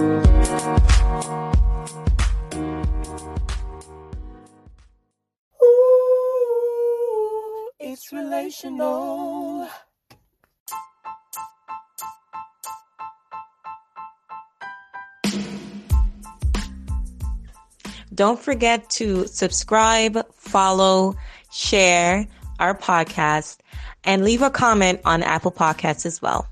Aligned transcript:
Ooh, 0.00 0.08
it's 7.78 8.10
relational. 8.12 9.68
Don't 18.14 18.40
forget 18.40 18.88
to 18.90 19.26
subscribe, 19.26 20.26
follow, 20.34 21.14
share 21.52 22.26
our 22.58 22.74
podcast, 22.74 23.58
and 24.04 24.24
leave 24.24 24.40
a 24.40 24.48
comment 24.48 25.00
on 25.04 25.22
Apple 25.22 25.52
Podcasts 25.52 26.06
as 26.06 26.22
well. 26.22 26.48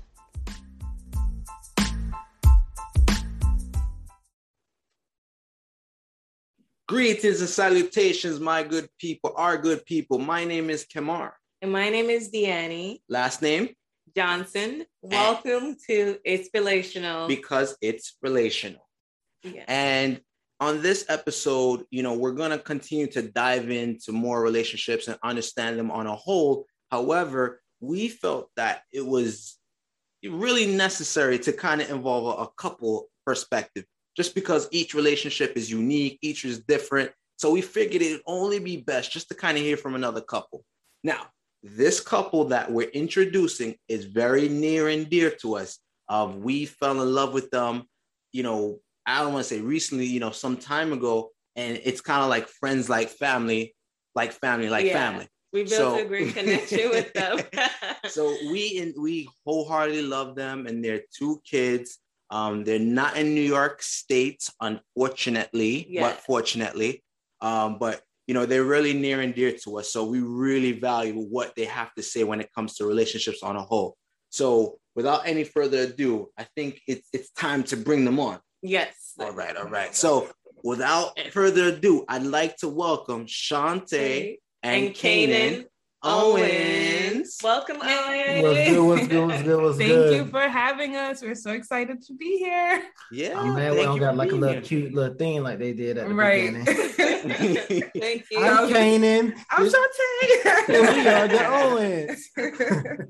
Greetings 6.99 7.39
and 7.39 7.49
salutations, 7.49 8.41
my 8.41 8.61
good 8.61 8.89
people, 8.99 9.31
our 9.37 9.57
good 9.57 9.85
people. 9.85 10.17
My 10.19 10.43
name 10.43 10.69
is 10.69 10.85
Kemar. 10.85 11.31
And 11.61 11.71
my 11.71 11.87
name 11.89 12.09
is 12.09 12.29
Deannie 12.29 12.99
Last 13.07 13.41
name? 13.41 13.69
Johnson. 14.13 14.81
Eh. 14.81 14.85
Welcome 15.03 15.77
to 15.87 16.17
It's 16.25 16.49
Relational. 16.53 17.25
Because 17.25 17.77
it's 17.81 18.17
relational. 18.21 18.85
Yeah. 19.43 19.63
And 19.69 20.19
on 20.59 20.81
this 20.81 21.05
episode, 21.07 21.85
you 21.89 22.03
know, 22.03 22.15
we're 22.15 22.33
going 22.33 22.51
to 22.51 22.59
continue 22.59 23.07
to 23.07 23.21
dive 23.21 23.69
into 23.69 24.11
more 24.11 24.41
relationships 24.41 25.07
and 25.07 25.17
understand 25.23 25.79
them 25.79 25.91
on 25.91 26.05
a 26.05 26.15
whole. 26.17 26.65
However, 26.91 27.61
we 27.79 28.09
felt 28.09 28.49
that 28.57 28.81
it 28.91 29.05
was 29.05 29.57
really 30.21 30.67
necessary 30.75 31.39
to 31.39 31.53
kind 31.53 31.79
of 31.79 31.89
involve 31.91 32.37
a, 32.37 32.41
a 32.41 32.49
couple 32.57 33.07
perspective 33.25 33.85
just 34.19 34.35
because 34.35 34.67
each 34.71 34.93
relationship 34.93 35.53
is 35.55 35.71
unique, 35.71 36.19
each 36.21 36.43
is 36.43 36.59
different. 36.59 37.09
So 37.37 37.51
we 37.51 37.61
figured 37.61 38.01
it'd 38.01 38.19
only 38.27 38.59
be 38.59 38.75
best 38.75 39.13
just 39.13 39.29
to 39.29 39.33
kind 39.33 39.57
of 39.57 39.63
hear 39.63 39.77
from 39.77 39.95
another 39.95 40.19
couple. 40.19 40.65
Now, 41.05 41.21
this 41.63 42.01
couple 42.01 42.43
that 42.49 42.69
we're 42.69 42.89
introducing 42.89 43.75
is 43.87 44.03
very 44.03 44.49
near 44.49 44.89
and 44.89 45.09
dear 45.09 45.31
to 45.41 45.55
us. 45.55 45.79
Of 46.09 46.35
we 46.35 46.65
fell 46.65 47.01
in 47.01 47.13
love 47.13 47.33
with 47.33 47.49
them, 47.49 47.83
you 48.33 48.43
know, 48.43 48.79
I 49.05 49.21
don't 49.21 49.31
want 49.31 49.45
to 49.47 49.53
say 49.55 49.61
recently, 49.61 50.05
you 50.07 50.19
know, 50.19 50.31
some 50.31 50.57
time 50.57 50.91
ago, 50.91 51.29
and 51.55 51.79
it's 51.85 52.01
kind 52.01 52.21
of 52.21 52.27
like 52.29 52.49
friends, 52.49 52.89
like 52.89 53.07
family, 53.09 53.73
like 54.15 54.33
family, 54.33 54.69
like 54.69 54.85
Yeah. 54.87 54.93
family. 54.99 55.27
we 55.53 55.63
built 55.63 55.71
so- 55.71 55.97
a 55.97 56.03
great 56.05 56.33
connection 56.39 56.89
with 56.89 57.13
them. 57.13 57.39
So 58.09 58.35
we 58.51 58.79
and 58.79 58.93
we 59.01 59.29
wholeheartedly 59.45 60.01
love 60.01 60.35
them 60.35 60.67
and 60.67 60.83
their 60.83 61.03
two 61.17 61.41
kids. 61.45 61.99
Um, 62.31 62.63
they're 62.63 62.79
not 62.79 63.17
in 63.17 63.33
New 63.33 63.41
York 63.57 63.81
State, 63.81 64.49
unfortunately, 64.61 65.87
Yeah. 65.89 66.01
but 66.01 66.21
fortunately. 66.21 67.03
Um, 67.41 67.77
but 67.79 68.01
you 68.27 68.35
know, 68.35 68.45
they're 68.45 68.63
really 68.63 68.93
near 68.93 69.21
and 69.21 69.33
dear 69.33 69.53
to 69.63 69.79
us. 69.79 69.91
So 69.91 70.03
we 70.05 70.19
really 70.19 70.73
value 70.73 71.15
what 71.15 71.55
they 71.55 71.65
have 71.65 71.91
to 71.95 72.03
say 72.03 72.23
when 72.23 72.39
it 72.41 72.49
comes 72.53 72.75
to 72.75 72.85
relationships 72.85 73.41
on 73.41 73.55
a 73.55 73.63
whole. 73.63 73.97
So 74.29 74.77
without 74.95 75.25
any 75.25 75.43
further 75.43 75.79
ado, 75.79 76.29
I 76.37 76.45
think 76.55 76.79
it's 76.85 77.07
it's 77.11 77.31
time 77.31 77.63
to 77.71 77.77
bring 77.77 78.05
them 78.05 78.19
on. 78.19 78.39
yes. 78.61 78.93
All 79.19 79.31
right, 79.31 79.55
all 79.57 79.65
right. 79.79 79.95
So 79.95 80.29
without 80.63 81.19
further 81.31 81.65
ado, 81.73 82.05
I'd 82.07 82.23
like 82.39 82.55
to 82.57 82.67
welcome 82.69 83.25
Shantae 83.25 84.37
and, 84.61 84.85
and 84.87 84.95
Kanan 84.95 85.65
Kanan 86.03 86.45
Owens. 87.29 87.39
Welcome, 87.43 87.77
Owens. 87.81 88.43
What's 88.43 88.67
good? 88.67 88.83
What's 88.85 89.07
good? 89.07 89.27
What's 89.27 89.43
good? 89.43 89.61
What's 89.63 89.77
Thank 89.77 89.89
good? 89.91 90.13
you 90.15 90.25
for 90.27 90.41
having 90.41 90.95
us. 90.95 91.21
We're 91.21 91.35
so 91.35 91.51
excited 91.51 92.01
to 92.03 92.13
be 92.13 92.37
here. 92.37 92.83
Yeah, 93.11 93.39
I'm 93.39 93.55
mad 93.55 93.73
we 93.73 93.83
don't 93.83 93.99
got 93.99 94.15
like 94.15 94.31
a 94.31 94.35
little 94.35 94.53
here. 94.53 94.61
cute 94.61 94.93
little 94.93 95.15
thing 95.15 95.43
like 95.43 95.59
they 95.59 95.73
did 95.73 95.97
at 95.97 96.07
the 96.07 96.13
Right. 96.15 96.53
beginning. 96.53 96.65
Thank 97.99 98.25
you. 98.31 98.39
I'm 98.39 98.69
Kanan. 98.69 99.33
I'm 99.51 99.65
And 99.65 100.95
we 100.95 101.07
are 101.07 101.27
the 101.27 101.45
Owens. 101.47 102.29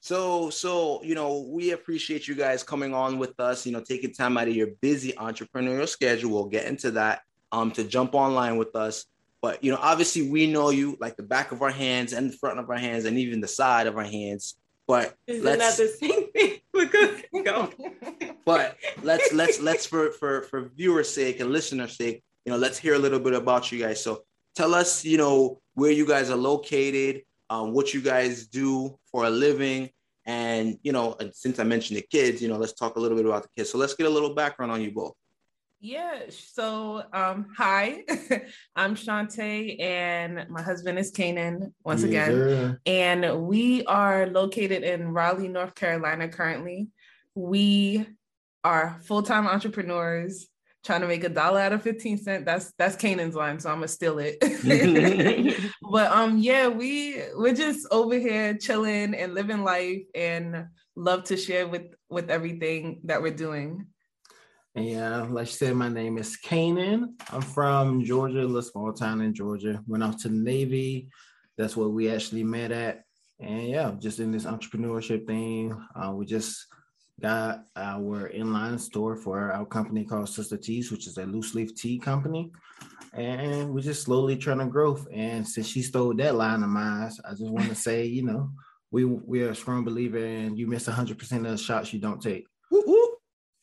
So, 0.00 0.48
so 0.48 1.02
you 1.02 1.14
know, 1.14 1.40
we 1.50 1.72
appreciate 1.72 2.26
you 2.28 2.34
guys 2.34 2.62
coming 2.62 2.94
on 2.94 3.18
with 3.18 3.38
us. 3.40 3.66
You 3.66 3.72
know, 3.72 3.80
taking 3.82 4.14
time 4.14 4.38
out 4.38 4.48
of 4.48 4.54
your 4.54 4.68
busy 4.80 5.12
entrepreneurial 5.12 5.88
schedule. 5.88 6.30
We'll 6.30 6.46
get 6.46 6.66
into 6.66 6.92
that. 6.92 7.22
Um, 7.50 7.72
to 7.72 7.84
jump 7.84 8.14
online 8.14 8.56
with 8.56 8.74
us. 8.76 9.04
But 9.40 9.62
you 9.62 9.70
know, 9.70 9.78
obviously, 9.80 10.28
we 10.28 10.46
know 10.46 10.70
you 10.70 10.96
like 11.00 11.16
the 11.16 11.22
back 11.22 11.52
of 11.52 11.62
our 11.62 11.70
hands 11.70 12.12
and 12.12 12.30
the 12.30 12.36
front 12.36 12.58
of 12.58 12.68
our 12.70 12.78
hands 12.78 13.04
and 13.04 13.18
even 13.18 13.40
the 13.40 13.48
side 13.48 13.86
of 13.86 13.96
our 13.96 14.04
hands. 14.04 14.56
But 14.86 15.14
Isn't 15.26 15.44
that 15.44 15.58
let's 15.58 15.76
the 15.76 15.88
same 15.88 16.30
thing? 16.32 16.54
Because 16.78 17.22
go. 17.44 17.70
but 18.44 18.76
let's 19.02 19.32
let's 19.32 19.60
let's 19.60 19.84
for 19.84 20.12
for 20.12 20.42
for 20.42 20.70
viewers' 20.76 21.12
sake 21.12 21.40
and 21.40 21.50
listeners' 21.50 21.96
sake, 21.96 22.22
you 22.44 22.52
know, 22.52 22.58
let's 22.58 22.78
hear 22.78 22.94
a 22.94 22.98
little 22.98 23.18
bit 23.18 23.34
about 23.34 23.72
you 23.72 23.80
guys. 23.80 24.02
So 24.02 24.22
tell 24.54 24.74
us, 24.74 25.04
you 25.04 25.18
know, 25.18 25.60
where 25.74 25.90
you 25.90 26.06
guys 26.06 26.30
are 26.30 26.36
located, 26.36 27.22
um, 27.50 27.72
what 27.72 27.94
you 27.94 28.00
guys 28.00 28.46
do 28.46 28.96
for 29.10 29.24
a 29.24 29.30
living, 29.30 29.90
and 30.24 30.78
you 30.82 30.92
know, 30.92 31.16
since 31.32 31.58
I 31.58 31.64
mentioned 31.64 31.96
the 31.96 32.02
kids, 32.02 32.40
you 32.40 32.48
know, 32.48 32.58
let's 32.58 32.74
talk 32.74 32.96
a 32.96 33.00
little 33.00 33.16
bit 33.16 33.26
about 33.26 33.42
the 33.42 33.48
kids. 33.56 33.70
So 33.70 33.78
let's 33.78 33.94
get 33.94 34.06
a 34.06 34.10
little 34.10 34.34
background 34.34 34.70
on 34.70 34.80
you 34.80 34.92
both. 34.92 35.14
Yeah. 35.80 36.22
So, 36.30 37.04
um, 37.12 37.52
hi, 37.56 38.04
I'm 38.76 38.96
Shantae, 38.96 39.80
and 39.80 40.46
my 40.48 40.60
husband 40.60 40.98
is 40.98 41.12
Kanan 41.12 41.72
once 41.84 42.02
Yes, 42.02 42.28
again. 42.28 42.78
And 42.84 43.42
we 43.42 43.84
are 43.84 44.26
located 44.26 44.82
in 44.82 45.12
Raleigh, 45.12 45.48
North 45.48 45.76
Carolina 45.76 46.28
currently. 46.28 46.88
We 47.36 48.06
are 48.64 49.00
full-time 49.04 49.46
entrepreneurs 49.46 50.48
trying 50.84 51.02
to 51.02 51.06
make 51.06 51.22
a 51.22 51.28
dollar 51.28 51.60
out 51.60 51.72
of 51.72 51.82
15 51.82 52.18
cents. 52.18 52.44
That's 52.44 52.72
that's 52.78 52.96
Kanan's 52.96 53.36
line, 53.36 53.60
so 53.60 53.70
I'm 53.70 53.76
gonna 53.76 53.88
steal 53.88 54.18
it. 54.18 54.38
but 55.90 56.10
um 56.10 56.38
yeah, 56.38 56.66
we 56.68 57.22
we're 57.34 57.54
just 57.54 57.86
over 57.92 58.18
here 58.18 58.56
chilling 58.56 59.14
and 59.14 59.34
living 59.34 59.62
life 59.62 60.02
and 60.14 60.66
love 60.96 61.24
to 61.24 61.36
share 61.36 61.68
with 61.68 61.94
with 62.08 62.30
everything 62.30 63.00
that 63.04 63.22
we're 63.22 63.34
doing. 63.34 63.86
And 64.78 64.88
yeah, 64.88 65.22
like 65.22 65.48
you 65.48 65.52
said, 65.54 65.74
my 65.74 65.88
name 65.88 66.18
is 66.18 66.38
Kanan. 66.40 67.14
I'm 67.32 67.42
from 67.42 68.04
Georgia, 68.04 68.42
a 68.42 68.46
little 68.46 68.62
small 68.62 68.92
town 68.92 69.20
in 69.22 69.34
Georgia. 69.34 69.82
Went 69.88 70.04
off 70.04 70.18
to 70.18 70.28
the 70.28 70.36
Navy. 70.36 71.08
That's 71.56 71.76
where 71.76 71.88
we 71.88 72.08
actually 72.08 72.44
met 72.44 72.70
at. 72.70 73.02
And 73.40 73.66
yeah, 73.66 73.92
just 73.98 74.20
in 74.20 74.30
this 74.30 74.44
entrepreneurship 74.44 75.26
thing, 75.26 75.76
uh, 75.96 76.12
we 76.12 76.26
just 76.26 76.64
got 77.20 77.64
our 77.74 78.30
inline 78.30 78.78
store 78.78 79.16
for 79.16 79.50
our 79.50 79.66
company 79.66 80.04
called 80.04 80.28
Sister 80.28 80.56
Teas, 80.56 80.92
which 80.92 81.08
is 81.08 81.18
a 81.18 81.26
loose 81.26 81.56
leaf 81.56 81.74
tea 81.74 81.98
company. 81.98 82.52
And 83.14 83.74
we're 83.74 83.80
just 83.80 84.04
slowly 84.04 84.36
trying 84.36 84.60
to 84.60 84.66
grow. 84.66 84.96
And 85.12 85.44
since 85.46 85.66
she 85.66 85.82
stole 85.82 86.14
that 86.14 86.36
line 86.36 86.62
of 86.62 86.68
mine, 86.68 87.10
I 87.28 87.30
just 87.30 87.50
want 87.50 87.68
to 87.68 87.74
say, 87.88 88.04
you 88.04 88.22
know, 88.22 88.52
we 88.92 89.04
we 89.04 89.42
are 89.42 89.50
a 89.50 89.56
strong 89.56 89.82
believer 89.82 90.18
in 90.18 90.56
you 90.56 90.68
miss 90.68 90.86
100% 90.86 91.32
of 91.32 91.42
the 91.42 91.58
shots 91.58 91.92
you 91.92 91.98
don't 91.98 92.22
take. 92.22 92.46
Whoop. 92.70 93.07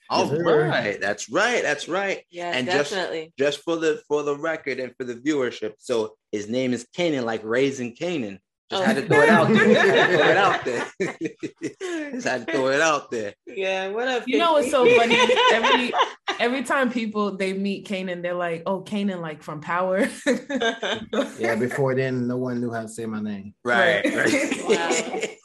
All 0.09 0.31
Yes, 0.31 0.39
right, 0.45 1.01
that's 1.01 1.29
right, 1.29 1.61
that's 1.63 1.87
right. 1.87 2.21
Yeah, 2.29 2.51
And 2.51 2.67
just- 2.67 2.91
definitely. 2.91 3.33
Just 3.39 3.59
for 3.63 3.75
the 3.77 4.01
for 4.07 4.23
the 4.23 4.35
record 4.37 4.79
and 4.79 4.93
for 4.97 5.03
the 5.03 5.15
viewership, 5.15 5.73
so 5.79 6.15
his 6.31 6.47
name 6.49 6.73
is 6.73 6.85
Kanan, 6.95 7.23
like 7.23 7.41
raising 7.43 7.95
Kanan. 7.95 8.39
Just 8.71 8.83
had 8.83 8.95
to 8.95 9.03
Oh. 9.03 9.07
throw 9.07 9.21
it 9.21 9.29
out 9.29 9.53
there. 9.53 10.07
throw 10.17 10.27
it 10.27 10.37
out 10.37 10.65
there. 10.65 10.87
Just 12.13 12.27
had 12.27 12.47
to 12.47 12.51
throw 12.53 12.67
it 12.69 12.81
out 12.81 13.11
there. 13.11 13.33
yeah, 13.45 13.89
what 13.89 14.07
up? 14.07 14.23
You 14.27 14.39
know 14.39 14.53
what's 14.53 14.71
so 14.71 14.85
funny? 14.97 15.17
Every 15.53 15.93
every 16.39 16.63
time 16.63 16.91
people 16.91 17.37
they 17.37 17.53
meet 17.53 17.87
Kanan, 17.87 18.23
they're 18.23 18.33
like, 18.33 18.63
"Oh, 18.65 18.81
Kanan, 18.81 19.21
like 19.21 19.43
from 19.43 19.61
Power." 19.61 20.07
Yeah, 21.39 21.55
before 21.55 21.93
then, 21.95 22.27
no 22.27 22.37
one 22.37 22.59
knew 22.59 22.71
how 22.71 22.81
to 22.81 22.87
say 22.87 23.05
my 23.05 23.21
name. 23.21 23.53
Right, 23.63 24.03
Right. 24.03 24.63
right. 24.67 25.37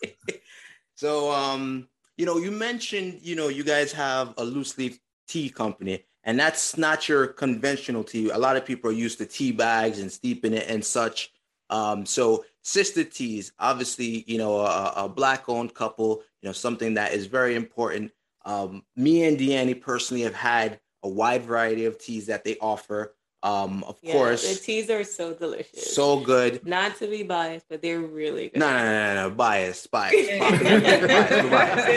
so 0.95 1.31
um, 1.31 1.89
you 2.21 2.27
know, 2.27 2.37
you 2.37 2.51
mentioned, 2.51 3.19
you 3.23 3.35
know, 3.35 3.49
you 3.49 3.65
guys 3.65 3.93
have 3.93 4.35
a 4.37 4.45
loose 4.45 4.77
leaf 4.77 5.01
tea 5.27 5.49
company, 5.49 6.05
and 6.23 6.39
that's 6.39 6.77
not 6.77 7.09
your 7.09 7.27
conventional 7.29 8.05
tea. 8.05 8.29
A 8.29 8.37
lot 8.37 8.59
of 8.59 8.67
people 8.67 8.91
are 8.91 8.93
used 8.93 9.17
to 9.19 9.25
tea 9.25 9.53
bags 9.53 10.01
and 10.01 10.13
steeping 10.13 10.53
it 10.53 10.69
and 10.69 10.85
such. 10.85 11.33
Um, 11.71 12.05
so 12.05 12.45
sister 12.63 13.05
teas, 13.05 13.53
obviously, 13.59 14.25
you 14.27 14.37
know, 14.37 14.61
a, 14.61 14.93
a 14.97 15.09
black 15.09 15.49
owned 15.49 15.73
couple, 15.73 16.23
you 16.43 16.49
know, 16.51 16.53
something 16.53 16.93
that 16.93 17.15
is 17.15 17.25
very 17.25 17.55
important. 17.55 18.13
Um, 18.45 18.83
me 18.97 19.25
and 19.25 19.39
Deanne 19.39 19.81
personally 19.81 20.25
have 20.25 20.35
had 20.35 20.79
a 21.03 21.09
wide 21.09 21.45
variety 21.45 21.87
of 21.87 21.97
teas 21.97 22.27
that 22.27 22.45
they 22.45 22.59
offer. 22.61 23.15
Um, 23.43 23.85
of 23.85 23.99
Yeah, 24.03 24.13
course, 24.13 24.47
the 24.47 24.61
teas 24.63 24.91
are 24.91 25.03
so 25.05 25.33
delicious. 25.33 25.95
so 25.95 26.21
good. 26.21 26.67
not 26.67 26.97
to 26.99 27.07
be 27.07 27.23
biased, 27.23 27.67
but 27.71 27.81
they're 27.81 28.01
really 28.01 28.49
good. 28.51 28.59
No, 28.61 28.69
no, 28.71 28.85
no, 28.85 29.15
no, 29.15 29.29
no, 29.29 29.35
bias, 29.35 29.87
bias, 29.87 30.13
They're. 30.27 31.01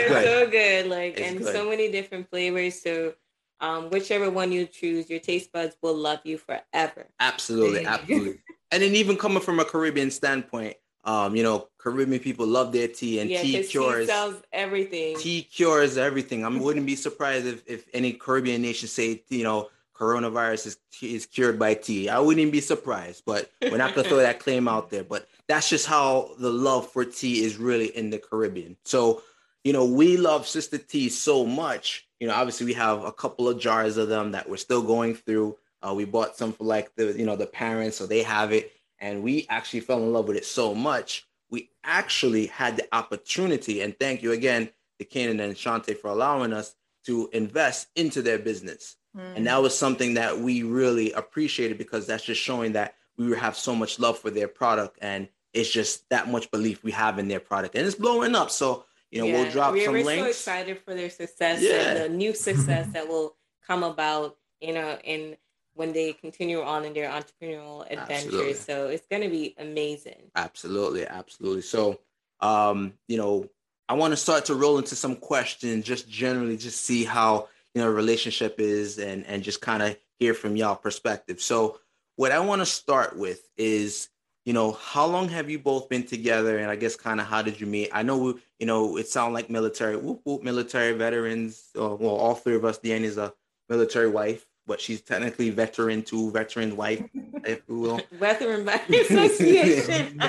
Good. 0.08 0.24
so 0.24 0.50
good, 0.50 0.86
like 0.86 1.18
It's 1.18 1.28
and 1.28 1.38
good. 1.40 1.54
so 1.54 1.68
many 1.68 1.90
different 1.90 2.30
flavors. 2.30 2.80
So, 2.80 3.14
um, 3.60 3.90
whichever 3.90 4.30
one 4.30 4.52
you 4.52 4.66
choose, 4.66 5.08
your 5.10 5.20
taste 5.20 5.52
buds 5.52 5.76
will 5.82 5.94
love 5.96 6.20
you 6.24 6.38
forever. 6.38 7.06
Absolutely, 7.20 7.84
absolutely. 7.86 8.38
And 8.72 8.82
then 8.82 8.94
even 8.96 9.16
coming 9.16 9.40
from 9.40 9.60
a 9.60 9.64
Caribbean 9.64 10.10
standpoint, 10.10 10.76
Um, 11.04 11.36
you 11.36 11.42
know, 11.42 11.68
Caribbean 11.78 12.18
people 12.18 12.46
love 12.46 12.72
their 12.72 12.88
tea 12.88 13.20
and 13.20 13.30
yeah, 13.30 13.42
tea 13.42 13.62
cures. 13.62 14.06
sells 14.08 14.36
everything. 14.52 15.16
tea 15.18 15.42
cures 15.42 15.96
everything. 15.98 16.44
I 16.44 16.48
wouldn't 16.64 16.86
be 16.86 16.96
surprised 16.96 17.46
if, 17.46 17.62
if 17.66 17.84
any 17.92 18.14
Caribbean 18.14 18.62
nation 18.62 18.88
say, 18.88 19.22
you 19.28 19.44
know, 19.44 19.68
coronavirus 19.94 20.66
is, 20.66 20.78
is 21.02 21.26
cured 21.26 21.58
by 21.58 21.74
tea. 21.74 22.08
I 22.08 22.18
wouldn't 22.18 22.52
be 22.52 22.60
surprised, 22.60 23.22
but 23.24 23.50
we're 23.62 23.76
not 23.76 23.94
gonna 23.94 24.08
throw 24.08 24.18
that 24.18 24.40
claim 24.40 24.68
out 24.68 24.90
there. 24.90 25.04
But 25.04 25.28
that's 25.48 25.68
just 25.68 25.86
how 25.86 26.30
the 26.38 26.50
love 26.50 26.90
for 26.90 27.04
tea 27.04 27.44
is 27.44 27.56
really 27.56 27.96
in 27.96 28.10
the 28.10 28.18
Caribbean. 28.18 28.76
So, 28.84 29.22
you 29.62 29.72
know, 29.72 29.84
we 29.84 30.16
love 30.16 30.46
Sister 30.46 30.78
Tea 30.78 31.08
so 31.08 31.46
much. 31.46 32.06
You 32.20 32.28
know, 32.28 32.34
obviously 32.34 32.66
we 32.66 32.74
have 32.74 33.04
a 33.04 33.12
couple 33.12 33.48
of 33.48 33.58
jars 33.58 33.96
of 33.96 34.08
them 34.08 34.32
that 34.32 34.48
we're 34.48 34.56
still 34.56 34.82
going 34.82 35.14
through. 35.14 35.56
Uh, 35.82 35.94
we 35.94 36.04
bought 36.04 36.36
some 36.36 36.52
for 36.52 36.64
like 36.64 36.94
the, 36.96 37.12
you 37.12 37.26
know, 37.26 37.36
the 37.36 37.46
parents, 37.46 37.96
so 37.96 38.06
they 38.06 38.22
have 38.22 38.52
it. 38.52 38.72
And 38.98 39.22
we 39.22 39.46
actually 39.50 39.80
fell 39.80 39.98
in 39.98 40.12
love 40.12 40.28
with 40.28 40.36
it 40.36 40.46
so 40.46 40.74
much. 40.74 41.26
We 41.50 41.70
actually 41.84 42.46
had 42.46 42.76
the 42.76 42.88
opportunity, 42.92 43.82
and 43.82 43.96
thank 43.98 44.22
you 44.22 44.32
again 44.32 44.70
to 44.98 45.04
Kanan 45.04 45.40
and 45.40 45.54
Shante 45.54 45.96
for 45.96 46.08
allowing 46.08 46.52
us 46.52 46.74
to 47.06 47.28
invest 47.32 47.88
into 47.96 48.22
their 48.22 48.38
business. 48.38 48.96
And 49.16 49.46
that 49.46 49.62
was 49.62 49.76
something 49.76 50.14
that 50.14 50.38
we 50.38 50.62
really 50.62 51.12
appreciated 51.12 51.78
because 51.78 52.06
that's 52.06 52.24
just 52.24 52.40
showing 52.40 52.72
that 52.72 52.94
we 53.16 53.36
have 53.36 53.56
so 53.56 53.74
much 53.74 53.98
love 53.98 54.18
for 54.18 54.30
their 54.30 54.48
product 54.48 54.98
and 55.00 55.28
it's 55.52 55.70
just 55.70 56.08
that 56.08 56.28
much 56.28 56.50
belief 56.50 56.82
we 56.82 56.90
have 56.90 57.18
in 57.18 57.28
their 57.28 57.38
product 57.38 57.76
and 57.76 57.86
it's 57.86 57.94
blowing 57.94 58.34
up. 58.34 58.50
So, 58.50 58.84
you 59.10 59.20
know, 59.20 59.26
we'll 59.26 59.50
drop 59.50 59.72
we're, 59.72 59.84
some 59.84 59.94
we're 59.94 60.04
so 60.04 60.24
excited 60.24 60.78
for 60.80 60.94
their 60.94 61.10
success 61.10 61.62
Yeah. 61.62 61.74
and 61.74 62.00
the 62.00 62.08
new 62.16 62.34
success 62.48 62.88
that 62.92 63.08
will 63.08 63.36
come 63.64 63.84
about, 63.84 64.36
you 64.60 64.74
know, 64.74 64.98
in 65.04 65.36
when 65.74 65.92
they 65.92 66.12
continue 66.12 66.62
on 66.62 66.84
in 66.84 66.92
their 66.92 67.10
entrepreneurial 67.10 67.86
adventures. 67.90 68.60
So 68.60 68.88
it's 68.88 69.06
gonna 69.06 69.28
be 69.28 69.54
amazing. 69.58 70.30
Absolutely, 70.34 71.06
absolutely. 71.06 71.62
So, 71.62 72.00
um, 72.40 72.94
you 73.08 73.16
know, 73.16 73.48
I 73.88 73.94
want 73.94 74.12
to 74.12 74.16
start 74.16 74.46
to 74.46 74.54
roll 74.54 74.78
into 74.78 74.96
some 74.96 75.16
questions, 75.16 75.84
just 75.84 76.08
generally, 76.08 76.56
just 76.56 76.80
see 76.84 77.04
how 77.04 77.48
you 77.74 77.82
know 77.82 77.88
relationship 77.90 78.56
is, 78.58 78.98
and 78.98 79.26
and 79.26 79.42
just 79.42 79.60
kind 79.60 79.82
of 79.82 79.96
hear 80.18 80.34
from 80.34 80.56
y'all 80.56 80.76
perspective. 80.76 81.40
So, 81.40 81.78
what 82.16 82.32
I 82.32 82.38
want 82.40 82.62
to 82.62 82.66
start 82.66 83.16
with 83.18 83.48
is, 83.56 84.08
you 84.44 84.52
know, 84.52 84.72
how 84.72 85.06
long 85.06 85.28
have 85.28 85.50
you 85.50 85.58
both 85.58 85.88
been 85.88 86.04
together, 86.04 86.58
and 86.58 86.70
I 86.70 86.76
guess 86.76 86.96
kind 86.96 87.20
of 87.20 87.26
how 87.26 87.42
did 87.42 87.60
you 87.60 87.66
meet? 87.66 87.90
I 87.92 88.02
know, 88.02 88.18
we, 88.18 88.34
you 88.60 88.66
know, 88.66 88.96
it 88.96 89.08
sounds 89.08 89.34
like 89.34 89.50
military, 89.50 89.96
whoop, 89.96 90.20
whoop, 90.24 90.42
military 90.42 90.92
veterans. 90.92 91.70
Uh, 91.76 91.94
well, 91.98 92.14
all 92.14 92.34
three 92.34 92.54
of 92.56 92.64
us. 92.64 92.78
Deanne 92.78 93.02
is 93.02 93.18
a 93.18 93.32
military 93.68 94.08
wife, 94.08 94.46
but 94.66 94.80
she's 94.80 95.00
technically 95.00 95.50
veteran 95.50 96.02
too, 96.02 96.30
veteran 96.30 96.76
wife, 96.76 97.02
if 97.44 97.62
you 97.68 97.80
will. 97.80 98.00
Veteran 98.12 98.64
by 98.64 98.74
association. 98.88 100.20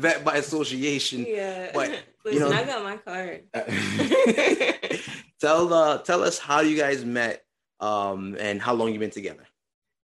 vet, 0.00 0.24
by 0.24 0.36
association. 0.36 1.26
yeah. 1.28 1.70
But, 1.74 1.90
Listen, 2.24 2.42
you 2.42 2.48
know- 2.48 2.56
I 2.56 2.64
got 2.64 2.82
my 2.84 2.96
card. 2.96 3.42
Tell 5.40 5.72
uh, 5.72 5.98
tell 5.98 6.22
us 6.22 6.38
how 6.38 6.60
you 6.60 6.76
guys 6.76 7.04
met 7.04 7.42
um, 7.80 8.36
and 8.38 8.60
how 8.60 8.74
long 8.74 8.90
you've 8.90 9.00
been 9.00 9.10
together. 9.10 9.46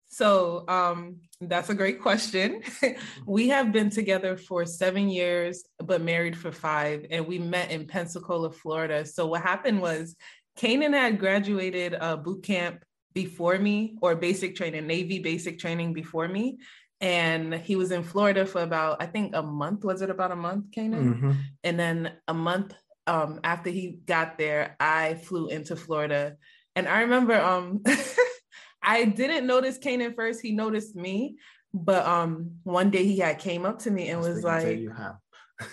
So 0.08 0.64
um, 0.69 1.20
that's 1.40 1.70
a 1.70 1.75
great 1.75 2.02
question. 2.02 2.62
we 3.26 3.49
have 3.49 3.73
been 3.73 3.88
together 3.88 4.37
for 4.37 4.67
seven 4.67 5.08
years, 5.08 5.64
but 5.79 6.02
married 6.02 6.37
for 6.37 6.52
five, 6.52 7.06
and 7.11 7.26
we 7.26 7.38
met 7.38 7.70
in 7.70 7.87
Pensacola, 7.87 8.52
Florida. 8.52 9.06
So 9.06 9.26
what 9.26 9.40
happened 9.40 9.81
was, 9.81 10.14
Kanan 10.58 10.93
had 10.93 11.19
graduated 11.19 11.96
uh, 11.99 12.17
boot 12.17 12.43
camp 12.43 12.84
before 13.14 13.58
me, 13.58 13.96
or 14.02 14.14
basic 14.14 14.55
training, 14.55 14.87
Navy 14.87 15.19
basic 15.19 15.58
training 15.58 15.94
before 15.94 16.29
me, 16.29 16.58
and 17.00 17.55
he 17.55 17.75
was 17.75 17.90
in 17.90 18.02
Florida 18.05 18.44
for 18.44 18.62
about, 18.62 19.02
I 19.02 19.06
think, 19.06 19.34
a 19.34 19.43
month. 19.43 19.82
Was 19.82 20.02
it 20.02 20.11
about 20.11 20.31
a 20.31 20.37
month, 20.37 20.70
Kanan? 20.70 21.20
Mhm. 21.20 21.37
And 21.64 21.81
then 21.81 22.12
a 22.29 22.34
month 22.34 22.75
um, 23.06 23.40
after 23.44 23.70
he 23.70 23.99
got 24.06 24.38
there, 24.38 24.76
I 24.78 25.14
flew 25.14 25.49
into 25.49 25.76
Florida. 25.76 26.37
And 26.75 26.88
I 26.88 27.02
remember 27.02 27.34
um, 27.40 27.82
I 28.82 29.04
didn't 29.04 29.46
notice 29.46 29.78
Kanan 29.78 30.14
first. 30.14 30.40
He 30.40 30.52
noticed 30.52 30.96
me. 30.96 31.37
But 31.75 32.06
um, 32.06 32.56
one 32.64 32.90
day 32.90 33.04
he 33.04 33.19
had 33.19 33.38
came 33.38 33.64
up 33.64 33.78
to 33.81 33.90
me 33.90 34.08
and 34.10 34.20
was 34.20 34.44
like, 34.44 34.78
you 34.78 34.93
how. 34.93 35.16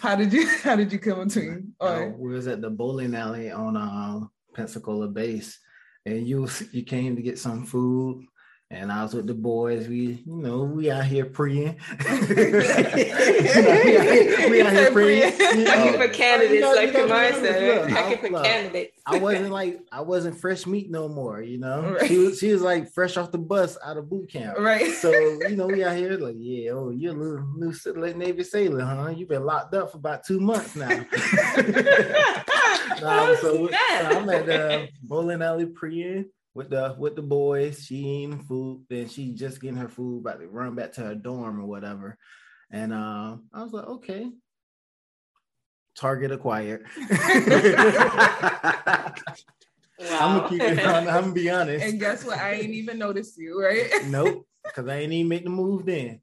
"How 0.02 0.16
did 0.16 0.32
you? 0.32 0.48
How 0.64 0.76
did 0.76 0.94
you 0.94 1.00
come 1.00 1.20
up 1.20 1.28
to 1.30 1.40
me?" 1.40 1.62
Uh, 1.80 2.08
we 2.18 2.34
was 2.34 2.48
at 2.48 2.62
the 2.62 2.70
bowling 2.70 3.16
alley 3.16 3.52
on 3.52 3.76
um, 3.76 4.30
Pensacola 4.54 5.08
base, 5.08 5.60
and 6.06 6.26
you 6.26 6.48
you 6.72 6.84
came 6.84 7.16
to 7.16 7.22
get 7.22 7.38
some 7.38 7.66
food, 7.66 8.26
and 8.72 8.92
I 8.92 9.02
was 9.02 9.16
with 9.16 9.26
the 9.26 9.34
boys. 9.34 9.88
We 9.88 9.98
you 9.98 10.20
know 10.28 10.62
we 10.64 10.92
out 10.92 11.06
here 11.06 11.26
preying. 11.26 11.76
we 12.30 12.36
out 14.62 14.74
here 14.74 14.92
preying. 14.92 15.32
Checking 15.38 15.68
oh. 15.68 15.94
for 15.98 16.08
candidates, 16.10 16.54
You 16.54 16.62
know- 16.62 16.74
like 16.74 16.88
you 16.88 16.94
know- 16.94 17.08
Kamar 17.08 17.34
said. 17.34 17.64
I- 17.64 17.90
Checking 17.90 18.18
for 18.20 18.30
look, 18.30 18.44
candidates. 18.46 19.02
I 19.08 19.18
wasn't 19.18 19.50
like 19.50 19.80
I 19.92 20.02
wasn't 20.02 20.40
fresh 20.40 20.68
meat 20.68 20.92
no 20.92 21.10
more, 21.10 21.42
you 21.42 21.58
know. 21.58 21.94
Right. 21.94 22.08
She 22.08 22.18
was 22.20 22.38
she 22.40 22.54
was 22.54 22.62
like 22.62 22.92
fresh 22.92 23.18
off 23.18 23.32
the 23.32 23.40
bus 23.40 23.76
out 23.84 23.98
of 23.98 24.08
boot 24.08 24.30
camp. 24.30 24.60
right? 24.60 24.92
So 24.94 25.10
you 25.12 25.56
know, 25.56 25.66
we 25.66 25.84
out 25.84 25.98
here 25.98 26.16
like, 26.18 26.36
yeah, 26.38 26.72
oh, 26.72 26.92
you're 26.92 27.16
a 27.16 27.18
little 27.18 27.48
new 27.56 27.74
City 27.74 28.14
Navy 28.14 28.44
sailor, 28.44 28.86
huh? 28.86 29.10
You've 29.10 29.30
been 29.30 29.46
locked 29.46 29.74
up 29.74 29.92
for 29.92 29.98
about 29.98 30.24
two 30.24 30.40
months 30.40 30.76
now. 30.76 31.06
Nah, 33.02 33.34
so, 33.36 33.68
so 33.68 33.70
I'm 33.72 34.30
at 34.30 34.44
uh, 34.44 34.46
the 34.46 34.90
bowling 35.04 35.42
alley 35.42 35.66
preying 35.66 36.26
with 36.54 36.70
the 36.70 36.96
with 36.98 37.16
the 37.16 37.22
boys. 37.22 37.86
She 37.86 37.96
eating 37.96 38.40
food, 38.40 38.86
then 38.90 39.08
she 39.08 39.34
just 39.34 39.62
getting 39.62 39.78
her 39.78 39.90
food, 39.90 40.20
about 40.20 40.40
to 40.40 40.48
run 40.48 40.76
back 40.76 40.94
to 40.94 41.02
her 41.02 41.16
dorm 41.16 41.60
or 41.60 41.66
whatever. 41.66 42.18
And 42.72 42.94
uh, 42.94 43.38
I 43.54 43.64
was 43.64 43.74
like, 43.74 43.86
okay. 43.86 44.30
Target 45.96 46.32
acquired. 46.32 46.86
I'm 50.12 50.38
gonna 50.38 50.50
keep 50.50 50.62
it 50.62 50.86
on. 50.86 51.08
I'm 51.08 51.22
gonna 51.22 51.34
be 51.34 51.50
honest. 51.50 51.86
and 51.86 52.00
guess 52.00 52.24
what? 52.24 52.40
I 52.40 52.54
ain't 52.54 52.74
even 52.74 53.00
noticed 53.00 53.38
you, 53.38 53.62
right? 53.62 53.90
nope, 54.06 54.48
because 54.64 54.88
I 54.88 55.00
ain't 55.00 55.12
even 55.12 55.28
make 55.28 55.44
the 55.44 55.50
move 55.50 55.86
then. 55.86 56.22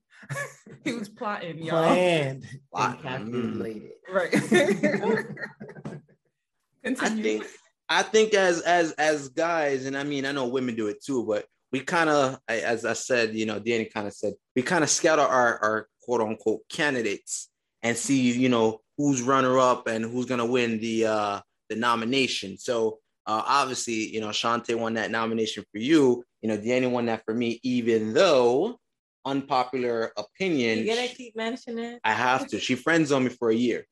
he 0.82 0.92
was 0.92 1.10
plotting, 1.10 1.58
y'all. 1.58 1.84
Planned 1.84 2.46
Plot- 2.72 3.04
and 3.04 3.34
mm. 3.34 3.34
calculated. 3.34 3.90
Right. 4.10 4.34
I 7.00 7.08
think 7.10 7.44
I 7.88 8.02
think 8.02 8.34
as 8.34 8.60
as 8.62 8.92
as 8.92 9.28
guys, 9.28 9.86
and 9.86 9.96
I 9.96 10.02
mean 10.02 10.24
I 10.26 10.32
know 10.32 10.48
women 10.48 10.74
do 10.74 10.88
it 10.88 11.02
too, 11.04 11.24
but 11.24 11.46
we 11.72 11.80
kind 11.80 12.08
of, 12.08 12.38
as 12.48 12.84
I 12.84 12.92
said, 12.92 13.34
you 13.34 13.44
know, 13.44 13.58
Danny 13.58 13.86
kind 13.86 14.06
of 14.06 14.12
said, 14.12 14.34
we 14.54 14.62
kind 14.62 14.84
of 14.84 14.90
scatter 14.90 15.22
our 15.22 15.58
our 15.62 15.88
quote 16.02 16.20
unquote 16.20 16.60
candidates 16.68 17.48
and 17.82 17.96
see, 17.96 18.32
you 18.32 18.48
know, 18.48 18.80
who's 18.96 19.22
runner 19.22 19.58
up 19.58 19.86
and 19.86 20.04
who's 20.04 20.26
gonna 20.26 20.46
win 20.46 20.80
the 20.80 21.06
uh 21.06 21.40
the 21.68 21.76
nomination. 21.76 22.58
So 22.58 22.98
uh 23.26 23.42
obviously, 23.46 24.08
you 24.14 24.20
know, 24.20 24.28
Shante 24.28 24.74
won 24.78 24.94
that 24.94 25.10
nomination 25.10 25.64
for 25.70 25.78
you. 25.78 26.24
You 26.42 26.48
know, 26.48 26.56
Danny 26.56 26.86
won 26.86 27.06
that 27.06 27.24
for 27.24 27.34
me, 27.34 27.60
even 27.62 28.14
though 28.14 28.78
unpopular 29.24 30.12
opinion. 30.16 30.78
You 30.78 30.86
gonna 30.86 31.08
keep 31.08 31.36
mentioning 31.36 31.84
it? 31.84 32.00
I 32.04 32.12
have 32.12 32.46
to. 32.48 32.60
She 32.60 32.76
friends 32.76 33.12
on 33.12 33.24
me 33.24 33.30
for 33.30 33.50
a 33.50 33.54
year. 33.54 33.86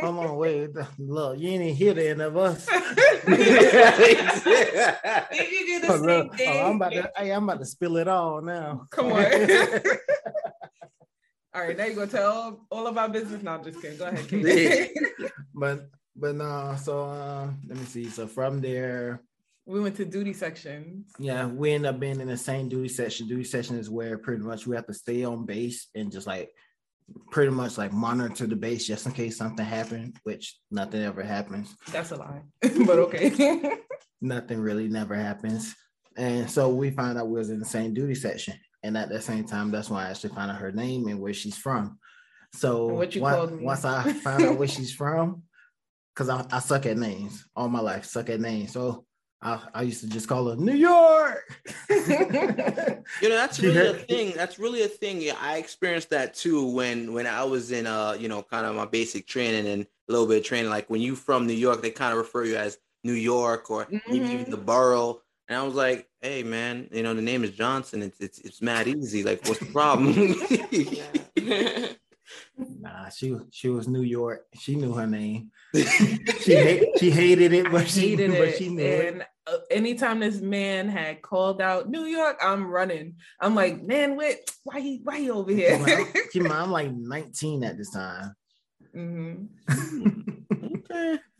Hold 0.00 0.18
on, 0.18 0.36
wait. 0.36 0.70
Look, 0.98 1.38
you 1.38 1.48
ain't 1.50 1.62
even 1.62 1.74
hear 1.74 1.94
the 1.94 2.08
end 2.10 2.20
of 2.22 2.36
us. 2.36 2.66
Did 3.26 3.38
you 5.50 5.66
do 5.66 5.80
the 5.80 5.86
Oh, 5.88 5.96
same 5.96 6.00
look, 6.06 6.36
thing? 6.36 6.48
oh, 6.62 6.66
I'm 6.70 6.76
about 6.76 6.92
to, 6.92 7.10
hey, 7.16 7.30
I'm 7.32 7.44
about 7.44 7.58
to 7.60 7.66
spill 7.66 7.96
it 7.96 8.08
all 8.08 8.40
now. 8.42 8.86
Come 8.90 9.12
on. 9.12 9.24
All 11.54 11.62
right, 11.62 11.76
now 11.76 11.86
you 11.86 11.94
gonna 11.94 12.06
tell 12.06 12.30
all, 12.30 12.66
all 12.70 12.86
of 12.86 12.98
our 12.98 13.08
business. 13.08 13.42
No, 13.42 13.52
I'm 13.52 13.64
just 13.64 13.80
kidding. 13.80 13.96
Go 13.96 14.04
ahead, 14.04 14.28
Kate. 14.28 14.90
but 15.54 15.88
but 16.14 16.34
no, 16.34 16.76
so 16.78 17.04
uh, 17.04 17.48
let 17.66 17.78
me 17.78 17.84
see. 17.86 18.10
So 18.10 18.26
from 18.26 18.60
there, 18.60 19.22
we 19.64 19.80
went 19.80 19.96
to 19.96 20.04
duty 20.04 20.34
sections. 20.34 21.12
yeah, 21.18 21.46
we 21.46 21.72
end 21.72 21.86
up 21.86 21.98
being 21.98 22.20
in 22.20 22.28
the 22.28 22.36
same 22.36 22.68
duty 22.68 22.90
section. 22.90 23.26
Duty 23.26 23.44
section 23.44 23.78
is 23.78 23.88
where 23.88 24.18
pretty 24.18 24.42
much 24.42 24.66
we 24.66 24.76
have 24.76 24.86
to 24.88 24.92
stay 24.92 25.24
on 25.24 25.46
base 25.46 25.86
and 25.94 26.12
just 26.12 26.26
like 26.26 26.50
pretty 27.30 27.50
much 27.52 27.78
like 27.78 27.92
monitor 27.92 28.46
the 28.46 28.56
base 28.56 28.86
just 28.86 29.06
in 29.06 29.12
case 29.12 29.36
something 29.36 29.64
happened, 29.64 30.16
which 30.24 30.56
nothing 30.70 31.02
ever 31.02 31.22
happens. 31.22 31.74
That's 31.92 32.10
a 32.10 32.16
lie, 32.16 32.42
but 32.60 32.98
okay. 32.98 33.72
Nothing 34.20 34.60
really 34.60 34.88
never 34.88 35.14
happens. 35.14 35.74
And 36.16 36.50
so 36.50 36.70
we 36.70 36.90
found 36.90 37.18
out 37.18 37.28
we 37.28 37.38
was 37.38 37.50
in 37.50 37.58
the 37.58 37.66
same 37.66 37.92
duty 37.92 38.14
section. 38.14 38.54
And 38.82 38.96
at 38.96 39.08
the 39.10 39.20
same 39.20 39.44
time, 39.44 39.70
that's 39.70 39.90
when 39.90 40.00
I 40.00 40.10
actually 40.10 40.34
found 40.34 40.50
out 40.50 40.56
her 40.60 40.72
name 40.72 41.06
and 41.08 41.20
where 41.20 41.34
she's 41.34 41.56
from. 41.58 41.98
So 42.54 42.88
And 42.88 42.98
what 42.98 43.14
you 43.14 43.24
on- 43.26 43.34
called 43.34 43.52
me. 43.52 43.64
once 43.64 43.84
I 43.84 44.12
found 44.14 44.42
out 44.44 44.56
where 44.58 44.68
she's 44.76 44.92
from, 44.94 45.42
because 46.14 46.28
I, 46.30 46.46
I 46.50 46.60
suck 46.60 46.86
at 46.86 46.96
names 46.96 47.44
all 47.54 47.68
my 47.68 47.80
life, 47.80 48.06
suck 48.06 48.30
at 48.30 48.40
names. 48.40 48.72
So 48.72 49.04
I, 49.42 49.60
I 49.74 49.82
used 49.82 50.00
to 50.00 50.08
just 50.08 50.28
call 50.28 50.48
her 50.48 50.56
New 50.56 50.74
York. 50.74 51.60
You 53.22 53.28
know, 53.28 53.36
that's 53.36 53.58
You 53.62 53.70
really 53.72 53.88
a 53.88 53.94
thing. 53.94 54.32
That's 54.34 54.58
really 54.58 54.82
a 54.82 54.88
thing. 54.88 55.20
Yeah, 55.22 55.36
I 55.40 55.58
experienced 55.58 56.10
that 56.10 56.34
too 56.34 56.66
when 56.66 57.12
when 57.12 57.26
I 57.26 57.44
was 57.44 57.70
in 57.70 57.86
uh, 57.86 58.16
you 58.18 58.28
know, 58.28 58.42
kind 58.42 58.66
of 58.66 58.74
my 58.74 58.84
basic 58.86 59.26
training 59.26 59.66
and 59.66 59.82
a 60.08 60.12
little 60.12 60.26
bit 60.26 60.38
of 60.38 60.44
training. 60.44 60.70
Like 60.70 60.90
when 60.90 61.00
you 61.00 61.14
from 61.14 61.46
New 61.46 61.52
York, 61.54 61.82
they 61.82 61.90
kind 61.90 62.12
of 62.12 62.18
refer 62.18 62.44
you 62.44 62.56
as 62.56 62.78
New 63.04 63.12
York 63.12 63.70
or 63.70 63.86
maybe 64.08 64.26
Mhm. 64.26 64.32
even 64.32 64.50
the 64.50 64.56
borough. 64.56 65.22
And 65.48 65.56
I 65.56 65.62
was 65.62 65.74
like, 65.74 66.08
hey 66.20 66.42
man, 66.42 66.88
you 66.92 67.02
know, 67.04 67.14
the 67.14 67.22
name 67.22 67.44
is 67.44 67.50
Johnson. 67.50 68.02
It's 68.02 68.18
it's 68.20 68.38
it's 68.40 68.60
mad 68.60 68.88
easy. 68.88 69.22
Like, 69.22 69.46
what's 69.46 69.60
the 69.60 69.66
problem? 69.66 70.14
Nah, 72.58 73.08
she 73.10 73.32
was 73.32 73.42
she 73.50 73.68
was 73.68 73.86
New 73.86 74.02
York. 74.02 74.46
She 74.54 74.76
knew 74.76 74.92
her 74.94 75.06
name. 75.06 75.50
she 75.74 76.54
hate, 76.54 76.88
she 76.98 77.10
hated 77.10 77.52
it, 77.52 77.70
but 77.70 77.86
she 77.88 78.10
hated 78.16 78.30
but 78.30 78.48
it. 78.48 78.56
she 78.56 78.68
knew 78.70 78.82
it. 78.82 79.14
and 79.14 79.22
uh, 79.46 79.58
anytime 79.70 80.20
this 80.20 80.40
man 80.40 80.88
had 80.88 81.20
called 81.22 81.60
out 81.60 81.90
New 81.90 82.04
York, 82.04 82.38
I'm 82.42 82.66
running. 82.66 83.16
I'm 83.40 83.54
like, 83.54 83.82
man, 83.82 84.16
wait, 84.16 84.38
why 84.64 84.80
he 84.80 85.00
why 85.04 85.18
he 85.18 85.30
over 85.30 85.52
here? 85.52 85.76
Keep 85.76 85.88
in 85.88 85.94
mind- 85.98 86.14
keep 86.32 86.42
in 86.42 86.48
mind, 86.48 86.62
I'm 86.62 86.70
like 86.72 86.92
19 86.92 87.64
at 87.64 87.76
this 87.76 87.90
time. 87.90 88.34
Mhm. 88.94 89.48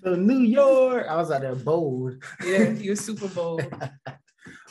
so 0.05 0.15
New 0.17 0.41
York, 0.41 1.07
I 1.09 1.17
was 1.17 1.31
out 1.31 1.41
there 1.41 1.55
bold. 1.55 2.23
Yeah, 2.45 2.71
you 2.71 2.91
was 2.91 3.01
super 3.01 3.29
bold. 3.29 3.63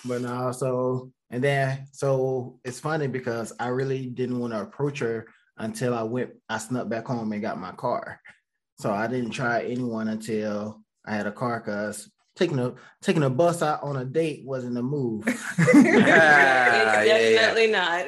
But 0.08 0.22
no, 0.22 0.52
so 0.52 1.12
and 1.32 1.44
then 1.44 1.88
so 1.92 2.60
it's 2.64 2.80
funny 2.80 3.08
because 3.08 3.52
I 3.60 3.70
really 3.70 4.06
didn't 4.06 4.38
want 4.38 4.54
to 4.54 4.62
approach 4.62 5.00
her 5.00 5.25
until 5.58 5.94
I 5.94 6.04
went, 6.04 6.32
I 6.50 6.58
snuck 6.58 6.90
back 6.90 7.06
home 7.06 7.32
and 7.32 7.42
got 7.42 7.60
my 7.60 7.72
car. 7.72 8.20
So 8.80 8.92
I 8.92 9.08
didn't 9.08 9.32
try 9.32 9.64
anyone 9.64 10.08
until 10.10 10.82
I 11.06 11.16
had 11.16 11.28
a 11.28 11.32
car 11.32 11.60
because 11.62 12.12
taking 12.36 12.60
a 12.60 12.74
taking 13.02 13.24
a 13.24 13.30
bus 13.30 13.62
out 13.62 13.82
on 13.84 13.96
a 13.96 14.04
date 14.06 14.44
wasn't 14.46 14.78
a 14.78 14.84
move. 14.84 15.24
Ah, 16.18 17.00
it's 17.02 17.08
yeah, 17.08 17.18
yeah. 17.18 17.36
definitely 17.36 17.72
not. 17.72 18.06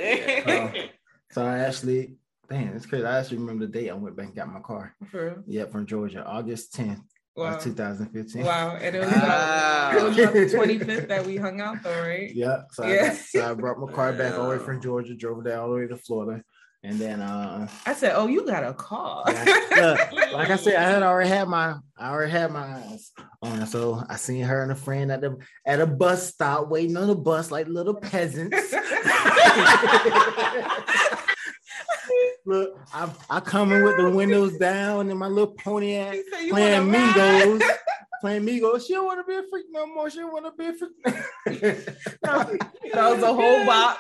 Oh. 0.48 0.90
so 1.32 1.46
I 1.46 1.60
actually, 1.60 2.16
damn, 2.50 2.76
it's 2.76 2.86
crazy. 2.86 3.06
I 3.06 3.20
actually 3.20 3.38
remember 3.38 3.66
the 3.66 3.72
date 3.72 3.90
I 3.90 3.94
went 3.94 4.16
back 4.16 4.28
and 4.28 4.36
got 4.36 4.52
my 4.52 4.60
car. 4.60 4.94
For 5.10 5.26
real. 5.26 5.44
Yep, 5.48 5.72
from 5.72 5.86
Georgia, 5.86 6.26
August 6.26 6.74
10th, 6.76 7.02
Wow. 7.36 7.58
2015. 7.58 8.44
Wow. 8.44 8.78
And 8.82 8.96
it 8.96 9.00
was 9.00 9.12
Wow. 9.12 9.18
about, 9.18 9.96
it 9.96 10.04
was 10.04 10.18
about 10.18 10.34
the 10.34 10.40
25th 10.86 11.08
that 11.08 11.26
we 11.26 11.38
hung 11.38 11.62
out 11.62 11.84
though, 11.84 12.02
right? 12.02 12.32
Yeah, 12.36 12.62
so, 12.72 12.86
Yeah. 12.88 13.08
got- 13.10 13.16
so 13.18 13.52
I 13.52 13.54
brought 13.54 13.80
my 13.80 13.92
car 13.92 14.12
back 14.14 14.34
all 14.38 14.50
the 14.50 14.58
way 14.58 14.64
from 14.64 14.82
Georgia, 14.82 15.16
drove 15.16 15.46
it 15.46 15.54
all 15.54 15.70
the 15.70 15.76
way 15.76 15.88
to 15.88 15.96
Florida, 15.98 16.44
and 16.84 17.00
then 17.00 17.22
uh, 17.22 17.68
I 17.86 17.94
said, 17.94 18.14
Oh, 18.16 18.28
you 18.28 18.46
got 18.46 18.64
a 18.64 18.74
car. 18.74 19.24
Yeah, 19.28 19.44
look, 20.12 20.32
like 20.32 20.50
I 20.50 20.56
said, 20.56 20.76
I 20.76 20.84
had 20.84 21.04
already 21.08 21.30
had 21.30 21.48
my, 21.48 21.76
I 21.98 22.10
already 22.10 22.32
had 22.32 22.52
my 22.52 22.60
eyes 22.60 23.12
on. 23.42 23.66
So 23.66 24.04
I 24.08 24.16
seen 24.16 24.44
her 24.44 24.62
and 24.62 24.72
a 24.72 24.76
friend 24.76 25.12
at 25.12 25.22
the 25.22 25.38
at 25.66 25.82
a 25.82 25.88
bus 25.88 26.28
stop 26.28 26.70
waiting 26.70 26.96
on 26.96 27.08
the 27.08 27.16
bus 27.16 27.50
like 27.52 27.68
little 27.68 27.96
peasants. 27.96 28.74
Look, 32.46 32.80
I 32.94 33.10
I 33.30 33.40
coming 33.42 33.84
with 33.84 33.98
the 33.98 34.10
windows 34.10 34.58
down 34.58 35.10
and 35.10 35.20
my 35.20 35.28
little 35.28 35.54
said, 36.32 36.46
"You 36.46 36.54
playing? 36.54 36.90
Migos, 36.90 37.62
playing 38.22 38.44
Migos. 38.46 38.86
She 38.88 38.94
don't 38.94 39.06
want 39.06 39.20
to 39.20 39.24
be 39.32 39.38
a 39.38 39.44
freak 39.50 39.66
no 39.72 39.86
more. 39.88 40.10
She 40.10 40.20
don't 40.20 40.32
want 40.34 40.46
to 40.46 40.52
be 40.52 40.68
a 40.68 40.74
freak. 40.74 41.88
That 42.94 43.12
was 43.12 43.22
a 43.24 43.34
whole 43.34 43.66
bop. 43.66 43.98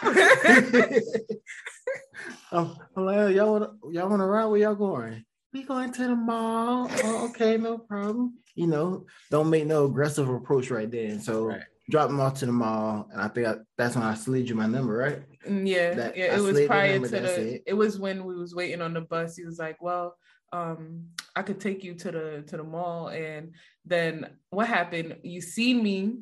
I'm, 2.51 2.75
I'm 2.95 3.05
like, 3.05 3.35
y'all 3.35 3.51
want 3.59 3.71
y'all 3.91 4.09
want 4.09 4.21
to 4.21 4.25
ride? 4.25 4.45
Where 4.45 4.59
y'all 4.59 4.75
going? 4.75 5.23
We 5.53 5.63
going 5.63 5.91
to 5.93 6.07
the 6.07 6.15
mall. 6.15 6.89
Oh, 7.03 7.29
okay, 7.29 7.57
no 7.57 7.77
problem. 7.77 8.35
You 8.55 8.67
know, 8.67 9.05
don't 9.31 9.49
make 9.49 9.65
no 9.65 9.85
aggressive 9.85 10.27
approach 10.29 10.69
right 10.71 10.89
then. 10.89 11.19
So 11.19 11.45
Right. 11.45 11.61
drop 11.89 12.09
them 12.09 12.19
off 12.19 12.39
to 12.39 12.45
the 12.45 12.51
mall, 12.51 13.07
and 13.11 13.21
I 13.21 13.27
think 13.27 13.47
I, 13.47 13.55
that's 13.77 13.95
when 13.95 14.03
I 14.05 14.13
slid 14.15 14.49
you 14.49 14.55
my 14.55 14.67
number, 14.67 14.93
right? 14.93 15.21
Mm, 15.47 15.67
yeah, 15.67 15.93
That- 15.93 16.17
yeah. 16.17 16.25
I 16.33 16.37
It 16.37 16.41
was 16.41 16.65
prior 16.65 16.93
number, 16.93 17.07
to 17.09 17.19
the. 17.19 17.53
it. 17.55 17.63
It. 17.67 17.73
was 17.73 17.99
when 17.99 18.25
we 18.25 18.35
was 18.35 18.55
waiting 18.55 18.81
on 18.81 18.93
the 18.93 19.01
bus. 19.01 19.35
He 19.37 19.45
was 19.45 19.59
like, 19.59 19.81
"Well, 19.81 20.17
um, 20.53 21.05
I 21.35 21.43
could 21.43 21.59
take 21.59 21.83
you 21.83 21.93
to 21.95 22.11
the 22.11 22.43
to 22.47 22.57
the 22.57 22.63
mall." 22.63 23.09
And 23.09 23.53
then 23.89 24.29
what 24.49 24.67
happened? 24.67 25.17
You 25.23 25.41
seen 25.41 25.83
me. 25.83 26.19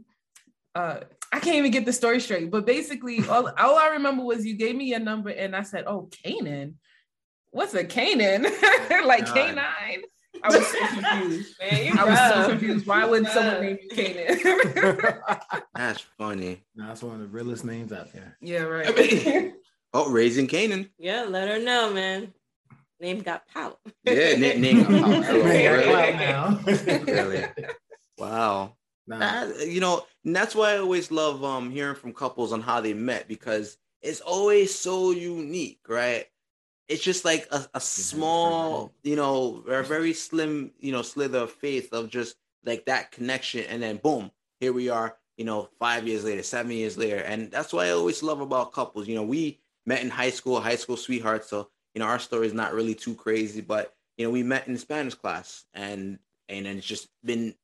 Uh, 0.73 1.01
I 1.31 1.39
can't 1.39 1.55
even 1.57 1.71
get 1.71 1.85
the 1.85 1.93
story 1.93 2.19
straight. 2.19 2.51
But 2.51 2.65
basically, 2.65 3.19
all 3.29 3.47
all 3.57 3.77
I 3.77 3.89
remember 3.89 4.23
was 4.23 4.45
you 4.45 4.55
gave 4.55 4.75
me 4.75 4.85
your 4.85 4.99
number, 4.99 5.29
and 5.29 5.55
I 5.55 5.63
said, 5.63 5.85
"Oh, 5.87 6.09
Kanan. 6.23 6.75
What's 7.51 7.73
a 7.73 7.83
Kanan? 7.83 8.43
like 9.05 9.25
God. 9.25 9.35
canine?" 9.35 10.03
I 10.43 10.49
was 10.49 10.67
so 10.67 10.87
confused. 10.87 11.55
Man, 11.61 11.85
you 11.85 11.93
I 11.97 12.03
was 12.03 12.19
so 12.19 12.49
confused. 12.49 12.85
Why 12.85 13.05
would 13.05 13.25
someone 13.27 13.53
Rough. 13.53 13.61
name 13.61 13.77
you 13.81 13.89
Kanan? 13.89 15.17
That's 15.73 16.01
funny. 16.17 16.61
Nah, 16.75 16.87
that's 16.87 17.01
one 17.01 17.15
of 17.15 17.21
the 17.21 17.27
realest 17.27 17.63
names 17.63 17.91
out 17.93 18.11
there. 18.13 18.37
yeah, 18.41 18.61
right. 18.63 19.53
Oh, 19.93 20.11
raising 20.11 20.47
Kanan. 20.47 20.89
Yeah, 20.99 21.23
let 21.23 21.47
her 21.47 21.57
know, 21.57 21.93
man. 21.93 22.33
Name 22.99 23.21
got 23.21 23.47
pout. 23.47 23.79
Yeah, 24.03 24.35
name, 24.37 24.61
name 24.61 24.83
got 24.83 25.01
pout. 25.03 25.23
Hello, 25.25 25.43
Man, 25.43 25.63
got 25.63 25.71
really? 25.71 25.91
clout 25.91 26.15
now. 26.15 27.03
Really? 27.13 27.45
Wow. 28.17 28.75
Nah, 29.07 29.19
That- 29.19 29.67
you 29.67 29.81
know, 29.81 30.05
and 30.23 30.35
that's 30.35 30.55
why 30.55 30.73
I 30.73 30.77
always 30.77 31.11
love 31.11 31.43
um 31.43 31.71
hearing 31.71 31.95
from 31.95 32.13
couples 32.13 32.51
on 32.53 32.61
how 32.61 32.81
they 32.81 32.93
met 32.93 33.27
because 33.27 33.77
it's 34.01 34.21
always 34.21 34.73
so 34.73 35.11
unique, 35.11 35.79
right? 35.87 36.25
It's 36.87 37.03
just 37.03 37.25
like 37.25 37.47
a, 37.51 37.67
a 37.73 37.81
small, 37.81 38.93
you 39.03 39.15
know, 39.15 39.63
a 39.67 39.81
very 39.83 40.13
slim, 40.13 40.71
you 40.79 40.91
know, 40.91 41.01
slither 41.01 41.39
of 41.39 41.51
faith 41.51 41.91
of 41.93 42.09
just 42.09 42.35
like 42.63 42.85
that 42.85 43.11
connection, 43.11 43.65
and 43.65 43.81
then 43.81 43.97
boom, 43.97 44.31
here 44.59 44.71
we 44.73 44.89
are, 44.89 45.17
you 45.37 45.45
know, 45.45 45.69
five 45.79 46.07
years 46.07 46.23
later, 46.23 46.43
seven 46.43 46.71
years 46.71 46.97
later, 46.97 47.17
and 47.17 47.51
that's 47.51 47.73
why 47.73 47.87
I 47.87 47.91
always 47.91 48.21
love 48.23 48.39
about 48.41 48.71
couples. 48.71 49.07
You 49.07 49.15
know, 49.15 49.23
we 49.23 49.59
met 49.85 50.01
in 50.03 50.09
high 50.09 50.29
school, 50.29 50.59
high 50.61 50.75
school 50.75 50.97
sweethearts, 50.97 51.49
so 51.49 51.69
you 51.95 51.99
know 51.99 52.05
our 52.05 52.19
story 52.19 52.45
is 52.45 52.53
not 52.53 52.73
really 52.73 52.93
too 52.93 53.15
crazy, 53.15 53.61
but 53.61 53.95
you 54.17 54.25
know 54.25 54.31
we 54.31 54.43
met 54.43 54.67
in 54.67 54.77
Spanish 54.77 55.15
class, 55.15 55.65
and 55.73 56.19
and 56.47 56.65
then 56.67 56.77
it's 56.77 56.85
just 56.85 57.07
been 57.23 57.55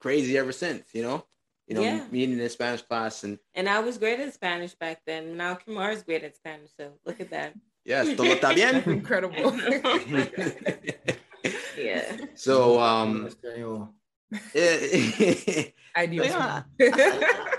crazy 0.00 0.38
ever 0.38 0.52
since, 0.52 0.94
you 0.94 1.02
know. 1.02 1.24
You 1.66 1.74
know, 1.74 1.82
Yeah. 1.82 2.06
meeting 2.10 2.38
in 2.38 2.48
Spanish 2.48 2.80
class 2.82 3.24
and 3.24 3.38
And 3.54 3.68
I 3.68 3.80
was 3.80 3.98
great 3.98 4.20
at 4.20 4.32
Spanish 4.32 4.74
back 4.74 5.02
then. 5.04 5.36
Now 5.36 5.54
Kimar 5.54 5.92
is 5.92 6.02
great 6.02 6.22
at 6.24 6.34
Spanish, 6.36 6.70
so 6.78 6.92
look 7.04 7.20
at 7.20 7.30
that. 7.30 7.54
yes, 7.84 8.14
todo 8.16 8.34
está 8.34 8.54
That's 8.54 8.54
bien. 8.84 8.84
incredible. 8.88 9.52
Yeah. 11.76 12.16
so 12.34 12.80
um 12.80 13.28
Espanol. 14.54 15.72
do. 16.06 16.14
Yeah. 16.16 16.62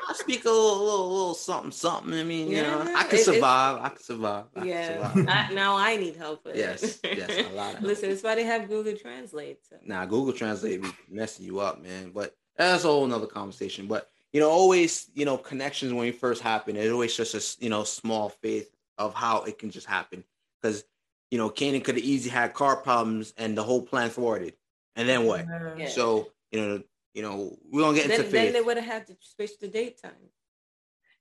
I 0.09 0.13
speak 0.13 0.45
a 0.45 0.49
little, 0.49 0.79
little, 0.83 1.09
little 1.09 1.33
something, 1.33 1.71
something. 1.71 2.13
I 2.13 2.23
mean, 2.23 2.49
you 2.49 2.61
know, 2.63 2.81
I 2.95 3.03
can 3.03 3.19
survive. 3.19 3.81
I 3.81 3.89
can 3.89 4.01
survive. 4.01 4.45
I 4.55 4.59
can 4.59 4.67
Yeah. 4.67 4.87
survive. 5.13 5.27
I, 5.27 5.53
now 5.53 5.75
I 5.77 5.97
need 5.97 6.15
help 6.15 6.45
with 6.45 6.55
Yes, 6.55 6.99
it. 7.03 7.17
yes, 7.17 7.45
a 7.47 7.53
lot 7.53 7.81
Listen, 7.81 8.09
it's 8.11 8.23
why 8.23 8.35
they 8.35 8.43
have 8.43 8.67
Google 8.67 8.95
Translate. 8.95 9.59
So. 9.67 9.77
Nah, 9.83 10.05
Google 10.05 10.33
Translate 10.33 10.81
be 10.81 10.89
messing 11.09 11.45
you 11.45 11.59
up, 11.59 11.81
man. 11.81 12.11
But 12.13 12.35
that's 12.57 12.83
a 12.83 12.87
whole 12.87 13.05
nother 13.07 13.27
conversation. 13.27 13.87
But 13.87 14.09
you 14.33 14.39
know, 14.39 14.49
always, 14.49 15.09
you 15.13 15.25
know, 15.25 15.37
connections 15.37 15.93
when 15.93 16.05
you 16.05 16.13
first 16.13 16.41
happen, 16.41 16.75
it 16.75 16.91
always 16.91 17.15
just 17.15 17.33
a 17.33 17.63
you 17.63 17.69
know 17.69 17.83
small 17.83 18.29
faith 18.29 18.69
of 18.97 19.13
how 19.13 19.43
it 19.43 19.57
can 19.57 19.71
just 19.71 19.87
happen. 19.87 20.23
Because 20.61 20.83
you 21.31 21.37
know, 21.37 21.49
Kanan 21.49 21.83
could 21.83 21.95
have 21.95 22.03
easily 22.03 22.31
had 22.31 22.53
car 22.53 22.77
problems 22.77 23.33
and 23.37 23.55
the 23.57 23.63
whole 23.63 23.81
plan 23.83 24.09
thwarted. 24.09 24.53
And 24.95 25.07
then 25.07 25.25
what? 25.25 25.45
Yeah. 25.77 25.87
So 25.87 26.29
you 26.51 26.59
know, 26.61 26.81
you 27.13 27.21
know, 27.21 27.57
we 27.71 27.81
don't 27.81 27.95
get 27.95 28.05
into 28.09 28.23
Then, 28.23 28.31
then 28.31 28.53
they 28.53 28.61
would 28.61 28.77
have 28.77 28.85
had 28.85 29.07
to 29.07 29.15
switch 29.19 29.57
the 29.59 29.67
date 29.67 30.01
time. 30.01 30.11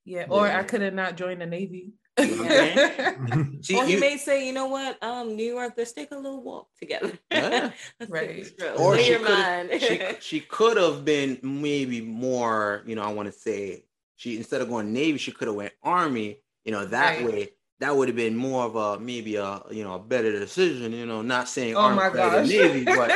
Yeah, 0.04 0.26
or 0.30 0.47
Yeah. 0.47 0.58
I 0.58 0.62
could 0.62 0.80
have 0.82 0.94
not 0.94 1.16
joined 1.16 1.40
the 1.40 1.47
Navy. 1.47 1.92
Yeah. 2.18 3.14
See, 3.61 3.76
or 3.76 3.85
he 3.85 3.92
you- 3.94 4.00
may 4.00 4.16
say, 4.16 4.47
you 4.47 4.52
know 4.52 4.66
what, 4.66 5.02
um, 5.02 5.37
New 5.37 5.44
York, 5.54 5.75
let's 5.76 5.92
take 5.92 6.11
a 6.12 6.16
little 6.16 6.42
walk 6.42 6.68
together. 6.78 7.12
Yeah. 7.30 7.70
Right. 8.08 8.28
take 8.28 8.38
a 8.38 8.44
stroll. 8.47 8.80
or 8.80 8.92
Clear 8.94 9.04
she 9.04 9.11
your 9.12 9.20
could 9.20 9.28
mind. 9.28 9.82
she, 9.82 10.00
she 10.20 10.40
could 10.40 10.76
have 10.78 11.04
been 11.04 11.38
maybe 11.42 12.00
more 12.00 12.82
you 12.87 12.94
know 12.97 13.02
i 13.02 13.12
want 13.12 13.26
to 13.32 13.38
say 13.38 13.85
she 14.16 14.37
instead 14.37 14.61
of 14.61 14.68
going 14.68 14.92
navy 14.92 15.18
she 15.18 15.30
could 15.32 15.47
have 15.49 15.56
went 15.56 15.73
army 15.82 16.38
you 16.64 16.73
know 16.73 16.85
that 16.87 17.18
Right. 17.18 17.26
way 17.26 17.49
that 17.80 17.94
would 17.97 18.08
have 18.08 18.16
been 18.16 18.35
more 18.35 18.64
of 18.64 18.75
a 18.76 18.99
maybe 18.99 19.37
a 19.37 19.62
you 19.70 19.85
know 19.85 19.94
a 19.94 19.99
better 19.99 20.32
decision 20.32 20.92
you 20.92 21.06
know 21.06 21.23
not 21.23 21.49
saying 21.49 21.75
Oh 21.76 21.80
army 21.80 21.97
my 21.97 22.08
better 22.11 22.38
gosh. 22.42 22.49
navy 22.49 22.85
but 22.85 23.12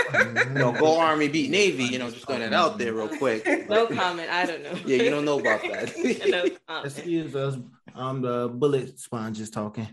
you 0.47 0.55
know 0.55 0.73
go 0.73 0.99
army 1.09 1.29
beat 1.29 1.51
navy 1.51 1.85
you 1.85 1.99
know 1.99 2.11
just 2.11 2.27
throwing 2.27 2.43
it 2.43 2.53
out 2.55 2.79
there 2.79 2.93
real 2.95 3.09
quick 3.19 3.45
no 3.69 3.87
comment. 3.87 4.31
I 4.31 4.47
don't 4.47 4.63
know. 4.63 4.75
yeah 4.87 5.03
you 5.03 5.11
don't 5.11 5.25
know 5.25 5.41
about 5.41 5.63
that 5.63 5.93
no 6.29 6.49
comment. 6.69 6.87
Excuse 6.97 7.35
us. 7.35 7.57
I'm 7.95 8.23
the 8.23 8.49
bullet 8.49 8.99
sponges 8.99 9.51
talking. 9.51 9.89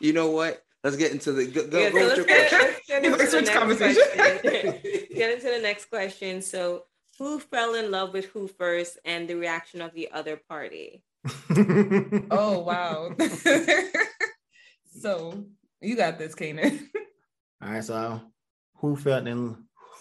you 0.00 0.12
know 0.12 0.30
what 0.30 0.62
let's 0.84 0.96
get 0.96 1.12
into 1.12 1.32
the 1.32 1.46
go, 1.46 1.66
go, 1.66 1.78
Yeah, 1.78 1.90
so 1.90 1.94
with 1.94 2.02
let's 2.04 2.16
your 2.16 2.26
get, 2.26 2.52
let's 2.52 2.86
get 2.86 3.04
into 3.04 3.16
the 3.18 3.26
Switch 3.26 3.44
next 3.46 3.58
conversation. 3.58 4.02
get 5.14 5.32
into 5.34 5.50
the 5.50 5.60
next 5.62 5.86
question. 5.90 6.40
So, 6.42 6.84
who 7.18 7.38
fell 7.40 7.74
in 7.74 7.90
love 7.90 8.12
with 8.12 8.26
who 8.26 8.48
first, 8.48 8.98
and 9.04 9.28
the 9.28 9.34
reaction 9.34 9.80
of 9.82 9.92
the 9.94 10.08
other 10.12 10.40
party? 10.48 11.02
oh 12.30 12.60
wow. 12.60 13.10
so 15.00 15.44
you 15.80 15.96
got 15.96 16.18
this, 16.18 16.34
Kanan. 16.34 16.86
All 17.62 17.70
right, 17.70 17.84
so 17.84 18.20
who 18.76 18.96
felt 18.96 19.26
in, 19.26 19.56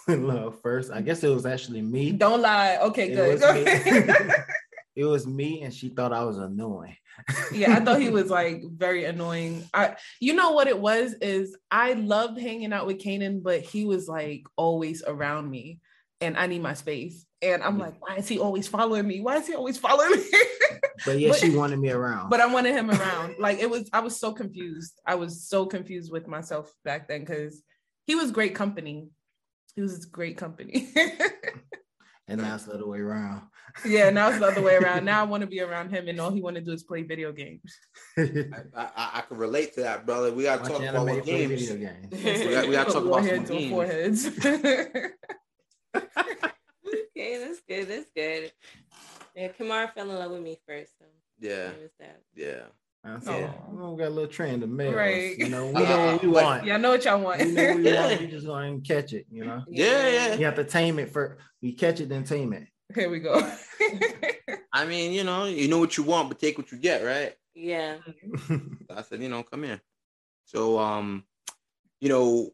in 0.08 0.28
love 0.28 0.60
first? 0.62 0.92
I 0.92 1.02
guess 1.02 1.24
it 1.24 1.30
was 1.30 1.46
actually 1.46 1.82
me. 1.82 2.12
Don't 2.12 2.42
lie. 2.42 2.78
Okay, 2.82 3.12
It 3.12 3.16
good. 3.16 3.32
was 3.34 3.42
Go 3.42 3.54
me. 3.54 4.34
it 4.96 5.06
was 5.06 5.26
me, 5.28 5.64
and 5.64 5.74
she 5.74 5.90
thought 5.90 6.14
I 6.14 6.24
was 6.24 6.38
annoying. 6.38 6.96
yeah, 7.52 7.76
I 7.76 7.80
thought 7.80 8.00
he 8.00 8.10
was 8.12 8.30
like 8.30 8.62
very 8.64 9.06
annoying. 9.06 9.64
I 9.74 9.96
you 10.20 10.34
know 10.36 10.52
what 10.52 10.68
it 10.68 10.78
was 10.80 11.14
is 11.16 11.58
I 11.72 11.94
loved 11.94 12.40
hanging 12.40 12.74
out 12.74 12.86
with 12.86 13.00
Kanan, 13.00 13.42
but 13.42 13.62
he 13.62 13.86
was 13.86 14.08
like 14.08 14.44
always 14.56 15.04
around 15.06 15.50
me. 15.50 15.80
And 16.22 16.38
I 16.38 16.48
need 16.48 16.62
my 16.62 16.74
space. 16.74 17.26
And 17.42 17.62
I'm 17.62 17.74
mm-hmm. 17.74 17.82
like, 17.82 18.02
why 18.02 18.16
is 18.16 18.28
he 18.28 18.40
always 18.40 18.68
following 18.68 19.08
me? 19.08 19.22
Why 19.22 19.38
is 19.38 19.48
he 19.48 19.56
always 19.56 19.78
following 19.78 20.12
me? 20.12 20.24
But 21.06 21.20
yeah, 21.20 21.30
But- 21.30 21.38
she 21.38 21.52
wanted 21.52 21.78
me 21.78 21.92
around. 21.92 22.32
but 22.32 22.42
I 22.42 22.48
wanted 22.48 22.74
him 22.74 22.90
around. 22.90 23.36
Like 23.38 23.60
it 23.60 23.70
was, 23.70 23.88
I 23.94 24.00
was 24.00 24.20
so 24.20 24.34
confused. 24.34 25.00
I 25.06 25.14
was 25.14 25.44
so 25.48 25.68
confused 25.68 26.12
with 26.12 26.28
myself 26.28 26.74
back 26.84 27.08
then 27.08 27.20
because 27.20 27.62
he 28.08 28.16
was 28.16 28.32
great 28.32 28.56
company. 28.56 29.10
He 29.76 29.82
was 29.82 30.06
great 30.08 30.38
company. 30.38 30.90
and 32.28 32.42
now 32.42 32.56
it's 32.56 32.64
the 32.66 32.74
other 32.74 32.88
way 32.88 32.98
around. 32.98 33.44
yeah, 33.86 34.10
now 34.10 34.30
it's 34.30 34.40
the 34.40 34.48
other 34.48 34.62
way 34.62 34.76
around. 34.82 35.06
Now 35.06 35.22
I 35.22 35.26
want 35.26 35.42
to 35.42 35.48
be 35.48 35.62
around 35.62 35.92
him, 35.92 36.08
and 36.08 36.20
all 36.20 36.32
he 36.32 36.42
want 36.42 36.56
to 36.56 36.64
do 36.64 36.72
is 36.72 36.82
play 36.82 37.04
video 37.04 37.32
games. 37.32 37.78
I, 38.18 38.64
I, 38.76 39.10
I 39.14 39.22
can 39.28 39.38
relate 39.38 39.76
to 39.76 39.82
that, 39.82 40.08
brother. 40.08 40.34
We 40.34 40.44
gotta 40.44 40.64
Watch 40.64 40.72
talk 40.72 40.82
about 40.82 40.96
anime, 40.96 41.16
what 41.16 41.24
play 41.26 41.48
games. 41.48 41.70
video 41.70 41.92
games. 41.92 42.48
We 42.48 42.52
got- 42.56 42.68
we 42.68 42.72
gotta 42.72 42.92
talk 42.92 43.06
about 43.06 43.24
some 43.24 43.70
warheads 43.70 44.26
on 44.26 44.62
games. 44.62 45.12
Foreheads. 45.94 46.13
Okay, 47.17 47.38
that's 47.39 47.60
good. 47.67 47.88
That's 47.89 48.10
good. 48.15 48.51
Yeah, 49.36 49.50
Kamara 49.60 49.91
fell 49.94 50.10
in 50.10 50.15
love 50.17 50.32
with 50.32 50.41
me 50.41 50.58
first. 50.67 50.94
So 51.00 51.06
Yeah, 51.39 51.56
there 51.56 51.74
was 51.82 51.91
that. 52.00 52.22
yeah. 52.36 52.62
I 53.03 53.20
said, 53.20 53.50
Aw. 53.50 53.72
we 53.72 53.77
don't 53.77 53.98
got 53.98 54.08
a 54.08 54.10
little 54.10 54.29
trend 54.32 54.63
of 54.63 54.70
males. 54.70 54.96
Right. 54.96 55.38
You 55.38 55.50
know, 55.50 55.65
we 55.67 55.74
know 55.84 56.06
what 56.13 56.22
we 56.24 56.29
want. 56.29 56.65
yeah, 56.65 56.75
I 56.75 56.77
know 56.77 56.91
what 56.91 57.03
y'all 57.03 57.20
want. 57.20 57.44
We 57.44 57.51
know 57.51 57.67
what 57.67 57.77
we 57.77 57.94
want. 57.94 58.22
We 58.22 58.27
just 58.32 58.46
going 58.46 58.82
to 58.82 58.88
catch 58.88 59.13
it. 59.13 59.25
You 59.32 59.46
know, 59.46 59.63
Yeah, 59.67 60.08
yeah. 60.08 60.36
you 60.36 60.46
have 60.46 60.56
to 60.56 60.63
tame 60.63 61.00
it 61.00 61.10
first. 61.12 61.41
We 61.62 61.74
catch 61.74 62.00
it, 62.00 62.08
then 62.10 62.24
tame 62.24 62.53
it. 62.53 62.67
Here 62.96 63.10
we 63.10 63.20
go. 63.20 63.41
I 64.72 64.86
mean, 64.86 65.12
you 65.12 65.24
know, 65.24 65.46
you 65.46 65.67
know 65.67 65.79
what 65.79 65.98
you 65.98 66.03
want, 66.03 66.29
but 66.29 66.39
take 66.39 66.58
what 66.58 66.72
you 66.72 66.77
get, 66.77 67.03
right? 67.03 67.34
Yeah. 67.56 67.98
I 68.96 69.01
said, 69.01 69.22
you 69.22 69.29
know, 69.29 69.44
come 69.44 69.63
here. 69.63 69.82
So, 70.46 70.79
um, 70.79 71.24
you 72.00 72.10
know, 72.10 72.51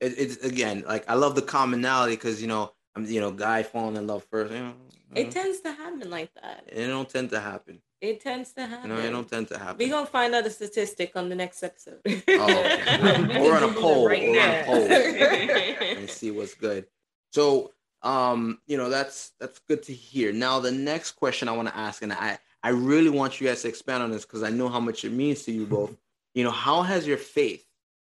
it, 0.00 0.14
it's 0.18 0.36
again 0.38 0.84
like 0.86 1.08
I 1.08 1.14
love 1.14 1.34
the 1.34 1.42
commonality 1.42 2.14
because 2.16 2.40
you 2.40 2.48
know 2.48 2.72
I'm 2.96 3.06
you 3.06 3.20
know 3.20 3.30
guy 3.30 3.62
falling 3.62 3.96
in 3.96 4.06
love 4.06 4.24
first. 4.30 4.52
You 4.52 4.60
know, 4.60 4.74
It 5.14 5.30
tends 5.30 5.60
to 5.60 5.72
happen 5.72 6.08
like 6.10 6.32
that. 6.34 6.64
it 6.72 6.86
don't 6.86 7.08
tend 7.08 7.30
to 7.30 7.40
happen. 7.40 7.80
It 8.00 8.20
tends 8.20 8.52
to 8.54 8.62
You 8.62 8.66
happen. 8.68 8.88
know, 8.90 8.98
it 8.98 9.10
don't 9.10 9.28
tend 9.28 9.48
to 9.48 9.58
happen. 9.58 9.76
we 9.78 9.88
gonna 9.90 10.06
find 10.06 10.34
out 10.34 10.44
the 10.44 10.50
statistic 10.50 11.12
on 11.16 11.28
the 11.28 11.34
next 11.34 11.62
episode. 11.62 12.00
Oh, 12.06 12.10
okay. 12.10 13.22
We 13.40 13.40
We're 13.48 13.56
on 13.56 13.62
a 13.70 13.72
poll. 13.74 14.06
right 14.08 14.22
We're 14.22 14.40
on 14.40 14.48
a 14.48 14.52
now. 14.52 14.64
poll. 14.64 14.90
and 15.98 16.08
see 16.10 16.30
what's 16.30 16.54
good. 16.54 16.86
So, 17.32 17.72
um, 18.02 18.58
you 18.66 18.76
know, 18.78 18.88
that's 18.88 19.32
that's 19.38 19.58
good 19.68 19.82
to 19.84 19.92
hear. 19.92 20.32
Now, 20.32 20.58
the 20.60 20.72
next 20.72 21.12
question 21.12 21.48
I 21.48 21.52
want 21.52 21.68
to 21.68 21.76
ask, 21.76 22.02
and 22.02 22.12
I 22.12 22.38
I 22.62 22.70
really 22.70 23.10
want 23.10 23.40
you 23.40 23.46
guys 23.48 23.62
to 23.62 23.68
expand 23.68 24.02
on 24.02 24.10
this 24.10 24.24
because 24.24 24.42
I 24.42 24.50
know 24.50 24.68
how 24.68 24.80
much 24.80 25.04
it 25.04 25.12
means 25.12 25.42
to 25.44 25.52
you 25.52 25.66
both. 25.66 25.94
you 26.34 26.42
know, 26.44 26.50
how 26.50 26.82
has 26.82 27.06
your 27.06 27.18
faith 27.18 27.64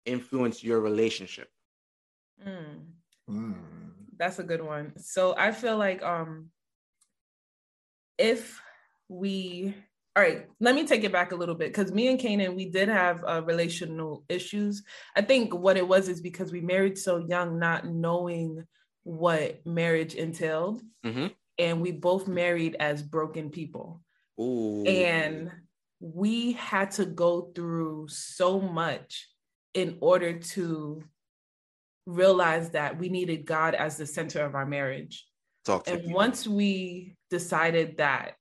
influenced 0.06 0.62
your 0.64 0.80
relationship? 0.80 1.48
Mm. 2.46 2.86
Mm. 3.28 3.54
That's 4.16 4.38
a 4.38 4.44
good 4.44 4.62
one. 4.62 4.92
So 4.98 5.34
I 5.36 5.52
feel 5.52 5.76
like 5.76 6.02
um 6.02 6.50
if 8.18 8.60
we 9.08 9.74
all 10.16 10.22
right, 10.22 10.46
let 10.60 10.76
me 10.76 10.86
take 10.86 11.02
it 11.02 11.10
back 11.10 11.32
a 11.32 11.36
little 11.36 11.56
bit 11.56 11.74
because 11.74 11.90
me 11.90 12.06
and 12.06 12.20
Kanan, 12.20 12.54
we 12.54 12.66
did 12.66 12.88
have 12.88 13.24
uh, 13.26 13.42
relational 13.44 14.24
issues. 14.28 14.84
I 15.16 15.22
think 15.22 15.52
what 15.52 15.76
it 15.76 15.86
was 15.88 16.08
is 16.08 16.20
because 16.20 16.52
we 16.52 16.60
married 16.60 16.96
so 16.96 17.16
young, 17.16 17.58
not 17.58 17.84
knowing 17.88 18.64
what 19.02 19.66
marriage 19.66 20.14
entailed. 20.14 20.82
Mhm. 21.04 21.34
And 21.58 21.80
we 21.80 21.90
both 21.90 22.28
married 22.28 22.76
as 22.78 23.02
broken 23.02 23.50
people. 23.50 24.02
Ooh, 24.40 24.84
And 24.86 25.50
we 25.98 26.52
had 26.52 26.92
to 26.92 27.06
go 27.06 27.50
through 27.54 28.06
so 28.08 28.60
much 28.60 29.28
in 29.72 29.98
order 30.00 30.38
to 30.38 31.02
realize 32.06 32.70
that 32.70 32.98
we 32.98 33.08
needed 33.08 33.46
God 33.46 33.74
as 33.74 33.96
the 33.96 34.06
center 34.06 34.44
of 34.44 34.54
our 34.54 34.66
marriage. 34.66 35.26
talk 35.64 35.84
to 35.84 35.92
And 35.94 36.06
me. 36.06 36.12
once 36.12 36.46
we 36.46 37.16
decided 37.30 37.96
that, 37.98 38.32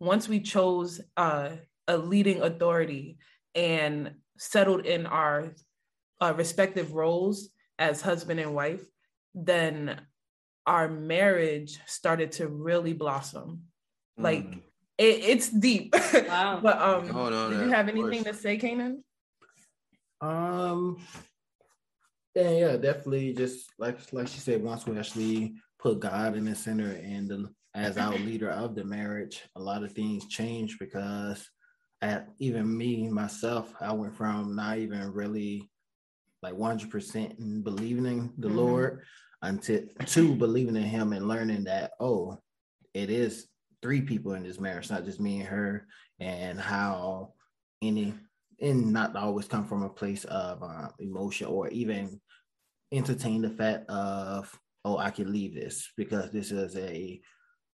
once 0.00 0.28
we 0.28 0.40
chose 0.40 1.00
uh, 1.16 1.50
a 1.86 1.96
leading 1.96 2.42
authority 2.42 3.18
and 3.54 4.12
settled 4.38 4.84
in 4.86 5.06
our 5.06 5.54
uh, 6.20 6.34
respective 6.36 6.92
roles 6.92 7.48
as 7.78 8.00
husband 8.00 8.40
and 8.40 8.54
wife, 8.54 8.82
then 9.34 10.00
our 10.66 10.88
marriage 10.88 11.78
started 11.86 12.32
to 12.32 12.48
really 12.48 12.92
blossom. 12.92 13.62
Like 14.18 14.44
Mm. 14.44 14.60
it, 14.98 15.24
it's 15.24 15.48
deep. 15.48 15.94
Wow. 16.28 16.60
but 16.62 16.78
um, 16.80 17.06
No, 17.08 17.30
no, 17.30 17.50
did 17.50 17.58
no, 17.58 17.64
you 17.64 17.70
have 17.70 17.88
anything 17.88 18.24
to 18.24 18.34
say, 18.34 18.58
Kanan? 18.58 19.02
Um. 20.20 20.98
Yeah, 22.34 22.50
yeah, 22.50 22.76
definitely. 22.76 23.34
Just 23.34 23.70
like 23.78 23.98
like 24.12 24.28
she 24.28 24.40
said, 24.40 24.62
once 24.62 24.86
we 24.86 24.98
actually 24.98 25.54
put 25.78 26.00
God 26.00 26.36
in 26.36 26.44
the 26.46 26.54
center 26.54 26.90
and 26.92 27.28
the, 27.28 27.50
as 27.74 27.98
our 27.98 28.14
leader 28.18 28.50
of 28.50 28.74
the 28.74 28.84
marriage, 28.84 29.42
a 29.56 29.60
lot 29.60 29.82
of 29.82 29.92
things 29.92 30.26
changed 30.28 30.78
because 30.78 31.46
at 32.00 32.28
even 32.38 32.76
me 32.76 33.08
myself, 33.08 33.74
I 33.80 33.92
went 33.92 34.16
from 34.16 34.56
not 34.56 34.78
even 34.78 35.12
really 35.12 35.70
like 36.42 36.54
one 36.54 36.70
hundred 36.70 36.90
percent 36.90 37.38
in 37.38 37.62
believing 37.62 38.06
in 38.06 38.32
the 38.38 38.48
Mhm. 38.48 38.56
Lord 38.56 39.02
until 39.42 39.82
to 40.06 40.34
believing 40.34 40.76
in 40.76 40.82
Him 40.82 41.12
and 41.12 41.28
learning 41.28 41.64
that 41.64 41.92
oh, 42.00 42.38
it 42.94 43.10
is 43.10 43.46
three 43.82 44.00
people 44.00 44.34
in 44.34 44.44
this 44.44 44.60
marriage, 44.60 44.90
not 44.90 45.04
just 45.04 45.20
me 45.20 45.40
and 45.40 45.48
her, 45.48 45.86
and 46.18 46.58
how 46.58 47.34
any 47.82 48.14
and 48.62 48.92
not 48.92 49.14
always 49.16 49.46
come 49.46 49.66
from 49.66 49.82
a 49.82 49.88
place 49.88 50.24
of 50.24 50.62
uh, 50.62 50.88
emotion 50.98 51.48
or 51.48 51.68
even 51.68 52.20
entertain 52.92 53.42
the 53.42 53.50
fact 53.50 53.88
of 53.90 54.58
oh 54.84 54.98
i 54.98 55.10
can 55.10 55.30
leave 55.32 55.54
this 55.54 55.90
because 55.96 56.30
this 56.30 56.50
is 56.50 56.76
a 56.76 57.20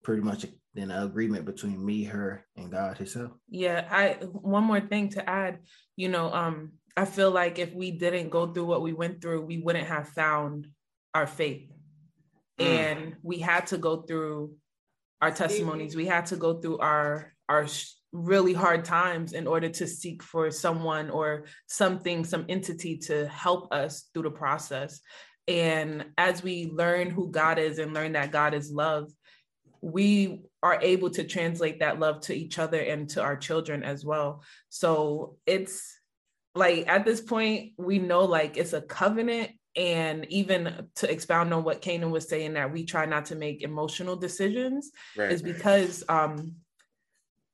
pretty 0.02 0.22
much 0.22 0.46
an 0.76 0.90
agreement 0.90 1.44
between 1.44 1.84
me 1.84 2.04
her 2.04 2.44
and 2.56 2.70
god 2.72 2.96
himself 2.96 3.32
Yeah, 3.48 3.86
I 3.90 4.24
one 4.24 4.64
more 4.64 4.80
thing 4.80 5.08
to 5.10 5.28
add, 5.28 5.58
you 5.96 6.08
know, 6.08 6.32
um 6.32 6.72
I 6.96 7.04
feel 7.04 7.30
like 7.30 7.58
if 7.58 7.72
we 7.74 7.92
didn't 7.92 8.30
go 8.30 8.52
through 8.52 8.66
what 8.66 8.82
we 8.82 8.92
went 8.92 9.20
through, 9.22 9.42
we 9.46 9.58
wouldn't 9.58 9.86
have 9.86 10.08
found 10.08 10.66
our 11.14 11.28
faith. 11.28 11.70
Mm. 12.58 12.64
And 12.66 13.16
we 13.22 13.38
had 13.38 13.68
to 13.68 13.78
go 13.78 14.02
through 14.02 14.54
our 15.20 15.30
testimonies. 15.30 15.94
We 15.94 16.06
had 16.06 16.26
to 16.26 16.36
go 16.36 16.60
through 16.60 16.78
our 16.78 17.34
our 17.48 17.68
sh- 17.68 17.94
really 18.12 18.54
hard 18.54 18.84
times 18.84 19.32
in 19.32 19.46
order 19.46 19.68
to 19.68 19.86
seek 19.86 20.22
for 20.22 20.50
someone 20.50 21.10
or 21.10 21.44
something, 21.66 22.24
some 22.24 22.46
entity 22.48 22.96
to 22.96 23.26
help 23.28 23.72
us 23.72 24.08
through 24.12 24.22
the 24.22 24.30
process. 24.30 25.00
And 25.46 26.06
as 26.16 26.42
we 26.42 26.70
learn 26.72 27.10
who 27.10 27.30
God 27.30 27.58
is 27.58 27.78
and 27.78 27.94
learn 27.94 28.12
that 28.12 28.32
God 28.32 28.54
is 28.54 28.70
love, 28.70 29.10
we 29.80 30.42
are 30.62 30.78
able 30.82 31.10
to 31.10 31.24
translate 31.24 31.80
that 31.80 32.00
love 32.00 32.20
to 32.22 32.34
each 32.34 32.58
other 32.58 32.80
and 32.80 33.08
to 33.10 33.22
our 33.22 33.36
children 33.36 33.82
as 33.82 34.04
well. 34.04 34.42
So 34.68 35.36
it's 35.46 35.98
like 36.54 36.88
at 36.88 37.04
this 37.04 37.20
point, 37.20 37.72
we 37.76 37.98
know 37.98 38.24
like 38.24 38.56
it's 38.56 38.72
a 38.72 38.82
covenant. 38.82 39.50
And 39.76 40.26
even 40.30 40.88
to 40.96 41.10
expound 41.10 41.54
on 41.54 41.62
what 41.62 41.82
Kanan 41.82 42.10
was 42.10 42.28
saying, 42.28 42.54
that 42.54 42.72
we 42.72 42.84
try 42.84 43.06
not 43.06 43.26
to 43.26 43.36
make 43.36 43.62
emotional 43.62 44.16
decisions 44.16 44.90
Right. 45.16 45.30
is 45.30 45.40
because 45.40 46.02
um 46.08 46.56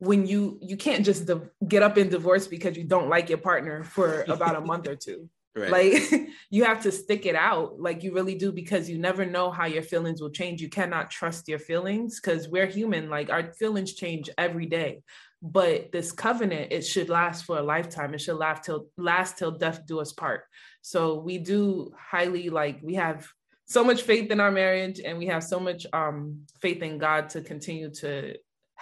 when 0.05 0.27
you 0.27 0.59
you 0.61 0.77
can't 0.77 1.05
just 1.05 1.27
div- 1.27 1.51
get 1.67 1.83
up 1.83 1.99
in 1.99 2.09
divorce 2.09 2.47
because 2.47 2.77
you 2.77 2.85
don't 2.85 3.09
like 3.09 3.29
your 3.29 3.39
partner 3.39 3.85
for 3.85 4.23
about 4.29 4.57
a 4.57 4.61
month 4.73 4.89
or 4.89 4.97
two. 4.97 5.29
Right. 5.57 5.71
like 5.71 6.31
you 6.51 6.65
have 6.65 6.83
to 6.83 6.91
stick 6.91 7.27
it 7.27 7.37
out. 7.37 7.81
Like 7.81 8.03
you 8.03 8.13
really 8.13 8.35
do 8.35 8.51
because 8.51 8.91
you 8.91 8.99
never 8.99 9.25
know 9.25 9.51
how 9.51 9.67
your 9.67 9.83
feelings 9.83 10.21
will 10.21 10.31
change. 10.31 10.61
You 10.61 10.69
cannot 10.69 11.11
trust 11.11 11.49
your 11.49 11.61
feelings 11.61 12.21
because 12.21 12.49
we're 12.49 12.67
human. 12.67 13.09
Like 13.09 13.31
our 13.31 13.53
feelings 13.53 13.95
change 13.95 14.29
every 14.37 14.67
day. 14.67 15.03
But 15.41 15.93
this 15.93 16.11
covenant 16.11 16.73
it 16.73 16.83
should 16.83 17.09
last 17.09 17.45
for 17.45 17.59
a 17.59 17.63
lifetime. 17.63 18.15
It 18.15 18.21
should 18.21 18.37
last 18.37 18.65
till 18.65 18.89
last 18.97 19.39
till 19.39 19.53
death 19.53 19.87
do 19.87 20.01
us 20.01 20.13
part. 20.13 20.43
So 20.83 21.21
we 21.21 21.39
do 21.39 21.93
highly 21.99 22.51
like 22.51 22.81
we 22.83 22.95
have 22.95 23.27
so 23.67 23.83
much 23.85 24.03
faith 24.03 24.31
in 24.31 24.41
our 24.41 24.51
marriage 24.51 25.01
and 25.05 25.19
we 25.19 25.27
have 25.27 25.43
so 25.43 25.59
much 25.59 25.87
um 25.93 26.41
faith 26.61 26.83
in 26.83 26.99
god 26.99 27.31
to 27.31 27.41
continue 27.41 27.91
to 27.91 28.35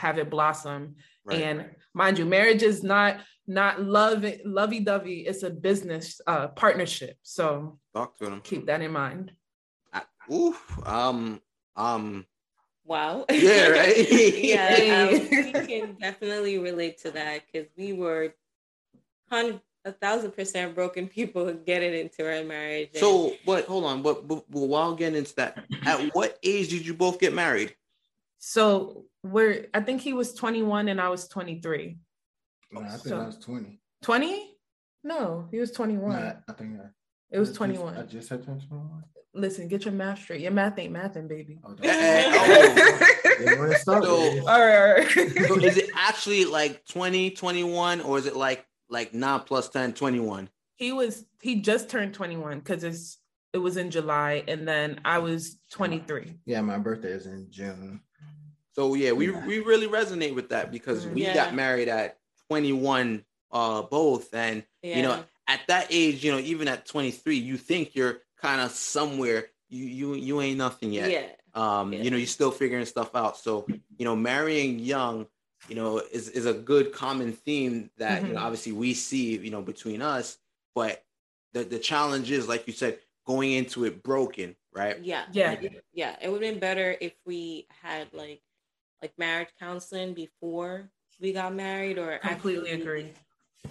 have 0.02 0.18
it 0.18 0.28
blossom 0.30 0.80
right. 1.24 1.40
and 1.40 1.56
mind 1.94 2.18
you 2.18 2.26
marriage 2.26 2.62
is 2.62 2.82
not 2.82 3.12
not 3.46 3.82
love 3.98 4.24
lovey-dovey 4.44 5.18
it's 5.28 5.42
a 5.42 5.50
business 5.68 6.20
uh 6.26 6.48
partnership 6.48 7.16
so 7.22 7.78
talk 7.94 8.16
to 8.18 8.24
them. 8.24 8.40
keep 8.42 8.66
that 8.66 8.80
in 8.82 8.92
mind 8.92 9.32
I, 9.92 10.02
oof. 10.32 10.58
Um. 10.86 11.40
Um. 11.76 12.26
Wow. 12.84 13.26
Yeah, 13.30 13.68
right? 13.68 14.10
yeah, 14.10 15.08
um, 15.10 15.28
we 15.30 15.52
can 15.70 15.96
definitely 16.00 16.58
relate 16.58 16.96
to 17.02 17.10
that 17.12 17.42
because 17.44 17.68
we 17.76 17.92
were 17.92 18.34
hundred, 19.30 19.60
a 19.84 19.92
thousand 19.92 20.32
percent 20.32 20.74
broken 20.74 21.06
people 21.08 21.52
getting 21.66 21.92
into 21.94 22.24
our 22.26 22.42
marriage. 22.44 22.88
and- 22.94 23.00
So, 23.00 23.34
but 23.46 23.66
hold 23.66 23.84
on. 23.84 24.02
But, 24.02 24.26
but, 24.26 24.50
but 24.50 24.60
while 24.60 24.94
getting 24.94 25.18
into 25.18 25.34
that, 25.36 25.64
at 25.84 26.14
what 26.14 26.38
age 26.42 26.68
did 26.70 26.86
you 26.86 26.94
both 26.94 27.20
get 27.20 27.32
married? 27.34 27.76
so 28.44 29.04
we're 29.22 29.66
i 29.74 29.80
think 29.80 30.00
he 30.00 30.12
was 30.12 30.34
21 30.34 30.88
and 30.88 31.00
i 31.00 31.08
was 31.08 31.28
23 31.28 31.96
No, 32.72 32.80
i 32.80 32.88
think 32.88 33.00
So- 33.02 33.20
i 33.20 33.26
was 33.26 33.38
20 33.38 33.80
20 34.02 34.50
no 35.04 35.48
he 35.50 35.58
was 35.58 35.70
21 35.70 36.10
No, 36.10 36.36
i 36.48 36.52
think 36.52 36.80
I, 36.80 36.84
It 37.30 37.38
was 37.38 37.52
21. 37.52 37.96
I 37.96 38.02
just 38.02 38.28
said 38.28 38.42
21. 38.44 39.04
Listen, 39.34 39.66
get 39.66 39.86
your 39.86 39.94
math 39.94 40.18
straight. 40.20 40.42
Your 40.42 40.50
math 40.52 40.78
ain't 40.78 40.92
mathing, 40.92 41.26
baby. 41.26 41.58
Oh, 41.64 41.72
They 41.72 43.56
wanna 43.56 43.78
start 43.78 44.04
So- 44.04 44.20
with. 44.34 44.44
All 44.46 44.60
right, 44.60 44.78
all 44.78 44.94
right. 44.94 45.08
So 45.48 45.56
is 45.58 45.78
it 45.78 45.88
actually 45.96 46.44
like 46.44 46.84
20, 46.84 47.30
21, 47.30 48.02
or 48.02 48.18
is 48.18 48.26
it 48.26 48.36
like 48.36 48.66
like 48.90 49.14
9 49.14 49.40
plus 49.46 49.70
10, 49.70 49.94
21? 49.94 50.50
he 50.76 50.92
was 50.92 51.24
he 51.40 51.62
just 51.62 51.88
turned 51.88 52.12
21 52.12 52.58
because 52.58 52.84
it's 52.84 53.18
it 53.54 53.58
was 53.58 53.78
in 53.78 53.90
July 53.90 54.44
and 54.48 54.68
then 54.68 55.00
I 55.04 55.18
was 55.18 55.58
23. 55.70 56.34
Yeah, 56.44 56.60
my 56.60 56.76
birthday 56.78 57.12
is 57.12 57.24
in 57.26 57.46
June. 57.50 58.00
So 58.72 58.94
yeah, 58.94 59.12
we 59.12 59.30
Yeah. 59.30 59.40
we 59.46 59.58
really 59.60 59.86
resonate 59.88 60.34
with 60.34 60.48
that 60.50 60.70
because 60.70 61.06
we 61.06 61.26
Yeah. 61.26 61.34
got 61.34 61.54
married 61.54 61.88
at 61.88 62.18
21 62.48 63.24
uh 63.50 63.82
both 63.82 64.32
and 64.34 64.66
Yeah. 64.82 64.96
you 64.96 65.02
know 65.02 65.24
at 65.48 65.60
that 65.68 65.88
age, 65.90 66.24
you 66.24 66.32
know, 66.32 66.38
even 66.38 66.68
at 66.68 66.86
23, 66.86 67.36
you 67.36 67.56
think 67.58 67.94
you're 67.94 68.22
kind 68.36 68.60
of 68.60 68.70
somewhere 68.70 69.48
you 69.68 69.84
you 69.86 70.14
you 70.14 70.40
ain't 70.40 70.58
nothing 70.58 70.92
yet. 70.92 71.10
yeah. 71.10 71.36
Um, 71.54 71.92
Yeah. 71.92 72.02
you 72.02 72.10
know, 72.10 72.16
you're 72.16 72.26
still 72.26 72.50
figuring 72.50 72.86
stuff 72.86 73.14
out. 73.14 73.36
So, 73.36 73.70
you 73.98 74.04
know, 74.06 74.16
marrying 74.16 74.78
young, 74.78 75.28
you 75.68 75.74
know, 75.74 75.98
is 75.98 76.28
is 76.30 76.46
a 76.46 76.54
good 76.54 76.92
common 76.92 77.32
theme 77.32 77.90
that, 77.98 78.26
you 78.26 78.32
know, 78.34 78.40
Mhm. 78.40 78.40
obviously 78.40 78.72
we 78.72 78.94
see, 78.94 79.36
you 79.38 79.50
know, 79.50 79.62
between 79.62 80.00
us, 80.02 80.38
but 80.74 81.04
the 81.52 81.64
the 81.64 81.78
challenge 81.78 82.30
is 82.30 82.48
like 82.48 82.66
you 82.66 82.72
said, 82.72 83.00
going 83.26 83.52
into 83.52 83.84
it 83.84 84.02
broken, 84.02 84.56
right? 84.72 85.02
Yeah. 85.02 85.26
Yeah. 85.32 85.62
Yeah. 85.92 86.16
It 86.20 86.28
would 86.28 86.42
have 86.42 86.52
been 86.52 86.60
better 86.60 86.96
if 87.00 87.14
we 87.24 87.66
had 87.70 88.12
like 88.12 88.42
like 89.02 89.18
marriage 89.18 89.50
counseling 89.58 90.14
before 90.14 90.90
we 91.20 91.32
got 91.32 91.54
married 91.54 91.98
or 91.98 92.18
Completely 92.18 92.70
actually, 92.70 92.82
agree. 92.82 93.12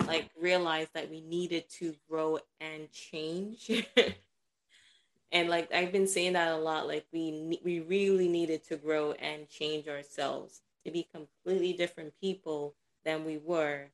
Like 0.07 0.29
realized 0.39 0.91
that 0.93 1.09
we 1.09 1.21
needed 1.21 1.69
to 1.79 1.95
grow 2.09 2.39
and 2.59 2.91
change. 2.91 3.69
and 5.31 5.49
like 5.49 5.73
I've 5.73 5.91
been 5.91 6.07
saying 6.07 6.33
that 6.33 6.51
a 6.51 6.57
lot, 6.57 6.87
like 6.87 7.05
we 7.13 7.59
we 7.63 7.79
really 7.79 8.27
needed 8.27 8.63
to 8.65 8.77
grow 8.77 9.13
and 9.13 9.47
change 9.49 9.87
ourselves 9.87 10.61
to 10.85 10.91
be 10.91 11.07
completely 11.13 11.73
different 11.73 12.13
people 12.21 12.75
than 13.05 13.25
we 13.25 13.37
were 13.37 13.91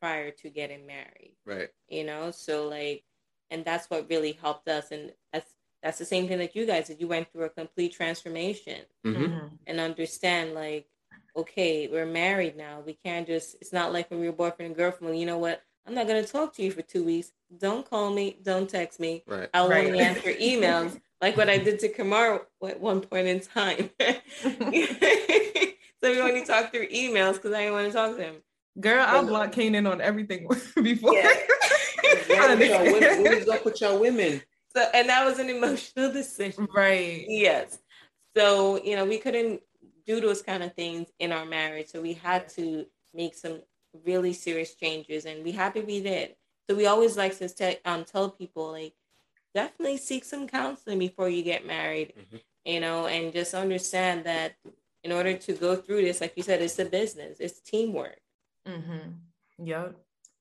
prior 0.00 0.30
to 0.30 0.50
getting 0.50 0.86
married 0.86 1.34
Right. 1.46 1.70
you 1.88 2.04
know 2.04 2.30
so 2.30 2.68
like 2.68 3.04
and 3.50 3.64
that's 3.64 3.88
what 3.88 4.08
really 4.10 4.32
helped 4.32 4.68
us 4.68 4.90
and 4.90 5.12
that's 5.32 5.53
that's 5.84 5.98
the 5.98 6.04
same 6.04 6.26
thing 6.26 6.38
that 6.38 6.56
you 6.56 6.64
guys 6.66 6.88
did 6.88 7.00
you 7.00 7.06
went 7.06 7.30
through 7.30 7.44
a 7.44 7.48
complete 7.50 7.92
transformation 7.92 8.80
Mhm. 9.06 9.16
Mhm. 9.16 9.50
and 9.68 9.78
understand 9.78 10.54
like 10.54 10.88
okay 11.36 11.86
we're 11.88 12.06
married 12.06 12.56
now 12.56 12.80
we 12.84 12.94
can't 13.04 13.26
just 13.26 13.56
it's 13.60 13.72
not 13.72 13.92
like 13.92 14.10
when 14.10 14.18
we 14.20 14.26
were 14.26 14.32
boyfriend 14.34 14.68
and 14.70 14.76
girlfriend 14.76 15.18
you 15.18 15.26
know 15.26 15.38
what 15.38 15.62
i'm 15.86 15.94
not 15.94 16.06
going 16.08 16.24
to 16.24 16.30
talk 16.30 16.54
to 16.54 16.62
you 16.62 16.70
for 16.72 16.82
two 16.82 17.04
weeks 17.04 17.32
don't 17.58 17.88
call 17.88 18.10
me 18.10 18.38
don't 18.42 18.68
text 18.70 18.98
me 18.98 19.22
Right. 19.26 19.48
i'll 19.54 19.68
Right. 19.68 19.86
only 19.86 20.00
answer 20.00 20.32
emails 20.32 20.98
like 21.20 21.36
what 21.36 21.48
i 21.50 21.58
did 21.58 21.78
to 21.80 21.88
kamar 21.90 22.46
at 22.66 22.80
one 22.80 23.00
point 23.00 23.26
in 23.28 23.40
time 23.40 23.90
so 24.42 26.10
we 26.10 26.20
only 26.20 26.44
talked 26.44 26.74
through 26.74 26.88
emails 26.88 27.34
because 27.34 27.52
i 27.52 27.60
didn't 27.60 27.74
want 27.74 27.86
to 27.88 27.92
talk 27.92 28.16
to 28.16 28.22
him 28.22 28.36
Girl, 28.80 29.04
I 29.06 29.22
blocked 29.22 29.54
Kanan 29.54 29.88
on 29.88 30.00
everything 30.00 30.48
before. 30.82 31.14
Yeah. 31.14 31.28
What 32.26 32.58
y'all 32.58 32.82
women? 32.92 33.22
What 33.22 33.32
is 33.34 33.48
up 33.48 33.64
with 33.64 33.80
y'all 33.80 34.00
women? 34.00 34.42
So 34.74 34.82
and 34.94 35.08
that 35.08 35.24
was 35.24 35.38
an 35.38 35.48
emotional 35.56 36.12
decision 36.12 36.66
right. 36.74 37.24
Yes. 37.28 37.78
So, 38.36 38.82
you 38.82 38.96
know, 38.96 39.04
we 39.04 39.18
couldn't 39.18 39.62
do 40.06 40.20
those 40.20 40.42
kind 40.42 40.62
of 40.62 40.74
things 40.74 41.08
in 41.18 41.32
our 41.32 41.44
marriage. 41.44 41.88
So 41.88 42.00
we 42.02 42.14
had 42.14 42.48
to 42.50 42.86
make 43.14 43.34
some 43.34 43.62
really 44.04 44.32
serious 44.32 44.74
changes 44.74 45.24
and 45.24 45.44
we 45.44 45.52
happy 45.52 45.80
we 45.80 46.02
did. 46.02 46.34
So 46.68 46.74
we 46.76 46.86
always 46.86 47.16
like 47.16 47.38
to 47.38 47.48
te- 47.48 47.78
um, 47.84 48.04
tell 48.04 48.28
people 48.30 48.72
like 48.72 48.94
definitely 49.54 49.98
seek 49.98 50.24
some 50.24 50.48
counseling 50.48 50.98
before 50.98 51.28
you 51.28 51.42
get 51.42 51.64
married, 51.66 52.12
Mhm. 52.18 52.40
you 52.64 52.80
know, 52.80 53.06
and 53.06 53.32
just 53.32 53.54
understand 53.54 54.24
that 54.24 54.56
in 55.04 55.12
order 55.12 55.34
to 55.36 55.52
go 55.52 55.76
through 55.76 56.02
this, 56.02 56.20
like 56.20 56.32
you 56.36 56.42
said, 56.42 56.60
it's 56.60 56.78
a 56.78 56.84
business, 56.86 57.38
it's 57.38 57.60
teamwork. 57.60 58.18
Mm-hmm. 58.66 59.64
Yep. 59.64 59.94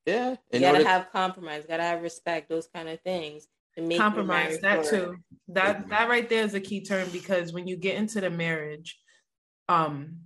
Yeah. 0.05 0.35
You 0.51 0.59
gotta 0.59 0.77
order- 0.79 0.89
have 0.89 1.11
compromise, 1.11 1.65
gotta 1.67 1.83
have 1.83 2.01
respect, 2.01 2.49
those 2.49 2.67
kind 2.67 2.89
of 2.89 2.99
things 3.01 3.43
to 3.43 3.47
make 3.47 3.51
your 3.51 3.62
Compromise 3.97 4.59
that 4.61 4.79
work. 4.79 4.89
too. 4.89 5.15
That 5.49 5.89
that 5.89 6.09
right 6.09 6.27
there 6.29 6.43
is 6.43 6.53
a 6.53 6.59
key 6.59 6.83
term 6.83 7.09
because 7.11 7.53
when 7.53 7.67
you 7.67 7.75
get 7.75 7.95
into 7.95 8.21
the 8.21 8.29
marriage, 8.29 8.99
um, 9.69 10.17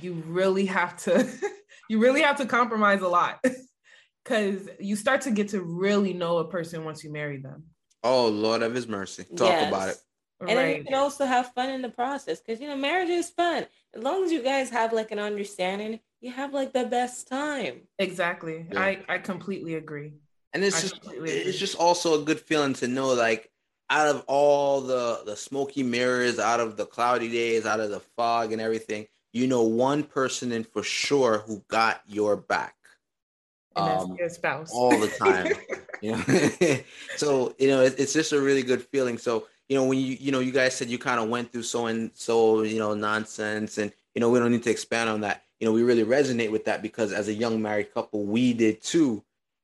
you 0.00 0.14
really 0.26 0.66
have 0.66 0.96
to 1.04 1.28
you 1.90 1.98
really 1.98 2.22
have 2.22 2.36
to 2.36 2.46
compromise 2.46 3.02
a 3.02 3.08
lot. 3.08 3.44
Cause 4.24 4.68
you 4.78 4.94
start 4.94 5.22
to 5.22 5.32
get 5.32 5.48
to 5.48 5.60
really 5.62 6.12
know 6.12 6.38
a 6.38 6.48
person 6.48 6.84
once 6.84 7.02
you 7.02 7.10
marry 7.12 7.38
them. 7.38 7.64
oh 8.04 8.28
Lord 8.28 8.62
of 8.62 8.72
his 8.74 8.86
mercy. 8.86 9.24
Talk 9.36 9.48
Yes. 9.48 9.68
about 9.68 9.88
it. 9.88 9.96
And 10.40 10.58
then 10.58 10.76
you 10.76 10.84
can 10.84 10.94
also 10.94 11.24
have 11.24 11.52
fun 11.54 11.70
in 11.70 11.82
the 11.82 11.88
process 11.88 12.40
because 12.40 12.60
you 12.60 12.68
know 12.68 12.76
marriage 12.76 13.08
is 13.10 13.30
fun. 13.30 13.66
As 13.94 14.02
long 14.02 14.24
as 14.24 14.32
you 14.32 14.42
guys 14.42 14.70
have 14.70 14.92
like 14.92 15.10
an 15.10 15.18
understanding, 15.18 16.00
you 16.20 16.30
have 16.32 16.52
like 16.54 16.72
the 16.72 16.84
best 16.84 17.28
time. 17.28 17.82
Exactly. 17.98 18.66
Yeah. 18.72 18.80
I 18.80 19.04
I 19.08 19.18
completely 19.18 19.74
agree. 19.74 20.12
And 20.54 20.62
it's 20.64 20.78
I 20.78 20.80
just 20.82 21.00
it's 21.24 21.58
just 21.58 21.76
also 21.76 22.20
a 22.20 22.24
good 22.24 22.40
feeling 22.40 22.74
to 22.74 22.88
know 22.88 23.14
like 23.14 23.50
out 23.90 24.08
of 24.08 24.24
all 24.26 24.80
the 24.80 25.22
the 25.24 25.36
smoky 25.36 25.82
mirrors, 25.82 26.38
out 26.38 26.60
of 26.60 26.76
the 26.76 26.86
cloudy 26.86 27.30
days, 27.30 27.66
out 27.66 27.80
of 27.80 27.90
the 27.90 28.00
fog 28.00 28.52
and 28.52 28.60
everything, 28.60 29.06
you 29.32 29.46
know 29.46 29.62
one 29.62 30.02
person 30.02 30.52
in 30.52 30.64
for 30.64 30.82
sure 30.82 31.38
who 31.46 31.62
got 31.68 32.02
your 32.06 32.36
back. 32.36 32.74
And 33.76 33.86
that's 33.86 34.04
Um, 34.04 34.16
your 34.18 34.28
spouse. 34.28 34.70
all 34.72 34.98
the 34.98 35.08
time. 35.08 35.52
you 36.02 36.12
know 36.12 36.22
so 37.16 37.54
you 37.58 37.68
know 37.68 37.82
it, 37.82 37.94
it's 37.98 38.12
just 38.12 38.32
a 38.32 38.40
really 38.40 38.62
good 38.62 38.82
feeling 38.82 39.16
so 39.16 39.46
you 39.68 39.76
know 39.76 39.84
when 39.84 39.98
you 39.98 40.16
you 40.20 40.32
know 40.32 40.40
you 40.40 40.50
guys 40.50 40.74
said 40.74 40.88
you 40.90 40.98
kind 40.98 41.20
of 41.20 41.28
went 41.28 41.52
through 41.52 41.62
so 41.62 41.86
and 41.86 42.10
so 42.14 42.62
you 42.62 42.78
know 42.78 42.92
nonsense 42.92 43.78
and 43.78 43.92
you 44.14 44.20
know 44.20 44.28
we 44.28 44.38
don't 44.40 44.50
need 44.50 44.64
to 44.64 44.70
expand 44.70 45.08
on 45.08 45.20
that 45.20 45.44
you 45.60 45.66
know 45.66 45.72
we 45.72 45.82
really 45.84 46.04
resonate 46.04 46.50
with 46.50 46.64
that 46.64 46.82
because 46.82 47.12
as 47.12 47.28
a 47.28 47.32
young 47.32 47.62
married 47.62 47.94
couple 47.94 48.24
we 48.24 48.52
did 48.52 48.82
too 48.82 49.22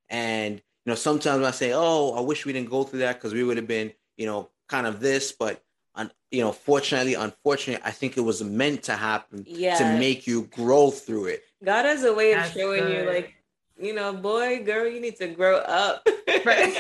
and 0.09 0.63
know 0.89 0.95
sometimes 0.95 1.45
i 1.45 1.51
say 1.51 1.73
oh 1.75 2.13
i 2.17 2.21
wish 2.21 2.45
we 2.47 2.53
didn't 2.53 2.71
go 2.71 2.83
through 2.85 2.99
that 3.01 3.15
because 3.17 3.33
we 3.33 3.43
would 3.45 3.57
have 3.57 3.67
been 3.69 3.93
you 4.17 4.27
know 4.27 4.49
kind 4.69 4.87
of 4.87 5.01
this 5.01 5.33
but 5.33 5.63
un, 5.95 6.11
you 6.31 6.41
know 6.43 6.53
fortunately 6.53 7.15
unfortunately 7.15 7.83
i 7.85 7.91
think 7.91 8.17
it 8.17 8.21
was 8.21 8.43
meant 8.43 8.83
to 8.85 8.93
happen 8.93 9.45
Yeah. 9.47 9.77
to 9.79 9.99
make 9.99 10.27
you 10.27 10.43
grow 10.43 10.91
through 10.91 11.27
it 11.27 11.43
God 11.65 11.85
has 11.87 12.05
a 12.05 12.13
way 12.15 12.33
of 12.33 12.39
That's 12.39 12.55
showing 12.55 12.85
you 12.89 12.99
good. 13.03 13.15
like, 13.15 13.35
you 13.81 13.93
know, 13.93 14.13
boy, 14.13 14.63
girl, 14.63 14.87
you 14.87 15.01
need 15.01 15.17
to 15.17 15.27
grow 15.29 15.57
up. 15.59 16.07
Right. 16.45 16.73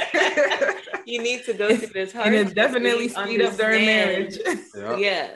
you 1.05 1.21
need 1.21 1.45
to 1.47 1.53
go 1.53 1.75
through 1.75 1.89
this 1.89 2.13
hard. 2.13 2.29
and 2.29 2.49
it 2.49 2.55
definitely 2.55 3.09
speed 3.09 3.43
up 3.43 3.57
during 3.57 3.85
marriage. 3.87 4.37
yep 4.47 4.99
Yeah. 4.99 5.29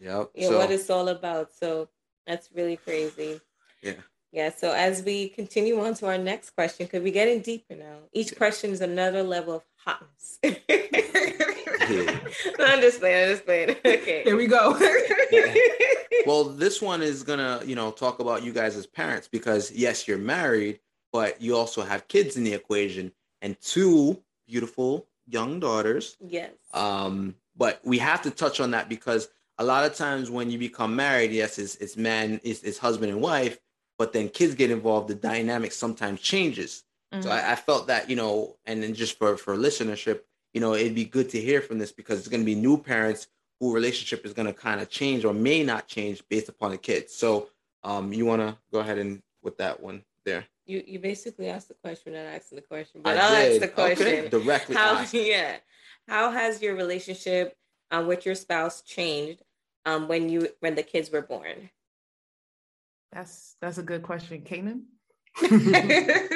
yep 0.00 0.30
Yeah, 0.34 0.48
so 0.48 0.56
what 0.58 0.70
it's 0.70 0.88
all 0.88 1.08
about. 1.08 1.52
So 1.52 1.90
that's 2.26 2.48
really 2.54 2.76
crazy. 2.76 3.40
Yeah. 3.82 4.00
Yeah. 4.32 4.50
So 4.54 4.72
as 4.72 5.02
we 5.02 5.30
continue 5.30 5.80
on 5.80 5.94
to 5.94 6.06
our 6.06 6.18
next 6.18 6.50
question, 6.50 6.86
because 6.86 7.02
we're 7.02 7.12
getting 7.12 7.40
deeper 7.40 7.74
now. 7.74 7.98
Each 8.12 8.36
question 8.36 8.70
is 8.70 8.80
another 8.80 9.22
level 9.22 9.54
of 9.54 9.64
hotness. 9.76 10.38
I'm 10.42 10.56
just 12.80 13.00
playing, 13.00 13.24
I'm 13.24 13.30
just 13.30 13.46
playing. 13.46 13.70
Okay. 13.84 14.22
Here 14.24 14.36
we 14.36 14.46
go. 14.46 14.78
well 16.26 16.44
this 16.44 16.82
one 16.82 17.02
is 17.02 17.22
gonna 17.22 17.60
you 17.64 17.74
know 17.74 17.90
talk 17.90 18.20
about 18.20 18.42
you 18.42 18.52
guys 18.52 18.76
as 18.76 18.86
parents 18.86 19.28
because 19.28 19.70
yes 19.72 20.06
you're 20.06 20.18
married 20.18 20.80
but 21.12 21.40
you 21.40 21.56
also 21.56 21.82
have 21.82 22.08
kids 22.08 22.36
in 22.36 22.44
the 22.44 22.52
equation 22.52 23.12
and 23.40 23.58
two 23.60 24.20
beautiful 24.46 25.06
young 25.26 25.60
daughters 25.60 26.16
yes. 26.20 26.50
um 26.74 27.34
but 27.56 27.80
we 27.84 27.98
have 27.98 28.22
to 28.22 28.30
touch 28.30 28.60
on 28.60 28.70
that 28.70 28.88
because 28.88 29.28
a 29.58 29.64
lot 29.64 29.84
of 29.84 29.94
times 29.94 30.30
when 30.30 30.50
you 30.50 30.58
become 30.58 30.94
married 30.94 31.30
yes 31.30 31.58
it's, 31.58 31.76
it's 31.76 31.96
man 31.96 32.40
it's, 32.42 32.62
it's 32.62 32.78
husband 32.78 33.10
and 33.10 33.20
wife 33.20 33.58
but 33.98 34.12
then 34.12 34.28
kids 34.28 34.54
get 34.54 34.70
involved 34.70 35.08
the 35.08 35.14
dynamic 35.14 35.72
sometimes 35.72 36.20
changes 36.20 36.84
Mm-hmm. 37.10 37.22
so 37.22 37.30
I, 37.30 37.52
I 37.52 37.54
felt 37.54 37.86
that 37.86 38.10
you 38.10 38.16
know 38.16 38.56
and 38.66 38.82
then 38.82 38.92
just 38.92 39.16
for 39.18 39.38
for 39.38 39.56
listenership 39.56 40.20
you 40.52 40.60
know 40.60 40.74
it'd 40.74 40.94
be 40.94 41.06
good 41.06 41.30
to 41.30 41.40
hear 41.40 41.62
from 41.62 41.78
this 41.78 41.90
because 41.90 42.18
it's 42.18 42.28
going 42.28 42.42
to 42.42 42.44
be 42.44 42.54
new 42.54 42.76
parents 42.76 43.28
who 43.60 43.72
relationship 43.72 44.26
is 44.26 44.34
going 44.34 44.44
to 44.46 44.52
kind 44.52 44.78
of 44.82 44.90
change 44.90 45.24
or 45.24 45.32
may 45.32 45.62
not 45.64 45.86
change 45.86 46.22
based 46.28 46.50
upon 46.50 46.70
the 46.72 46.76
kids 46.76 47.14
so 47.14 47.48
um 47.82 48.12
you 48.12 48.26
want 48.26 48.42
to 48.42 48.54
go 48.70 48.80
ahead 48.80 48.98
and 48.98 49.22
with 49.42 49.56
that 49.56 49.80
one 49.80 50.02
there 50.26 50.44
You 50.66 50.84
you 50.86 50.98
basically 50.98 51.48
asked 51.48 51.68
the 51.68 51.74
question 51.82 52.12
without 52.12 52.26
asking 52.26 52.56
the 52.56 52.62
question, 52.62 53.00
but 53.02 53.16
I 53.16 53.20
I'll 53.22 53.36
ask 53.52 53.60
the 53.60 53.68
question. 53.68 54.06
okay. 54.06 54.28
directly 54.28 54.74
How 54.76 54.96
asked. 54.96 55.14
yeah. 55.34 55.56
How 56.08 56.30
has 56.30 56.60
your 56.60 56.74
relationship 56.76 57.56
um, 57.90 58.06
with 58.06 58.26
your 58.26 58.34
spouse 58.34 58.82
changed 58.82 59.40
um, 59.86 60.08
when 60.08 60.28
you 60.28 60.48
when 60.60 60.74
the 60.74 60.82
kids 60.82 61.10
were 61.10 61.22
born? 61.22 61.70
That's 63.12 63.56
that's 63.60 63.78
a 63.78 63.82
good 63.82 64.02
question, 64.02 64.42
Kanan. 64.42 64.82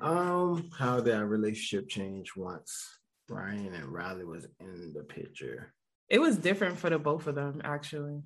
Um, 0.00 0.70
how 0.78 1.00
did 1.00 1.12
our 1.14 1.26
relationship 1.26 1.88
change 1.88 2.36
once 2.36 2.72
Brian 3.26 3.74
and 3.74 3.86
Riley 3.92 4.24
was 4.24 4.46
in 4.60 4.92
the 4.94 5.02
picture? 5.02 5.72
it 6.08 6.20
was 6.20 6.36
different 6.38 6.78
for 6.78 6.88
the 6.88 6.98
both 6.98 7.26
of 7.26 7.34
them, 7.34 7.60
actually. 7.64 8.22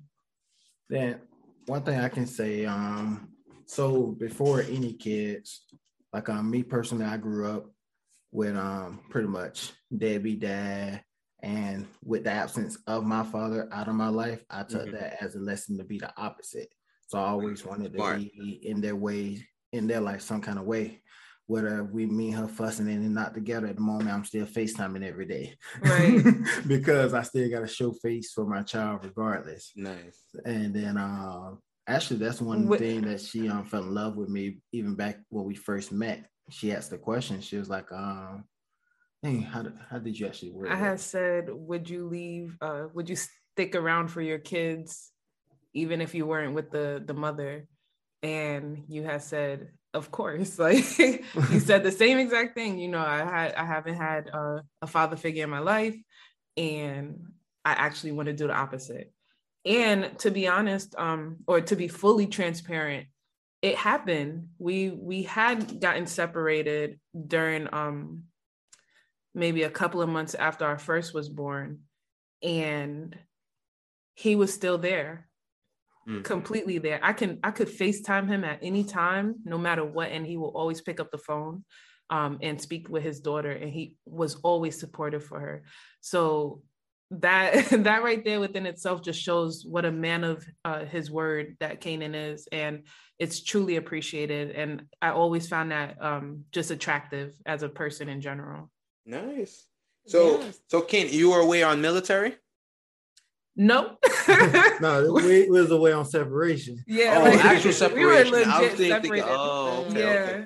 Then 0.89 1.19
one 1.65 1.81
thing 1.81 1.99
I 1.99 2.09
can 2.09 2.27
say, 2.27 2.65
um, 2.65 3.29
so 3.65 4.07
before 4.19 4.61
any 4.61 4.93
kids, 4.93 5.63
like 6.13 6.29
um, 6.29 6.49
me 6.51 6.61
personally, 6.63 7.05
I 7.05 7.17
grew 7.17 7.49
up 7.49 7.65
with 8.31 8.55
um 8.55 8.99
pretty 9.09 9.27
much 9.27 9.71
deadbeat 9.95 10.39
dad 10.41 11.03
and 11.41 11.87
with 12.03 12.23
the 12.23 12.31
absence 12.31 12.77
of 12.87 13.03
my 13.03 13.23
father 13.23 13.67
out 13.71 13.87
of 13.87 13.95
my 13.95 14.09
life, 14.09 14.43
I 14.49 14.63
took 14.63 14.87
Mhm. 14.87 14.91
that 14.91 15.23
as 15.23 15.35
a 15.35 15.39
lesson 15.39 15.77
to 15.79 15.83
be 15.83 15.97
the 15.97 16.13
opposite. 16.17 16.69
So 17.13 17.19
I 17.19 17.27
always 17.27 17.63
wanted 17.63 17.93
to 17.93 18.15
be 18.17 18.59
in 18.63 18.81
their 18.81 18.95
way, 18.95 19.47
in 19.71 19.85
their 19.85 20.01
life, 20.01 20.21
some 20.23 20.41
kind 20.41 20.57
of 20.57 20.65
way. 20.65 20.99
Whether 21.45 21.83
we 21.83 22.07
me 22.07 22.29
and 22.31 22.39
her 22.39 22.47
fussing 22.47 22.89
and 22.89 23.13
not 23.13 23.35
together 23.35 23.67
at 23.67 23.75
the 23.75 23.81
moment, 23.83 24.09
I'm 24.09 24.25
still 24.25 24.47
FaceTiming 24.47 25.07
every 25.07 25.27
day. 25.27 25.53
Right. 25.83 26.23
because 26.67 27.13
I 27.13 27.21
still 27.21 27.47
gotta 27.51 27.67
show 27.67 27.91
face 27.91 28.31
for 28.31 28.47
my 28.47 28.63
child 28.63 29.01
regardless. 29.03 29.73
Nice. 29.75 30.23
And 30.43 30.73
then 30.73 30.97
um 30.97 31.59
actually 31.85 32.17
that's 32.17 32.41
one 32.41 32.65
Wh- 32.65 32.77
thing 32.79 33.01
that 33.01 33.21
she 33.21 33.47
um 33.47 33.65
fell 33.65 33.83
in 33.83 33.93
love 33.93 34.17
with 34.17 34.29
me 34.29 34.57
even 34.71 34.95
back 34.95 35.19
when 35.29 35.45
we 35.45 35.53
first 35.53 35.91
met. 35.91 36.25
She 36.49 36.73
asked 36.73 36.89
the 36.89 36.97
question, 36.97 37.41
she 37.41 37.57
was 37.57 37.69
like, 37.69 37.91
um, 37.91 38.45
hey, 39.21 39.37
how 39.41 39.61
did 39.61 39.73
how 39.87 39.99
did 39.99 40.17
you 40.17 40.25
actually 40.25 40.49
word 40.53 40.69
I 40.69 40.73
it? 40.73 40.77
had 40.79 40.99
said, 40.99 41.49
would 41.51 41.87
you 41.87 42.07
leave? 42.07 42.57
Uh, 42.59 42.85
would 42.95 43.07
you 43.07 43.17
stick 43.17 43.75
around 43.75 44.07
for 44.07 44.21
your 44.21 44.39
kids, 44.39 45.11
even 45.73 46.01
if 46.01 46.15
you 46.15 46.25
weren't 46.25 46.53
with 46.53 46.71
the 46.71 47.01
the 47.05 47.13
mother? 47.13 47.67
And 48.21 48.85
you 48.87 49.03
had 49.03 49.21
said, 49.21 49.69
of 49.93 50.11
course. 50.11 50.57
Like 50.59 50.97
you 50.97 51.59
said 51.59 51.83
the 51.83 51.91
same 51.91 52.17
exact 52.17 52.55
thing. 52.55 52.79
You 52.79 52.89
know, 52.89 53.03
I 53.05 53.19
had 53.19 53.53
I 53.55 53.65
haven't 53.65 53.95
had 53.95 54.29
a 54.29 54.87
father 54.87 55.15
figure 55.15 55.43
in 55.43 55.49
my 55.49 55.59
life, 55.59 55.95
and 56.57 57.27
I 57.65 57.71
actually 57.73 58.13
want 58.13 58.27
to 58.27 58.33
do 58.33 58.47
the 58.47 58.53
opposite. 58.53 59.11
And 59.65 60.17
to 60.19 60.31
be 60.31 60.47
honest, 60.47 60.95
um, 60.97 61.37
or 61.47 61.61
to 61.61 61.75
be 61.75 61.87
fully 61.87 62.27
transparent, 62.27 63.07
it 63.61 63.75
happened. 63.75 64.49
We 64.57 64.89
we 64.89 65.23
had 65.23 65.79
gotten 65.79 66.05
separated 66.07 66.99
during 67.27 67.73
um 67.73 68.23
maybe 69.35 69.63
a 69.63 69.69
couple 69.69 70.01
of 70.01 70.09
months 70.09 70.35
after 70.35 70.65
our 70.65 70.77
first 70.77 71.13
was 71.13 71.29
born 71.29 71.79
and 72.43 73.17
he 74.13 74.35
was 74.35 74.53
still 74.53 74.77
there 74.77 75.27
Mm. 76.07 76.23
completely 76.23 76.79
there 76.79 76.99
i 77.01 77.13
can 77.13 77.39
i 77.43 77.51
could 77.51 77.69
facetime 77.69 78.27
him 78.27 78.43
at 78.43 78.59
any 78.61 78.83
time 78.83 79.35
no 79.45 79.57
matter 79.57 79.85
what 79.85 80.11
and 80.11 80.25
he 80.25 80.35
will 80.35 80.49
always 80.49 80.81
pick 80.81 80.99
up 80.99 81.11
the 81.11 81.17
phone 81.17 81.63
um, 82.09 82.39
and 82.41 82.61
speak 82.61 82.89
with 82.89 83.03
his 83.03 83.21
daughter 83.21 83.51
and 83.51 83.71
he 83.71 83.95
was 84.05 84.35
always 84.43 84.77
supportive 84.77 85.23
for 85.23 85.39
her 85.39 85.63
so 86.01 86.61
that 87.09 87.69
that 87.71 88.03
right 88.03 88.25
there 88.25 88.41
within 88.41 88.65
itself 88.65 89.01
just 89.01 89.21
shows 89.21 89.65
what 89.65 89.85
a 89.85 89.91
man 89.91 90.25
of 90.25 90.45
uh, 90.65 90.83
his 90.83 91.09
word 91.09 91.55
that 91.61 91.79
Kanan 91.79 92.15
is 92.15 92.47
and 92.51 92.83
it's 93.17 93.41
truly 93.41 93.77
appreciated 93.77 94.51
and 94.51 94.83
i 95.01 95.09
always 95.09 95.47
found 95.47 95.71
that 95.71 96.01
um, 96.01 96.43
just 96.51 96.69
attractive 96.69 97.33
as 97.45 97.63
a 97.63 97.69
person 97.69 98.09
in 98.09 98.19
general 98.19 98.69
Nice. 99.05 99.67
So, 100.07 100.39
Yes. 100.39 100.59
so 100.67 100.81
Ken, 100.81 101.07
you 101.09 101.31
were 101.31 101.39
away 101.39 101.63
on 101.63 101.81
military? 101.81 102.35
no 103.55 103.97
no, 104.81 105.13
we, 105.15 105.49
we 105.49 105.49
was 105.49 105.69
away 105.71 105.91
on 105.91 106.05
separation. 106.05 106.83
yeah 106.87 107.17
Oh, 107.19 107.23
like, 107.23 107.45
actual 107.45 107.63
we 107.93 108.05
were 108.05 108.23
separation. 108.23 108.33
I 108.49 108.61
was 108.61 108.71
legit 108.71 108.77
thinking- 108.77 109.01
separated 109.03 109.25
oh, 109.29 109.85
okay, 109.89 109.99
yeah 109.99 110.09
okay. 110.09 110.45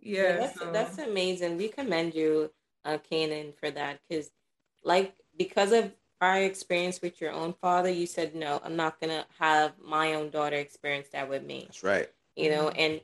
yeah, 0.00 0.22
Yeah, 0.22 0.36
that's 0.38 0.58
so- 0.58 0.72
that's 0.72 0.98
amazing. 0.98 1.56
We 1.56 1.68
commend 1.68 2.14
you, 2.14 2.50
uh, 2.84 2.98
Kanan, 3.10 3.54
for 3.60 3.70
that 3.70 4.00
because, 4.08 4.30
like, 4.84 5.14
because 5.36 5.72
of 5.72 5.92
our 6.20 6.38
experience 6.42 7.00
with 7.00 7.20
your 7.20 7.30
own 7.32 7.52
father, 7.60 7.90
you 7.90 8.06
said 8.06 8.34
no. 8.34 8.60
I'm 8.64 8.74
not 8.74 9.00
gonna 9.00 9.24
have 9.38 9.72
my 9.80 10.14
own 10.14 10.30
daughter 10.30 10.56
experience 10.56 11.08
that 11.12 11.28
with 11.28 11.44
me. 11.44 11.64
That's 11.66 11.84
right. 11.84 12.08
You 12.34 12.50
know, 12.50 12.68
and 12.70 13.00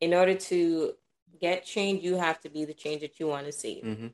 in 0.00 0.12
order 0.14 0.34
to 0.34 0.94
get 1.40 1.64
change, 1.64 2.02
you 2.02 2.16
have 2.16 2.40
to 2.40 2.48
be 2.48 2.64
the 2.64 2.74
change 2.74 3.02
that 3.02 3.20
you 3.20 3.28
want 3.28 3.46
to 3.46 3.52
see. 3.52 3.80
Mhm. 3.84 4.12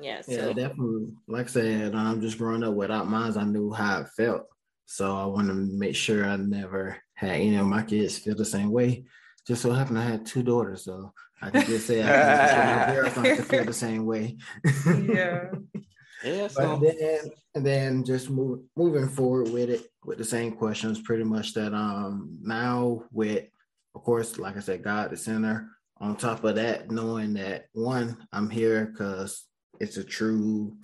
Yeah. 0.00 0.20
So 0.22 0.32
Yeah, 0.32 0.52
definitely. 0.52 1.14
Like 1.26 1.46
I 1.46 1.50
said, 1.50 1.94
I'm 1.94 2.20
just 2.20 2.38
growing 2.38 2.62
up 2.62 2.74
without 2.74 3.08
mine. 3.08 3.36
I 3.36 3.44
knew 3.44 3.72
how 3.72 4.00
it 4.00 4.08
felt. 4.16 4.46
So 4.86 5.16
I 5.16 5.26
want 5.26 5.48
to 5.48 5.54
make 5.54 5.96
sure 5.96 6.24
I 6.24 6.36
never 6.36 6.96
had 7.14 7.32
any 7.32 7.56
of 7.56 7.66
my 7.66 7.82
kids 7.82 8.18
feel 8.18 8.34
the 8.34 8.44
same 8.44 8.70
way. 8.70 9.04
Just 9.46 9.62
so 9.62 9.72
happened 9.72 9.98
I 9.98 10.04
had 10.04 10.26
two 10.26 10.42
daughters, 10.42 10.84
so 10.84 11.12
I 11.42 11.50
can 11.50 11.64
just 11.66 11.86
say 11.86 12.02
I 12.02 12.06
can 12.06 12.88
my 12.88 12.94
girls 13.02 13.16
not 13.16 13.24
to 13.24 13.42
feel 13.42 13.64
the 13.64 13.72
same 13.72 14.04
way. 14.06 14.36
yeah 14.64 15.50
Yeah. 16.24 16.42
But 16.42 16.50
So, 16.50 16.76
then 16.82 17.30
and 17.54 17.66
then 17.66 18.04
just 18.04 18.28
move, 18.28 18.60
moving 18.76 19.08
forward 19.08 19.50
with 19.52 19.70
it 19.70 19.86
with 20.04 20.18
the 20.18 20.24
same 20.24 20.52
questions, 20.52 21.00
pretty 21.00 21.24
much 21.24 21.54
that 21.54 21.72
um 21.74 22.38
now 22.42 23.04
with 23.12 23.46
of 23.94 24.02
course, 24.04 24.38
like 24.38 24.56
I 24.56 24.60
said, 24.60 24.82
God 24.82 25.10
the 25.10 25.16
center. 25.16 25.70
On 26.00 26.14
top 26.16 26.44
of 26.44 26.54
that, 26.56 26.90
knowing 26.90 27.34
that 27.34 27.66
one, 27.72 28.16
I'm 28.32 28.48
here 28.50 28.86
because 28.86 29.44
it's 29.80 29.96
a 29.96 30.04
true 30.04 30.76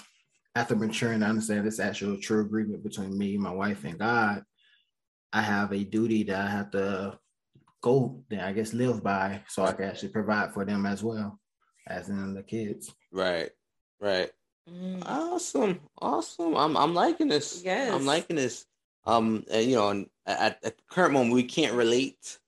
after 0.57 0.77
maturing, 0.77 1.23
I 1.23 1.29
understand 1.31 1.67
it's 1.67 1.81
actual 1.81 2.17
true 2.17 2.41
agreement 2.41 2.85
between 2.85 3.17
me, 3.19 3.37
my 3.37 3.51
wife, 3.51 3.85
and 3.85 3.99
God. 3.99 4.45
I 5.33 5.43
have 5.43 5.73
a 5.73 5.83
duty 5.83 6.23
that 6.25 6.41
I 6.41 6.49
have 6.49 6.71
to 6.73 7.19
go 7.83 8.23
then 8.31 8.41
I 8.41 8.53
guess 8.53 8.73
live 8.73 9.03
by 9.03 9.43
so 9.49 9.63
I 9.63 9.73
can 9.73 9.85
actually 9.85 10.09
provide 10.09 10.55
for 10.55 10.65
them 10.65 10.87
as 10.87 11.03
well, 11.03 11.39
as 11.87 12.09
in 12.09 12.35
the 12.35 12.43
kids. 12.43 12.93
right. 13.13 13.51
Right. 14.01 14.31
Mm. 14.71 15.03
Awesome, 15.07 15.81
awesome. 16.01 16.57
I'm 16.57 16.77
I'm 16.77 16.95
liking 16.95 17.29
this. 17.29 17.63
Yes. 17.65 17.93
I'm 17.93 18.07
liking 18.07 18.37
this. 18.37 18.65
Um, 19.07 19.45
and, 19.51 19.67
you 19.67 19.77
know, 19.77 19.91
and 19.91 20.07
at, 20.27 20.59
at 20.63 20.77
the 20.77 20.83
current 20.91 21.13
moment, 21.13 21.35
we 21.35 21.43
can't 21.43 21.75
relate 21.75 22.39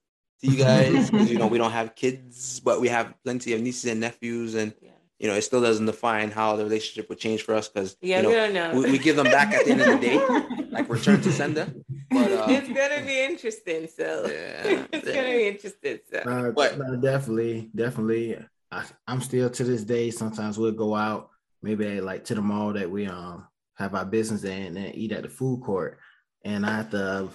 to 0.41 0.51
you 0.51 0.57
guys 0.57 1.11
you 1.31 1.39
know 1.39 1.47
we 1.47 1.59
don't 1.59 1.73
have 1.73 1.95
kids, 1.95 2.61
but 2.61 2.81
we 2.81 2.89
have 2.89 3.15
plenty 3.25 3.53
of 3.53 3.61
nieces 3.61 3.91
and 3.91 4.01
nephews, 4.01 4.55
and 4.55 4.75
yeah. 4.81 4.91
You 5.19 5.29
know 5.29 5.35
it 5.35 5.43
still 5.43 5.61
doesn't 5.63 5.87
define 5.87 6.31
how 6.31 6.57
the 6.57 6.65
relationship 6.65 7.09
would 7.09 7.19
change 7.19 7.43
for 7.43 7.55
us 7.55 7.69
because 7.69 7.97
Yeah, 8.01 8.21
you 8.21 8.29
we 8.29 8.35
know 8.35 8.39
don't 8.47 8.55
know. 8.55 8.81
we, 8.81 8.93
we 8.93 8.99
give 8.99 9.17
them 9.17 9.31
back 9.31 9.55
at 9.55 9.65
the 9.65 9.71
end 9.73 9.81
of 9.81 9.87
the 9.87 9.99
day, 9.99 10.67
like 10.71 10.89
return 10.89 11.21
to 11.23 11.33
sender. 11.33 11.73
But 12.11 12.33
uh, 12.33 12.47
it's 12.51 12.69
gonna 12.69 13.05
be 13.07 13.25
interesting. 13.25 13.89
So 13.89 14.27
Yeah. 14.31 14.87
it's 14.93 15.07
gonna 15.07 15.33
be 15.33 15.49
interesting. 15.49 15.99
So 16.11 16.19
Uh, 16.21 16.51
What? 16.53 16.79
no, 16.79 16.97
definitely, 16.97 17.71
definitely. 17.75 18.37
I, 18.71 18.85
I'm 19.07 19.21
still 19.21 19.49
to 19.49 19.65
this 19.65 19.85
day. 19.85 20.11
Sometimes 20.11 20.59
we'll 20.59 20.73
go 20.73 20.95
out, 20.95 21.31
maybe 21.63 22.01
like 22.01 22.25
to 22.25 22.35
the 22.35 22.43
mall 22.43 22.73
that 22.75 22.91
we 22.91 23.07
um 23.07 23.47
have 23.77 23.95
our 23.95 24.05
business 24.05 24.45
in, 24.45 24.77
and 24.77 24.95
eat 24.95 25.13
at 25.13 25.23
the 25.23 25.29
food 25.29 25.63
court, 25.63 25.99
and 26.45 26.65
I 26.67 26.77
have 26.77 26.91
to 26.91 27.29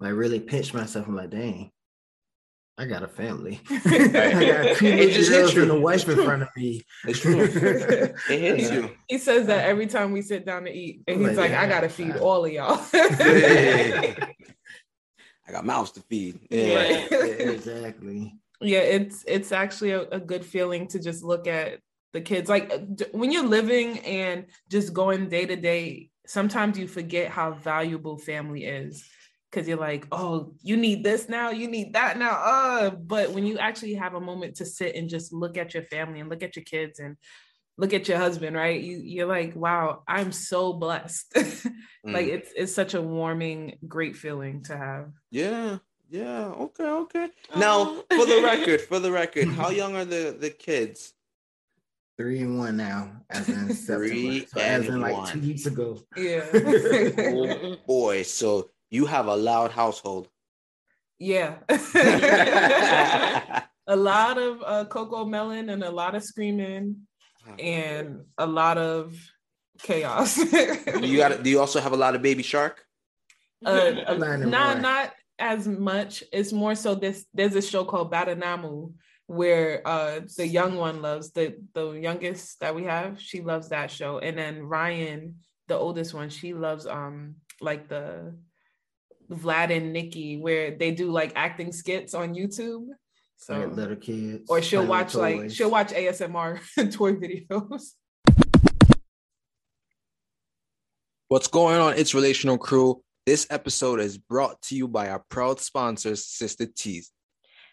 like 0.00 0.14
really 0.14 0.40
pinch 0.40 0.72
myself. 0.74 1.06
I'm 1.06 1.16
like, 1.16 1.30
dang, 1.30 1.70
I 2.78 2.84
got 2.84 3.02
a 3.02 3.08
family. 3.08 3.60
I 3.70 3.74
got 4.08 4.76
two 4.76 4.86
It 4.86 5.12
just 5.12 5.30
little 5.30 5.46
hits 5.46 5.54
you. 5.54 5.62
and 5.62 5.70
a 5.72 5.80
wife 5.80 6.08
in 6.08 6.22
front 6.22 6.42
of 6.42 6.48
me. 6.56 6.84
it's 7.04 7.18
true. 7.20 7.40
It 8.30 8.40
hits 8.40 8.70
you. 8.70 8.90
he 9.08 9.18
says 9.18 9.46
that 9.48 9.66
every 9.68 9.86
time 9.88 10.12
we 10.12 10.22
sit 10.22 10.46
down 10.46 10.64
to 10.64 10.70
eat 10.72 11.02
and 11.08 11.20
he's 11.20 11.36
Like, 11.36 11.50
like 11.50 11.58
i 11.60 11.66
gotta 11.68 11.88
yeah. 11.88 11.92
feed 11.92 12.16
all 12.16 12.44
of 12.44 12.52
y'all 12.52 12.80
I 15.48 15.52
got 15.52 15.64
mouths 15.64 15.92
to 15.92 16.00
feed. 16.02 16.38
Yeah. 16.50 17.06
Yeah, 17.10 17.16
exactly. 17.56 18.34
yeah 18.60 18.80
it's 18.80 19.24
it's 19.26 19.50
actually 19.52 19.92
a, 19.92 20.02
a 20.10 20.20
good 20.20 20.44
feeling 20.44 20.86
to 20.88 20.98
just 20.98 21.22
look 21.24 21.46
at 21.46 21.78
the 22.12 22.20
kids 22.20 22.48
like 22.48 22.72
when 23.12 23.30
you're 23.32 23.46
living 23.46 23.98
and 24.00 24.46
just 24.70 24.92
going 24.92 25.28
day 25.28 25.46
to 25.46 25.56
day 25.56 26.10
sometimes 26.26 26.78
you 26.78 26.86
forget 26.86 27.30
how 27.30 27.52
valuable 27.52 28.18
family 28.18 28.64
is 28.64 29.04
because 29.50 29.66
you're 29.68 29.78
like 29.78 30.06
oh 30.12 30.52
you 30.62 30.76
need 30.76 31.02
this 31.02 31.28
now 31.28 31.50
you 31.50 31.68
need 31.68 31.92
that 31.94 32.18
now 32.18 32.32
uh 32.32 32.90
but 32.90 33.30
when 33.32 33.44
you 33.46 33.58
actually 33.58 33.94
have 33.94 34.14
a 34.14 34.20
moment 34.20 34.56
to 34.56 34.64
sit 34.66 34.94
and 34.94 35.08
just 35.08 35.32
look 35.32 35.56
at 35.56 35.74
your 35.74 35.82
family 35.84 36.20
and 36.20 36.28
look 36.28 36.42
at 36.42 36.54
your 36.56 36.64
kids 36.64 36.98
and 36.98 37.16
look 37.76 37.94
at 37.94 38.08
your 38.08 38.18
husband 38.18 38.56
right 38.56 38.80
you, 38.80 38.96
you're 38.98 39.26
like 39.26 39.54
wow 39.56 40.02
i'm 40.08 40.32
so 40.32 40.72
blessed 40.72 41.32
like 41.36 42.26
Mm. 42.26 42.28
it's 42.36 42.50
it's 42.56 42.74
such 42.74 42.94
a 42.94 43.02
warming 43.02 43.78
great 43.86 44.16
feeling 44.16 44.62
to 44.64 44.76
have 44.76 45.10
Yeah, 45.30 45.78
yeah. 46.08 46.46
Okay, 46.46 46.84
okay. 47.04 47.28
Now, 47.56 48.02
for 48.10 48.24
the 48.24 48.40
record, 48.42 48.80
for 48.80 48.98
the 48.98 49.12
record, 49.12 49.48
how 49.60 49.68
young 49.70 49.94
are 49.96 50.06
the 50.06 50.34
the 50.38 50.48
kids? 50.48 51.12
Three 52.16 52.40
and 52.40 52.58
one 52.58 52.76
now, 52.78 53.12
as 53.28 53.48
in 53.48 53.68
Three 53.74 54.46
September. 54.46 54.46
So 54.48 54.60
as 54.60 54.86
and 54.86 54.94
in 54.94 55.00
like 55.02 55.16
one. 55.16 55.32
two 55.32 55.40
weeks 55.40 55.66
ago. 55.66 55.98
yeah 56.16 56.46
Oh 56.52 57.76
boy, 57.86 58.22
so 58.22 58.70
you 58.90 59.06
have 59.06 59.26
a 59.26 59.36
loud 59.36 59.70
household. 59.70 60.28
yeah 61.18 61.56
a 63.86 63.96
lot 63.96 64.38
of 64.38 64.62
uh, 64.64 64.84
Cocomelon 64.88 65.72
and 65.72 65.82
a 65.82 65.90
lot 65.90 66.14
of 66.14 66.22
screaming 66.22 66.96
and 67.58 68.20
a 68.36 68.46
lot 68.46 68.76
of 68.78 69.14
chaos. 69.82 70.36
Do 70.36 71.06
you 71.06 71.16
got? 71.16 71.42
Do 71.42 71.48
you 71.50 71.60
also 71.60 71.80
have 71.80 71.92
a 71.92 71.96
lot 71.96 72.14
of 72.14 72.22
baby 72.22 72.42
shark? 72.42 72.84
uh, 73.64 73.70
uh, 74.06 74.14
Not 74.14 74.40
not 74.40 74.80
not 74.80 75.12
as 75.38 75.66
much. 75.66 76.22
It's 76.32 76.52
more 76.52 76.74
so 76.74 76.94
this. 76.94 77.24
There's 77.32 77.54
a 77.56 77.62
show 77.62 77.84
called 77.84 78.12
Badanamu 78.12 78.92
where 79.26 79.86
uh 79.86 80.20
the 80.36 80.46
young 80.46 80.76
one 80.76 81.02
loves 81.02 81.32
the 81.32 81.56
the 81.74 81.92
youngest 81.92 82.60
that 82.60 82.74
we 82.74 82.84
have. 82.84 83.20
She 83.20 83.40
loves 83.40 83.68
that 83.70 83.90
show, 83.90 84.18
and 84.18 84.36
then 84.36 84.62
Ryan, 84.62 85.36
the 85.68 85.76
oldest 85.76 86.12
one, 86.14 86.28
she 86.30 86.54
loves 86.54 86.86
um 86.86 87.36
like 87.60 87.88
the 87.88 88.34
Vlad 89.30 89.74
and 89.76 89.92
Nikki 89.92 90.38
where 90.38 90.76
they 90.76 90.90
do 90.90 91.10
like 91.10 91.32
acting 91.36 91.72
skits 91.72 92.14
on 92.14 92.34
YouTube. 92.34 92.86
So 93.36 93.58
like 93.58 93.72
little 93.72 93.96
kids. 93.96 94.50
or 94.50 94.60
she'll 94.62 94.86
playing 94.86 94.88
with 94.88 94.90
watch 94.90 95.14
like 95.14 95.50
she'll 95.50 95.70
watch 95.70 95.92
ASMR 95.92 96.60
toy 96.92 97.14
videos. 97.14 97.92
What's 101.28 101.48
going 101.48 101.78
on? 101.78 101.94
It's 101.98 102.14
Relational 102.14 102.56
Crew. 102.56 103.02
This 103.26 103.46
episode 103.50 104.00
is 104.00 104.16
brought 104.16 104.60
to 104.62 104.74
you 104.74 104.88
by 104.88 105.10
our 105.10 105.22
proud 105.28 105.60
sponsors, 105.60 106.24
Sister 106.24 106.64
Teas. 106.64 107.12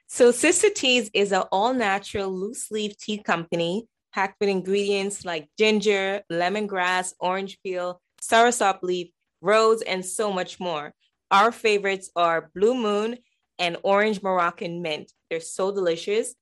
So 0.07 0.31
Sister 0.31 0.69
Teas 0.69 1.09
is 1.13 1.31
an 1.31 1.43
all-natural 1.51 2.29
loose 2.29 2.69
leaf 2.69 2.97
tea 2.97 3.17
company 3.17 3.87
packed 4.13 4.35
with 4.39 4.49
ingredients 4.49 5.23
like 5.23 5.47
ginger, 5.57 6.21
lemongrass, 6.29 7.13
orange 7.19 7.57
peel, 7.63 8.01
soursop 8.21 8.79
leaf, 8.81 9.11
rose, 9.41 9.81
and 9.81 10.05
so 10.05 10.31
much 10.33 10.59
more. 10.59 10.93
Our 11.35 11.51
favorites 11.51 12.09
are 12.15 12.49
Blue 12.55 12.73
Moon 12.73 13.17
and 13.59 13.75
Orange 13.83 14.23
Moroccan 14.23 14.81
Mint. 14.81 15.11
They're 15.29 15.41
so 15.41 15.69
delicious. 15.69 16.33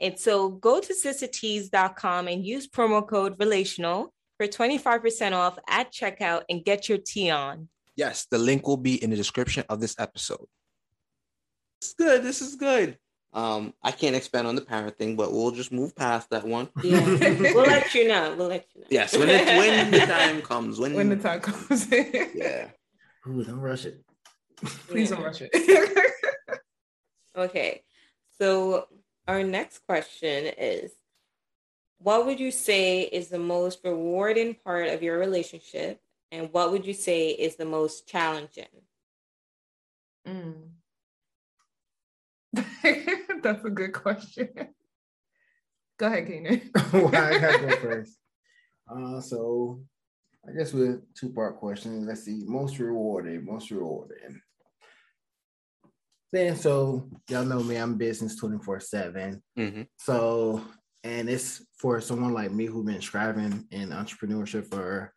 And 0.00 0.16
so 0.16 0.50
go 0.50 0.78
to 0.78 0.94
sisterteas.com 0.94 2.28
and 2.28 2.46
use 2.46 2.68
promo 2.68 3.04
code 3.04 3.34
relational 3.40 4.14
for 4.36 4.46
25% 4.46 5.32
off 5.32 5.58
at 5.68 5.92
checkout 5.92 6.42
and 6.48 6.64
get 6.64 6.88
your 6.88 6.98
tea 6.98 7.28
on. 7.30 7.68
Yes, 7.96 8.28
the 8.30 8.38
link 8.38 8.68
will 8.68 8.76
be 8.76 9.02
in 9.02 9.10
the 9.10 9.16
description 9.16 9.64
of 9.68 9.80
this 9.80 9.96
episode. 9.98 10.46
It's 11.80 11.94
good. 11.94 12.22
This 12.22 12.40
is 12.40 12.54
good. 12.54 12.98
Um, 13.32 13.74
I 13.82 13.90
can't 13.90 14.14
expand 14.14 14.46
on 14.46 14.54
the 14.54 14.62
parent 14.62 14.96
thing, 14.96 15.16
but 15.16 15.32
we'll 15.32 15.50
just 15.50 15.72
move 15.72 15.96
past 15.96 16.30
that 16.30 16.46
one. 16.46 16.68
Yeah. 16.84 17.04
we'll 17.52 17.66
let 17.66 17.92
you 17.96 18.06
know. 18.06 18.36
We'll 18.38 18.46
let 18.46 18.66
you 18.72 18.82
know. 18.82 18.86
Yes, 18.90 19.18
when 19.18 19.28
it, 19.28 19.44
when 19.44 19.90
the 19.90 19.98
time 20.06 20.40
comes, 20.42 20.78
when, 20.78 20.94
when 20.94 21.08
the 21.08 21.16
time 21.16 21.40
comes. 21.40 21.90
yeah. 21.90 22.68
Ooh, 23.26 23.42
don't 23.42 23.58
rush 23.58 23.86
it. 23.86 24.05
Please 24.88 25.10
don't 25.10 25.20
Yeah. 25.20 25.26
rush 25.26 25.42
it. 25.42 26.02
Okay. 27.36 27.82
So 28.40 28.88
our 29.28 29.42
next 29.42 29.80
question 29.80 30.46
is 30.56 30.90
what 31.98 32.24
would 32.24 32.40
you 32.40 32.50
say 32.50 33.02
is 33.02 33.28
the 33.28 33.38
most 33.38 33.80
rewarding 33.84 34.54
part 34.54 34.88
of 34.88 35.02
your 35.02 35.18
relationship 35.18 36.00
and 36.32 36.50
what 36.52 36.72
would 36.72 36.86
you 36.86 36.94
say 36.94 37.28
is 37.28 37.56
the 37.56 37.66
most 37.66 38.08
challenging? 38.08 38.64
Mm. 40.26 40.70
That's 43.42 43.64
a 43.64 43.70
good 43.70 43.92
question. 43.92 44.48
Go 45.98 46.06
ahead, 46.06 46.26
Kanan. 46.26 46.92
Well, 46.92 47.08
I 47.08 47.38
gotta 47.38 47.66
go 47.66 47.76
first. 47.76 48.18
Uh, 48.90 49.20
so 49.20 49.80
I 50.48 50.52
guess 50.52 50.72
with 50.72 51.02
two 51.14 51.30
part 51.32 51.58
question. 51.58 52.06
Let's 52.06 52.24
see, 52.24 52.44
most 52.46 52.78
rewarding, 52.78 53.44
most 53.44 53.70
rewarding. 53.70 54.40
Then 56.32 56.56
so 56.56 57.08
y'all 57.28 57.44
know 57.44 57.62
me, 57.62 57.76
I'm 57.76 57.96
business 57.96 58.40
24-7. 58.40 59.40
hmm 59.56 59.82
So 59.98 60.62
and 61.04 61.30
it's 61.30 61.64
for 61.78 62.00
someone 62.00 62.34
like 62.34 62.50
me 62.50 62.66
who's 62.66 62.84
been 62.84 63.00
striving 63.00 63.66
in 63.70 63.90
entrepreneurship 63.90 64.68
for 64.68 65.12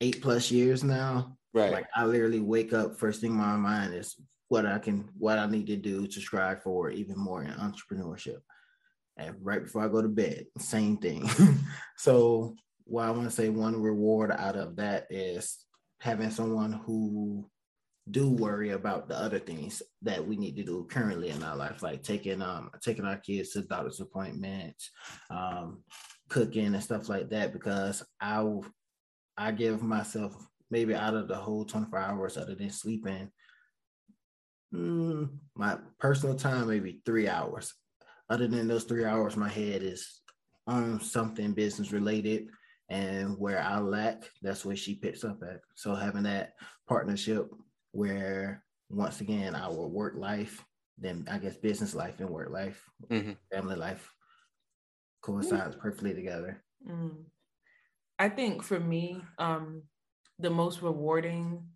eight 0.00 0.20
plus 0.20 0.50
years 0.50 0.82
now. 0.82 1.36
Right. 1.54 1.72
Like 1.72 1.86
I 1.94 2.04
literally 2.04 2.40
wake 2.40 2.72
up, 2.72 2.98
first 2.98 3.20
thing 3.20 3.30
in 3.30 3.36
my 3.36 3.56
mind 3.56 3.94
is 3.94 4.16
what 4.48 4.66
I 4.66 4.78
can 4.78 5.08
what 5.16 5.38
I 5.38 5.46
need 5.46 5.66
to 5.68 5.76
do 5.76 6.06
to 6.06 6.20
strive 6.20 6.62
for 6.62 6.90
even 6.90 7.16
more 7.16 7.42
in 7.42 7.50
entrepreneurship. 7.50 8.38
And 9.16 9.36
right 9.40 9.62
before 9.62 9.84
I 9.84 9.88
go 9.88 10.02
to 10.02 10.08
bed, 10.08 10.46
same 10.58 10.96
thing. 10.96 11.28
so 11.96 12.54
what 12.84 13.04
I 13.04 13.10
want 13.10 13.24
to 13.24 13.30
say 13.30 13.48
one 13.48 13.80
reward 13.80 14.30
out 14.32 14.56
of 14.56 14.76
that 14.76 15.06
is 15.10 15.58
having 16.00 16.30
someone 16.30 16.72
who 16.72 17.48
do 18.10 18.30
worry 18.30 18.70
about 18.70 19.08
the 19.08 19.16
other 19.16 19.38
things 19.38 19.82
that 20.02 20.26
we 20.26 20.36
need 20.36 20.56
to 20.56 20.64
do 20.64 20.86
currently 20.90 21.30
in 21.30 21.42
our 21.42 21.56
life, 21.56 21.82
like 21.82 22.02
taking 22.02 22.42
um 22.42 22.70
taking 22.82 23.04
our 23.04 23.18
kids 23.18 23.50
to 23.50 23.62
doctor's 23.62 24.00
appointments, 24.00 24.90
um, 25.30 25.82
cooking 26.28 26.74
and 26.74 26.82
stuff 26.82 27.08
like 27.08 27.28
that, 27.30 27.52
because 27.52 28.04
I 28.20 28.44
I 29.36 29.52
give 29.52 29.82
myself 29.82 30.34
maybe 30.70 30.94
out 30.94 31.14
of 31.14 31.28
the 31.28 31.36
whole 31.36 31.64
24 31.64 31.98
hours 31.98 32.36
other 32.36 32.54
than 32.54 32.70
sleeping, 32.70 33.30
mm, 34.74 35.28
my 35.54 35.78
personal 35.98 36.34
time 36.34 36.68
maybe 36.68 37.00
three 37.04 37.28
hours. 37.28 37.74
Other 38.30 38.46
than 38.46 38.68
those 38.68 38.84
three 38.84 39.04
hours, 39.04 39.36
my 39.36 39.48
head 39.48 39.82
is 39.82 40.20
on 40.66 41.00
something 41.00 41.52
business 41.52 41.92
related. 41.92 42.48
And 42.90 43.38
where 43.38 43.60
I 43.60 43.78
lack, 43.80 44.30
that's 44.42 44.64
where 44.64 44.76
she 44.76 44.94
picks 44.94 45.24
up 45.24 45.42
at. 45.42 45.60
So 45.74 45.94
having 45.94 46.22
that 46.24 46.52
partnership 46.86 47.50
where 47.92 48.64
once 48.90 49.20
again 49.20 49.54
our 49.54 49.72
work 49.86 50.14
life, 50.16 50.64
then 50.98 51.26
I 51.30 51.38
guess 51.38 51.56
business 51.56 51.94
life 51.94 52.20
and 52.20 52.30
work 52.30 52.50
life, 52.50 52.88
Mhm. 53.10 53.36
family 53.52 53.76
life 53.76 54.12
coincides 55.20 55.76
perfectly 55.76 56.14
together. 56.14 56.62
Mm. 56.86 57.24
I 58.18 58.28
think 58.28 58.62
for 58.62 58.80
me, 58.80 59.22
um, 59.38 59.82
the 60.38 60.50
most 60.50 60.82
rewarding 60.82 61.68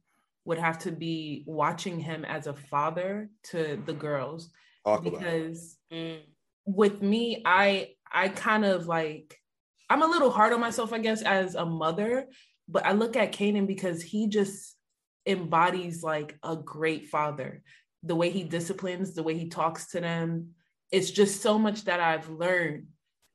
would 0.45 0.59
have 0.59 0.79
to 0.81 0.93
be 0.93 1.45
watching 1.47 2.01
him 2.01 2.25
as 2.25 2.47
a 2.47 2.55
father 2.55 3.31
to 3.45 3.81
the 3.87 3.93
girls 3.93 4.51
Talk 4.85 5.05
because 5.05 5.79
Mm. 5.93 6.23
with 6.65 7.01
me 7.03 7.43
i 7.45 7.95
i 8.11 8.29
kind 8.29 8.65
of 8.65 8.87
like 8.87 9.41
i'm 9.91 10.03
a 10.03 10.07
little 10.07 10.31
hard 10.31 10.53
on 10.53 10.61
myself 10.61 10.93
i 10.93 10.99
guess 10.99 11.23
as 11.23 11.55
a 11.55 11.65
mother 11.65 12.29
but 12.69 12.85
i 12.85 12.93
look 12.93 13.17
at 13.17 13.33
Kanan 13.33 13.67
because 13.67 14.03
he 14.03 14.29
just 14.29 14.77
embodies 15.27 16.03
like 16.03 16.37
a 16.43 16.57
great 16.57 17.09
father 17.09 17.63
the 18.03 18.17
way 18.17 18.31
he 18.31 18.43
disciplines 18.43 19.15
the 19.15 19.23
way 19.23 19.37
he 19.37 19.49
talks 19.49 19.89
to 19.89 20.01
them 20.01 20.49
it's 20.91 21.11
just 21.11 21.41
so 21.41 21.59
much 21.59 21.85
that 21.85 22.01
i've 22.01 22.29
learned 22.29 22.87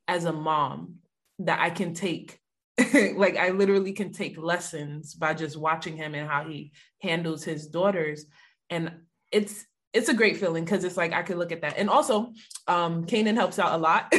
as 0.08 0.26
a 0.26 0.34
mom 0.34 0.96
that 1.40 1.60
i 1.60 1.70
can 1.70 1.94
take 1.94 2.40
like 3.16 3.38
i 3.38 3.50
literally 3.50 3.94
can 3.94 4.12
take 4.12 4.38
lessons 4.38 5.14
by 5.14 5.34
just 5.34 5.58
watching 5.58 5.96
him 5.96 6.14
and 6.14 6.30
how 6.30 6.44
he 6.44 6.72
handles 7.02 7.44
his 7.44 7.68
daughters 7.68 8.26
and 8.70 8.92
it's 9.32 9.66
it's 9.94 10.10
a 10.10 10.14
great 10.14 10.38
feeling 10.38 10.64
because 10.64 10.84
it's 10.84 10.98
like 10.98 11.14
I 11.14 11.24
could 11.24 11.38
look 11.38 11.52
at 11.52 11.62
that. 11.62 11.78
And 11.78 11.90
also, 11.90 12.34
um, 12.68 13.06
Kanan 13.06 13.36
helps 13.36 13.58
out 13.58 13.74
a 13.74 13.78
lot. 13.78 14.14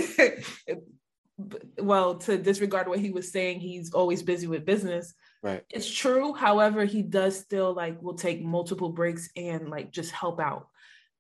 well, 1.79 2.17
to 2.17 2.39
disregard 2.39 2.89
what 2.89 2.99
he 2.99 3.11
was 3.11 3.31
saying, 3.31 3.61
he's 3.61 3.93
always 3.93 4.23
busy 4.23 4.47
with 4.47 4.65
business. 4.65 5.15
Right. 5.43 5.65
It's 5.71 5.89
true. 5.89 6.33
However, 6.33 6.85
he 6.85 7.03
does 7.03 7.39
still 7.39 7.73
like 7.73 8.03
will 8.03 8.15
take 8.15 8.43
multiple 8.43 8.91
breaks 8.91 9.29
and 9.37 9.69
like 9.69 9.93
just 9.93 10.11
help 10.11 10.41
out. 10.41 10.69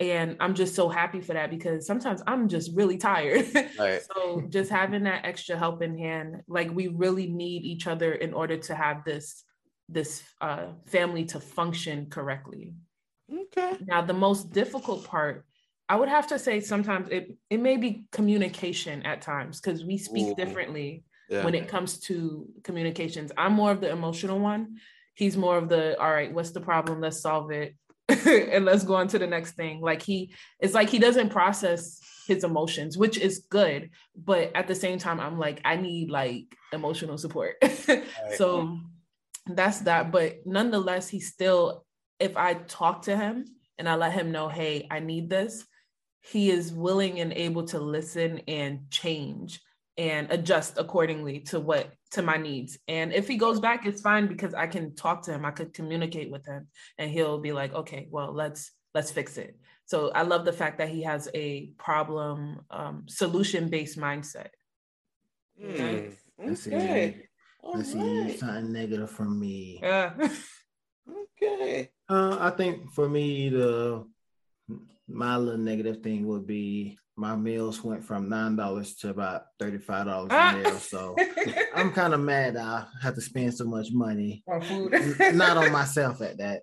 And 0.01 0.37
I'm 0.39 0.55
just 0.55 0.75
so 0.75 0.89
happy 0.89 1.21
for 1.21 1.33
that 1.35 1.51
because 1.51 1.87
sometimes 1.87 2.23
I'm 2.27 2.49
just 2.49 2.75
really 2.75 2.99
tired. 2.99 3.47
Right. 3.79 4.03
so 4.13 4.43
just 4.49 4.71
having 4.71 5.05
that 5.05 5.25
extra 5.25 5.57
help 5.57 5.83
in 5.83 5.97
hand, 5.97 6.43
like 6.49 6.71
we 6.73 6.89
really 6.89 7.29
need 7.29 7.65
each 7.65 7.87
other 7.87 8.13
in 8.13 8.35
order 8.35 8.57
to 8.57 8.75
have 8.75 9.05
this 9.05 9.45
this 9.89 10.23
uh, 10.41 10.67
family 10.87 11.25
to 11.27 11.41
function 11.41 12.07
correctly. 12.11 12.75
Okay. 13.33 13.77
Now, 13.87 14.03
the 14.03 14.13
most 14.13 14.53
difficult 14.53 15.05
part, 15.05 15.47
I 15.89 15.97
would 15.97 16.09
have 16.09 16.27
to 16.29 16.39
say 16.39 16.61
sometimes 16.61 17.09
it, 17.11 17.37
it 17.49 17.59
may 17.59 17.77
be 17.77 18.07
communication 18.13 19.03
at 19.05 19.23
times 19.23 19.61
because 19.61 19.85
we 19.85 19.97
speak 19.97 20.29
Ooh. 20.29 20.35
differently 20.35 21.05
Yeah. 21.29 21.45
when 21.45 21.55
it 21.55 21.69
comes 21.69 21.99
to 22.01 22.47
communications. 22.65 23.33
I'm 23.37 23.53
more 23.53 23.71
of 23.71 23.81
the 23.81 23.91
emotional 23.91 24.39
one. 24.39 24.79
He's 25.15 25.37
more 25.37 25.59
of 25.59 25.69
the, 25.69 26.01
all 26.01 26.11
right, 26.11 26.33
what's 26.33 26.53
the 26.53 26.61
problem? 26.61 27.01
Let's 27.01 27.21
solve 27.21 27.51
it. 27.51 27.75
and 28.09 28.65
let's 28.65 28.85
go 28.85 28.95
on 28.95 29.09
to 29.09 29.19
the 29.19 29.27
next 29.27 29.53
thing. 29.53 29.81
Like 29.81 30.01
he, 30.01 30.33
it's 30.61 30.75
like 30.75 30.89
he 30.89 30.99
doesn't 30.99 31.29
process 31.29 32.01
his 32.27 32.45
emotions, 32.45 32.97
which 32.97 33.19
is 33.19 33.47
good. 33.51 33.91
But 34.17 34.55
at 34.55 34.69
the 34.69 34.75
same 34.75 34.99
time, 34.99 35.21
I'm 35.21 35.39
like, 35.39 35.61
I 35.65 35.77
need 35.77 36.11
like 36.11 36.47
emotional 36.73 37.19
support. 37.19 37.57
So 38.37 38.79
that's 39.47 39.81
that. 39.81 40.13
But 40.13 40.47
nonetheless, 40.47 41.09
he 41.09 41.21
still, 41.21 41.85
if 42.21 42.37
I 42.37 42.55
talk 42.55 43.03
to 43.03 43.17
him 43.17 43.47
and 43.79 43.89
I 43.89 43.97
let 43.97 44.13
him 44.13 44.31
know, 44.31 44.49
hey, 44.49 44.87
I 44.91 45.01
need 45.01 45.31
this, 45.31 45.65
he 46.21 46.51
is 46.51 46.73
willing 46.73 47.21
and 47.21 47.33
able 47.33 47.65
to 47.67 47.79
listen 47.79 48.43
and 48.47 48.91
change 48.91 49.61
and 49.99 50.31
adjust 50.31 50.79
accordingly 50.79 51.41
to 51.41 51.59
what 51.59 51.93
to 52.13 52.23
my 52.23 52.37
needs. 52.37 52.79
And 52.87 53.13
if 53.13 53.27
he 53.27 53.37
goes 53.37 53.61
back, 53.61 53.85
it's 53.85 54.01
fine 54.01 54.29
because 54.29 54.55
I 54.55 54.69
can 54.69 54.95
talk 54.95 55.23
to 55.23 55.33
him. 55.33 55.45
I 55.45 55.51
could 55.51 55.75
communicate 55.75 56.31
with 56.31 56.47
him 56.47 56.69
and 56.97 57.11
he'll 57.11 57.39
be 57.39 57.53
like, 57.53 57.75
okay, 57.75 58.07
well, 58.11 58.33
let's 58.33 58.71
let's 58.95 59.11
fix 59.11 59.37
it. 59.37 59.59
So 59.87 60.11
I 60.11 60.23
love 60.23 60.45
the 60.45 60.53
fact 60.53 60.79
that 60.79 60.89
he 60.89 61.03
has 61.03 61.29
a 61.35 61.73
problem 61.79 62.61
um, 62.71 63.05
solution 63.09 63.69
based 63.69 63.99
mindset. 63.99 64.49
Let's 66.39 66.63
see. 66.63 66.75
Okay. 66.75 67.29
Let's 67.63 67.93
see 67.93 67.99
Alright. 67.99 68.39
something 68.39 68.73
negative 68.73 69.11
from 69.11 69.39
me. 69.39 69.81
Yeah. 69.83 70.15
Okay. 71.41 71.89
Uh, 72.09 72.37
I 72.41 72.51
think 72.51 72.91
for 72.91 73.09
me, 73.09 73.49
the 73.49 74.05
my 75.07 75.37
little 75.37 75.59
negative 75.59 76.03
thing 76.03 76.27
would 76.27 76.47
be 76.47 76.99
my 77.19 77.35
meals 77.35 77.83
went 77.83 78.05
from 78.05 78.29
nine 78.29 78.55
dollars 78.55 78.95
to 78.95 79.11
about 79.11 79.43
thirty-five 79.59 80.07
dollars 80.07 80.29
Ah. 80.31 80.55
a 80.55 80.59
meal. 80.63 80.79
So 80.79 81.17
I'm 81.75 81.91
kind 81.93 82.15
of 82.15 82.21
mad 82.21 82.57
I 82.57 82.85
have 83.03 83.17
to 83.17 83.21
spend 83.21 83.53
so 83.55 83.65
much 83.65 83.89
money. 83.93 84.45
on 84.47 84.61
food. 84.63 84.93
Not 85.35 85.57
on 85.57 85.73
myself 85.73 86.23
at 86.23 86.39
that. 86.39 86.63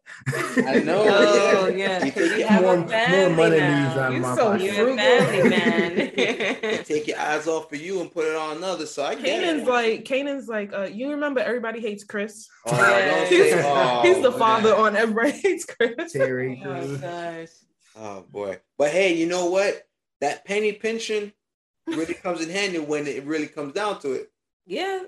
I 0.65 0.79
know. 0.85 1.03
Oh 1.07 1.67
yeah. 1.67 1.75
yeah, 1.77 1.99
take 1.99 2.15
you 2.15 2.49
more- 2.61 2.77
more 2.77 3.29
money 3.31 3.57
now. 3.59 3.83
leaves 3.83 3.97
out 3.97 4.07
of 4.09 4.13
You 4.13 4.19
my 4.21 4.35
so 4.35 4.45
pocket. 4.51 4.61
You're 4.63 4.71
a 4.71 4.75
frugal. 4.75 4.97
family 4.97 5.49
man. 6.71 6.83
take 6.85 7.07
your 7.07 7.19
eyes 7.19 7.47
off 7.47 7.71
of 7.73 7.79
you 7.81 7.99
and 7.99 8.09
put 8.11 8.25
it 8.25 8.35
on 8.37 8.57
another. 8.57 8.85
So 8.85 9.03
I 9.03 9.15
get 9.15 9.25
Kanan's 9.43 9.63
it. 9.63 9.67
like 9.69 10.05
Kanan's 10.05 10.47
like 10.47 10.71
uh 10.73 10.83
you 10.83 11.11
remember 11.11 11.41
everybody 11.41 11.81
hates 11.81 12.05
Chris. 12.05 12.47
Oh, 12.65 12.71
Yeah. 12.77 13.09
don't 13.19 13.27
say- 13.29 13.61
oh, 13.65 14.01
He's 14.03 14.21
the 14.23 14.29
man. 14.31 14.39
father 14.39 14.73
on 14.75 14.95
everybody 14.95 15.31
hates 15.31 15.65
Chris. 15.65 16.13
Terry 16.13 16.63
oh 16.65 16.97
gosh. 16.97 17.49
Oh 17.97 18.25
boy. 18.31 18.59
But 18.77 18.91
hey, 18.91 19.13
you 19.15 19.25
know 19.25 19.47
what? 19.47 19.81
That 20.21 20.45
penny 20.45 20.73
pension 20.73 21.33
really 21.87 22.13
comes 22.13 22.41
in 22.41 22.49
handy 22.49 22.79
when 22.79 23.07
it 23.07 23.23
really 23.25 23.47
comes 23.47 23.73
down 23.73 23.99
to 24.01 24.13
it. 24.13 24.31
Yeah. 24.65 25.03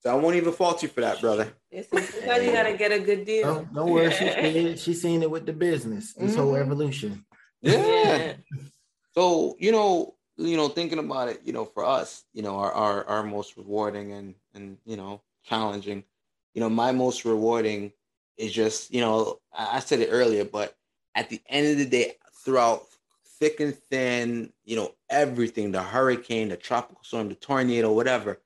So 0.00 0.10
I 0.10 0.14
won't 0.14 0.36
even 0.36 0.52
fault 0.52 0.82
you 0.82 0.88
for 0.88 1.00
that, 1.00 1.20
brother. 1.20 1.52
It's 1.70 1.88
sometimes 1.90 2.44
you 2.44 2.52
gotta 2.52 2.76
get 2.76 2.92
a 2.92 2.98
good 3.00 3.24
deal. 3.24 3.54
Don't, 3.54 3.74
don't 3.74 3.90
worry, 3.90 4.10
she's 4.10 4.34
seen, 4.34 4.76
she's 4.76 5.02
seen 5.02 5.22
it 5.22 5.30
with 5.30 5.44
the 5.44 5.52
business. 5.52 6.14
This 6.14 6.36
whole 6.36 6.52
Mhm. 6.52 6.60
evolution. 6.60 7.26
Yeah. 7.60 8.34
So, 9.14 9.56
you 9.58 9.72
know, 9.72 10.14
you 10.36 10.56
know, 10.56 10.68
thinking 10.68 11.00
about 11.00 11.28
it, 11.28 11.40
you 11.44 11.52
know, 11.52 11.64
for 11.64 11.84
us, 11.84 12.24
you 12.32 12.42
know, 12.42 12.56
our 12.56 12.72
our, 12.72 13.04
our 13.06 13.22
most 13.24 13.56
rewarding 13.56 14.12
and 14.12 14.34
and 14.54 14.78
you 14.86 14.96
know, 14.96 15.20
challenging, 15.44 16.04
you 16.54 16.60
know, 16.60 16.70
my 16.70 16.92
most 16.92 17.24
rewarding 17.24 17.92
is 18.36 18.52
just, 18.52 18.94
you 18.94 19.00
know, 19.00 19.40
I, 19.52 19.76
I 19.76 19.80
said 19.80 19.98
it 20.00 20.10
earlier, 20.12 20.44
but 20.44 20.76
at 21.16 21.28
the 21.28 21.40
end 21.48 21.66
of 21.72 21.78
the 21.78 21.86
day, 21.86 22.14
throughout 22.44 22.86
thick 23.40 23.60
and 23.60 23.76
thin, 23.76 24.52
you 24.64 24.76
know, 24.76 24.94
everything, 25.08 25.72
the 25.72 25.82
hurricane, 25.82 26.48
the 26.48 26.56
tropical 26.56 27.02
storm, 27.04 27.28
the 27.28 27.34
tornado, 27.34 27.92
whatever, 27.92 28.40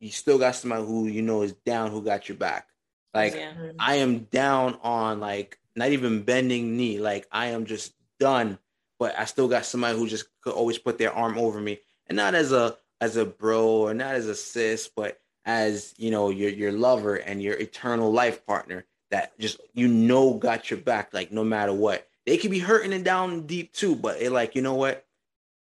you 0.00 0.10
still 0.10 0.38
got 0.38 0.54
somebody 0.54 0.84
who 0.84 1.06
you 1.06 1.22
know 1.22 1.42
is 1.42 1.52
down 1.52 1.90
who 1.90 2.02
got 2.02 2.28
your 2.28 2.36
back. 2.36 2.68
Like 3.14 3.34
yeah. 3.34 3.52
Mm-hmm. 3.52 3.76
I 3.78 3.96
am 3.96 4.20
down 4.24 4.78
on 4.82 5.20
like 5.20 5.58
not 5.76 5.90
even 5.90 6.22
bending 6.22 6.76
knee. 6.76 6.98
Like 6.98 7.26
I 7.32 7.46
am 7.46 7.64
just 7.64 7.94
done. 8.18 8.58
But 8.98 9.18
I 9.18 9.24
still 9.24 9.48
got 9.48 9.64
somebody 9.66 9.98
who 9.98 10.06
just 10.06 10.26
could 10.40 10.54
always 10.54 10.78
put 10.78 10.98
their 10.98 11.12
arm 11.12 11.36
over 11.36 11.60
me. 11.60 11.80
And 12.06 12.16
not 12.16 12.34
as 12.34 12.52
a 12.52 12.76
as 13.00 13.16
a 13.16 13.24
bro 13.24 13.66
or 13.66 13.94
not 13.94 14.14
as 14.14 14.26
a 14.26 14.34
sis, 14.34 14.88
but 14.94 15.18
as 15.44 15.94
you 15.96 16.10
know, 16.10 16.30
your 16.30 16.50
your 16.50 16.72
lover 16.72 17.16
and 17.16 17.42
your 17.42 17.54
eternal 17.54 18.12
life 18.12 18.46
partner 18.46 18.84
that 19.10 19.38
just 19.38 19.60
you 19.74 19.88
know 19.88 20.34
got 20.34 20.70
your 20.70 20.80
back, 20.80 21.12
like 21.12 21.32
no 21.32 21.44
matter 21.44 21.72
what. 21.72 22.06
They 22.26 22.38
could 22.38 22.50
be 22.50 22.58
hurting 22.58 22.92
and 22.92 23.04
down 23.04 23.46
deep 23.46 23.72
too, 23.72 23.96
but 23.96 24.20
it 24.20 24.32
like, 24.32 24.54
you 24.54 24.62
know 24.62 24.74
what? 24.74 25.04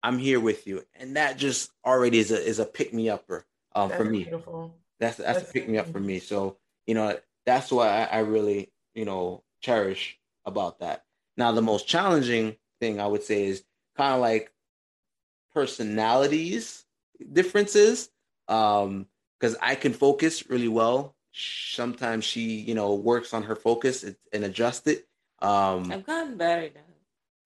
I'm 0.03 0.19
here 0.19 0.41
with 0.41 0.67
you. 0.67 0.85
And 0.95 1.17
that 1.17 1.37
just 1.37 1.71
already 1.85 2.19
is 2.19 2.31
a 2.31 2.41
is 2.41 2.59
a 2.59 2.65
pick 2.65 2.95
me 2.95 3.11
upper 3.11 3.45
um, 3.75 3.91
for 3.91 4.05
me. 4.05 4.25
beautiful. 4.25 4.75
That's 5.01 5.17
that's, 5.17 5.41
That's 5.41 5.51
a 5.51 5.53
pick 5.53 5.69
me 5.69 5.79
up 5.79 5.89
for 5.89 6.01
me. 6.01 6.19
So 6.19 6.57
you 6.87 6.95
know 6.95 7.19
that's 7.47 7.71
why 7.71 7.89
I, 7.89 8.19
I 8.19 8.19
really 8.21 8.71
you 8.95 9.05
know 9.05 9.43
cherish 9.61 10.19
about 10.45 10.81
that. 10.81 11.05
Now 11.37 11.53
the 11.53 11.63
most 11.63 11.89
challenging 11.89 12.57
thing 12.81 13.01
I 13.01 13.07
would 13.07 13.23
say 13.23 13.45
is 13.47 13.65
kind 13.97 14.15
of 14.15 14.21
like 14.21 14.53
personalities 15.53 16.85
differences. 17.33 18.11
Um, 18.47 19.07
because 19.39 19.57
I 19.61 19.75
can 19.75 19.93
focus 19.93 20.49
really 20.51 20.69
well. 20.69 21.15
Sometimes 21.33 22.25
she 22.25 22.61
you 22.61 22.75
know 22.75 22.95
works 22.95 23.35
on 23.35 23.45
her 23.45 23.57
focus 23.57 24.05
and, 24.05 24.17
and 24.33 24.45
adjust 24.45 24.87
it. 24.87 25.08
Um, 25.41 25.91
I've 25.93 26.05
gotten 26.05 26.37
better 26.37 26.71
now. 26.75 26.81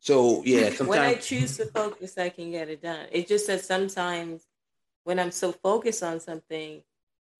so 0.00 0.42
yeah, 0.44 0.70
when 0.84 1.00
I 1.00 1.14
choose 1.14 1.56
to 1.58 1.66
focus, 1.66 2.16
I 2.18 2.28
can 2.30 2.50
get 2.50 2.68
it 2.68 2.82
done. 2.82 3.06
It's 3.12 3.28
just 3.28 3.46
that 3.48 3.64
sometimes 3.64 4.46
when 5.04 5.18
I'm 5.18 5.30
so 5.32 5.52
focused 5.52 6.02
on 6.02 6.20
something, 6.20 6.82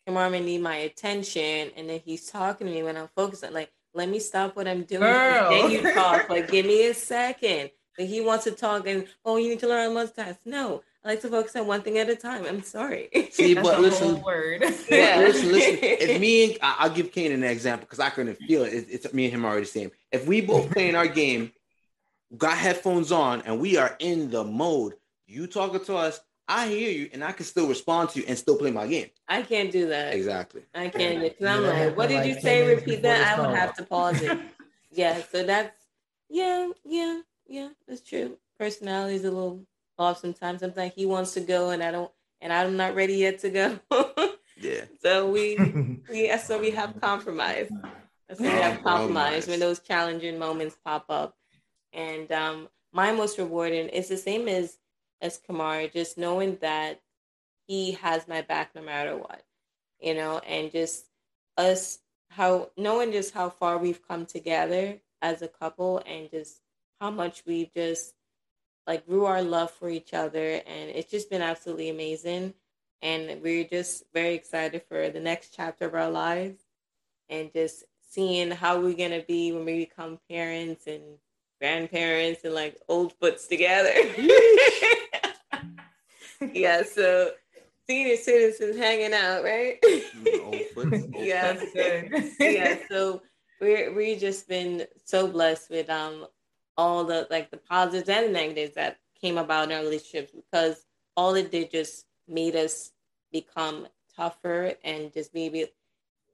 Kamar 0.07 0.31
may 0.31 0.41
need 0.41 0.61
my 0.63 0.77
attention, 0.77 1.71
and 1.77 1.89
then 1.89 2.01
he's 2.05 2.29
talking 2.31 2.67
to 2.67 2.73
me 2.73 2.83
when 2.83 2.97
I'm 2.97 3.09
focused. 3.17 3.45
I'm 3.45 3.53
like, 3.55 3.71
let 3.95 4.09
me 4.09 4.19
stop 4.19 4.57
what 4.57 4.67
I'm 4.67 4.83
doing. 4.83 5.01
Girl. 5.01 5.51
Then 5.51 5.71
you 5.71 5.93
talk. 5.95 6.29
Like, 6.29 6.51
give 6.51 6.67
me 6.67 6.87
a 6.89 6.95
second. 6.95 7.71
But 7.97 8.07
he 8.07 8.21
wants 8.23 8.45
to 8.45 8.51
talk, 8.53 8.87
and 8.89 9.07
oh, 9.25 9.37
you 9.37 9.51
need 9.51 9.61
to 9.61 9.69
learn 9.69 9.91
multitask. 9.95 10.39
No, 10.47 10.83
I 11.05 11.09
like 11.09 11.21
to 11.21 11.29
focus 11.29 11.55
on 11.57 11.67
one 11.67 11.83
thing 11.83 11.99
at 11.99 12.09
a 12.09 12.17
time. 12.17 12.47
I'm 12.47 12.63
sorry. 12.63 13.11
see, 13.31 13.53
That's 13.55 13.69
but 13.69 13.79
a 13.79 13.83
listen, 13.83 14.15
whole 14.15 14.25
word. 14.25 14.63
Yeah. 14.91 15.19
listen, 15.19 15.53
listen. 15.53 15.79
If 15.83 16.21
me 16.21 16.45
and 16.45 16.59
I- 16.63 16.77
I'll 16.81 16.91
give 16.91 17.13
Kane 17.13 17.33
an 17.33 17.45
example 17.45 17.85
because 17.87 18.01
I 18.01 18.09
couldn't 18.11 18.37
feel 18.37 18.63
it. 18.65 18.73
It's, 18.73 19.05
it's 19.07 19.15
me 19.15 19.27
and 19.27 19.35
him 19.35 19.45
are 19.45 19.49
already 19.49 19.65
the 19.67 19.71
same. 19.71 19.91
If 20.13 20.27
we 20.27 20.43
both 20.43 20.71
playing 20.71 20.95
our 20.95 21.09
game, 21.09 21.53
got 22.37 22.57
headphones 22.57 23.11
on, 23.11 23.43
and 23.43 23.59
we 23.61 23.77
are 23.79 23.97
in 23.99 24.31
the 24.31 24.45
mode, 24.45 24.95
you 25.27 25.47
talking 25.47 25.83
to 25.87 25.97
us, 25.97 26.21
I 26.47 26.69
hear 26.69 26.91
you, 26.91 27.09
and 27.13 27.25
I 27.25 27.33
can 27.33 27.47
still 27.47 27.67
respond 27.67 28.11
to 28.11 28.21
you 28.21 28.27
and 28.29 28.37
still 28.37 28.57
play 28.57 28.71
my 28.71 28.87
game. 28.87 29.09
I 29.27 29.43
can't 29.43 29.73
do 29.73 29.89
that. 29.89 30.15
Exactly. 30.15 30.63
I 30.75 30.89
can't 30.89 31.21
because 31.23 31.47
I'm 31.47 31.63
Yeah, 31.63 31.85
like, 31.87 31.97
what 31.97 32.09
did 32.09 32.17
like 32.17 32.27
you 32.27 32.35
10 32.35 32.43
say? 32.43 32.75
Repeat 32.75 33.03
that. 33.03 33.39
I 33.39 33.41
would 33.41 33.57
have 33.57 33.75
to 33.77 33.85
pause 33.85 34.21
it. 34.21 34.39
yeah, 34.93 35.23
so 35.31 35.45
that's 35.45 35.75
yeah, 36.29 36.69
yeah, 36.85 37.21
yeah. 37.47 37.69
That's 37.89 38.03
true. 38.03 38.37
Personality 38.59 39.15
is 39.17 39.25
a 39.25 39.31
little 39.31 39.65
off 39.99 40.19
sometimes. 40.19 40.61
Sometimes 40.61 40.93
he 40.95 41.07
wants 41.07 41.33
to 41.35 41.41
go, 41.41 41.71
and 41.71 41.83
I 41.83 41.91
don't, 41.91 42.11
and 42.41 42.53
I'm 42.53 42.77
not 42.77 42.95
ready 42.95 43.15
yet 43.15 43.39
to 43.41 43.51
go. 43.51 43.79
Yeah. 44.61 44.85
so 45.03 45.29
we 45.29 45.59
we 46.11 46.37
so 46.39 46.61
we 46.61 46.71
have 46.71 47.01
compromise. 47.01 47.69
That's 48.33 48.41
why 48.41 48.55
we 48.55 48.63
have 48.63 48.83
compromise 48.83 49.47
when 49.47 49.61
those 49.61 49.81
challenging 49.81 50.39
moments 50.39 50.77
pop 50.83 51.05
up. 51.11 51.37
And 51.93 52.33
um 52.33 52.69
my 52.91 53.13
most 53.13 53.37
rewarding 53.39 53.89
is 53.89 54.09
the 54.09 54.17
same 54.17 54.49
as 54.49 54.79
as 55.21 55.37
Kamar, 55.37 55.87
just 55.89 56.17
knowing 56.17 56.57
that 56.63 57.01
he 57.67 57.93
has 57.93 58.27
my 58.27 58.41
back 58.41 58.75
no 58.75 58.81
matter 58.81 59.17
what. 59.17 59.43
You 60.01 60.15
know, 60.15 60.39
and 60.39 60.73
just 60.73 61.05
us 61.59 61.99
how 62.31 62.71
knowing 62.79 63.13
just 63.13 63.35
how 63.35 63.51
far 63.51 63.77
we've 63.77 64.07
come 64.09 64.25
together 64.25 64.99
as 65.21 65.43
a 65.43 65.49
couple 65.49 66.03
and 66.07 66.31
just 66.31 66.59
how 67.03 67.11
much 67.11 67.43
we've 67.47 67.73
just 67.75 68.15
like 68.87 69.07
grew 69.07 69.27
our 69.27 69.43
love 69.43 69.71
for 69.71 69.91
each 69.91 70.15
other 70.15 70.63
and 70.67 70.91
it's 70.91 71.11
just 71.11 71.29
been 71.31 71.43
absolutely 71.43 71.91
amazing 71.91 72.55
and 73.03 73.43
we're 73.43 73.65
just 73.65 74.05
very 74.15 74.35
excited 74.35 74.83
for 74.89 75.11
the 75.11 75.21
next 75.21 75.55
chapter 75.55 75.85
of 75.85 75.95
our 75.95 76.11
lives 76.11 76.63
and 77.29 77.53
just 77.53 77.85
seeing 78.13 78.51
how 78.51 78.79
we're 78.79 78.97
gonna 78.97 79.25
be 79.27 79.53
when 79.53 79.65
we 79.65 79.87
become 79.87 80.19
parents 80.29 80.87
and 80.87 81.03
grandparents 81.61 82.45
and 82.45 82.55
like 82.55 82.77
old 82.89 83.15
foots 83.15 83.47
together. 83.47 83.93
yeah, 86.53 86.83
so 86.83 87.31
senior 87.89 88.17
citizens 88.17 88.77
hanging 88.77 89.15
out, 89.15 89.43
right? 89.43 89.79
Old 90.43 90.61
foot, 90.75 90.93
old 90.93 91.15
yeah, 91.25 91.55
That's 91.55 92.41
yeah. 92.41 92.77
So 92.91 93.23
we're 93.61 93.95
we 93.95 94.17
just 94.17 94.47
been 94.47 94.87
so 95.05 95.27
blessed 95.27 95.71
with 95.71 95.89
um 95.89 96.27
all 96.77 97.05
the 97.05 97.27
like 97.31 97.51
the 97.51 97.57
positives 97.57 98.09
and 98.09 98.29
the 98.29 98.33
negatives 98.33 98.75
that 98.75 98.99
came 99.21 99.39
about 99.39 99.71
in 99.71 99.77
our 99.77 99.83
relationships 99.83 100.33
because 100.33 100.85
all 101.17 101.35
it 101.35 101.51
did 101.51 101.71
just 101.71 102.07
made 102.29 102.57
us 102.57 102.91
become 103.33 103.87
tougher 104.17 104.75
and 104.85 105.13
just 105.13 105.33
maybe 105.33 105.67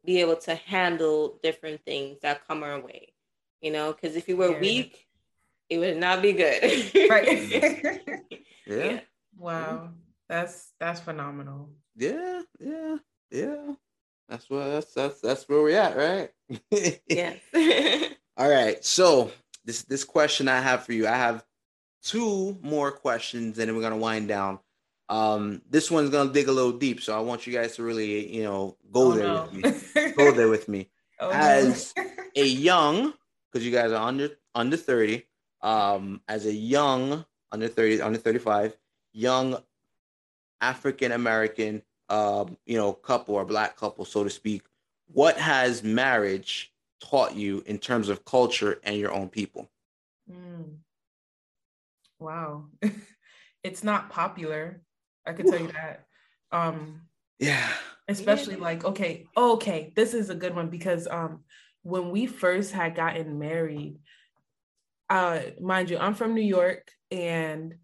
be 0.04 0.20
able 0.20 0.36
to 0.36 0.54
handle 0.54 1.38
different 1.42 1.84
things 1.84 2.18
that 2.22 2.46
come 2.46 2.62
our 2.62 2.80
way. 2.80 3.12
You 3.60 3.72
know, 3.72 3.92
because 3.92 4.16
if 4.16 4.28
you 4.28 4.36
were 4.36 4.52
Yeah. 4.52 4.60
weak, 4.60 5.06
it 5.68 5.78
would 5.78 5.96
not 5.96 6.22
be 6.22 6.32
good. 6.32 6.62
right. 7.10 8.00
Yeah. 8.66 9.00
wow. 9.36 9.90
That's 10.28 10.72
that's 10.78 11.00
phenomenal. 11.00 11.70
Yeah. 11.96 12.42
Yeah. 12.60 12.96
Yeah. 13.30 13.72
That's 14.28 14.48
where 14.50 14.68
that's 14.68 14.92
that's 14.92 15.20
that's 15.22 15.48
where 15.48 15.62
we're 15.62 15.78
at, 15.78 15.96
right? 15.96 16.30
yes. 17.08 17.38
All 18.36 18.48
right. 18.50 18.84
So 18.84 19.30
this 19.64 19.82
this 19.84 20.04
question 20.04 20.48
I 20.48 20.60
have 20.60 20.84
for 20.84 20.92
you, 20.92 21.08
I 21.08 21.16
have 21.16 21.42
two 22.02 22.58
more 22.62 22.92
questions, 22.92 23.58
and 23.58 23.68
then 23.68 23.74
we're 23.76 23.82
gonna 23.82 23.96
wind 23.96 24.28
down. 24.28 24.58
Um, 25.08 25.62
this 25.68 25.90
one's 25.90 26.10
gonna 26.10 26.32
dig 26.32 26.48
a 26.48 26.52
little 26.52 26.72
deep, 26.72 27.00
so 27.00 27.16
I 27.16 27.20
want 27.20 27.46
you 27.46 27.52
guys 27.52 27.76
to 27.76 27.82
really, 27.82 28.34
you 28.34 28.42
know, 28.42 28.76
go 28.92 29.12
Oh, 29.12 29.12
there 29.12 29.26
no. 29.26 29.48
with 29.52 29.96
me. 29.96 30.12
Go 30.12 30.32
there 30.32 30.48
with 30.48 30.68
me. 30.68 30.88
Oh, 31.20 31.30
no. 31.30 31.36
As 31.36 31.94
a 32.36 32.44
young, 32.46 33.12
because 33.50 33.66
you 33.66 33.72
guys 33.72 33.90
are 33.90 34.06
under 34.06 34.30
under 34.54 34.76
30, 34.76 35.26
um, 35.62 36.20
as 36.28 36.46
a 36.46 36.52
young 36.52 37.24
under 37.50 37.66
30, 37.66 38.02
under 38.02 38.18
35, 38.20 38.76
young 39.12 39.56
African 40.60 41.10
American 41.10 41.82
um, 42.08 42.56
you 42.66 42.76
know, 42.76 42.92
couple 42.92 43.34
or 43.34 43.44
black 43.44 43.76
couple, 43.76 44.04
so 44.04 44.24
to 44.24 44.30
speak, 44.30 44.62
what 45.12 45.36
has 45.38 45.82
marriage 45.82 46.72
taught 47.00 47.34
you 47.34 47.62
in 47.66 47.78
terms 47.78 48.08
of 48.08 48.24
culture 48.24 48.80
and 48.82 48.96
your 48.96 49.12
own 49.12 49.28
people? 49.28 49.68
Mm. 50.30 50.76
Wow. 52.18 52.66
it's 53.62 53.84
not 53.84 54.10
popular. 54.10 54.82
I 55.28 55.32
could 55.32 55.46
tell 55.46 55.60
you 55.60 55.72
that. 55.72 56.04
Um, 56.50 57.02
Yeah. 57.38 57.68
especially 58.08 58.54
Yeah. 58.54 58.62
like, 58.62 58.84
okay, 58.84 59.26
okay, 59.36 59.92
this 59.94 60.14
is 60.14 60.30
a 60.30 60.34
good 60.34 60.54
one 60.54 60.70
because 60.70 61.06
um 61.06 61.44
when 61.82 62.10
we 62.10 62.26
first 62.26 62.72
had 62.72 62.94
gotten 62.96 63.38
married, 63.38 63.98
uh, 65.08 65.40
mind 65.60 65.90
you, 65.90 65.98
I'm 65.98 66.14
from 66.14 66.34
New 66.34 66.42
York, 66.42 66.90
and 67.10 67.74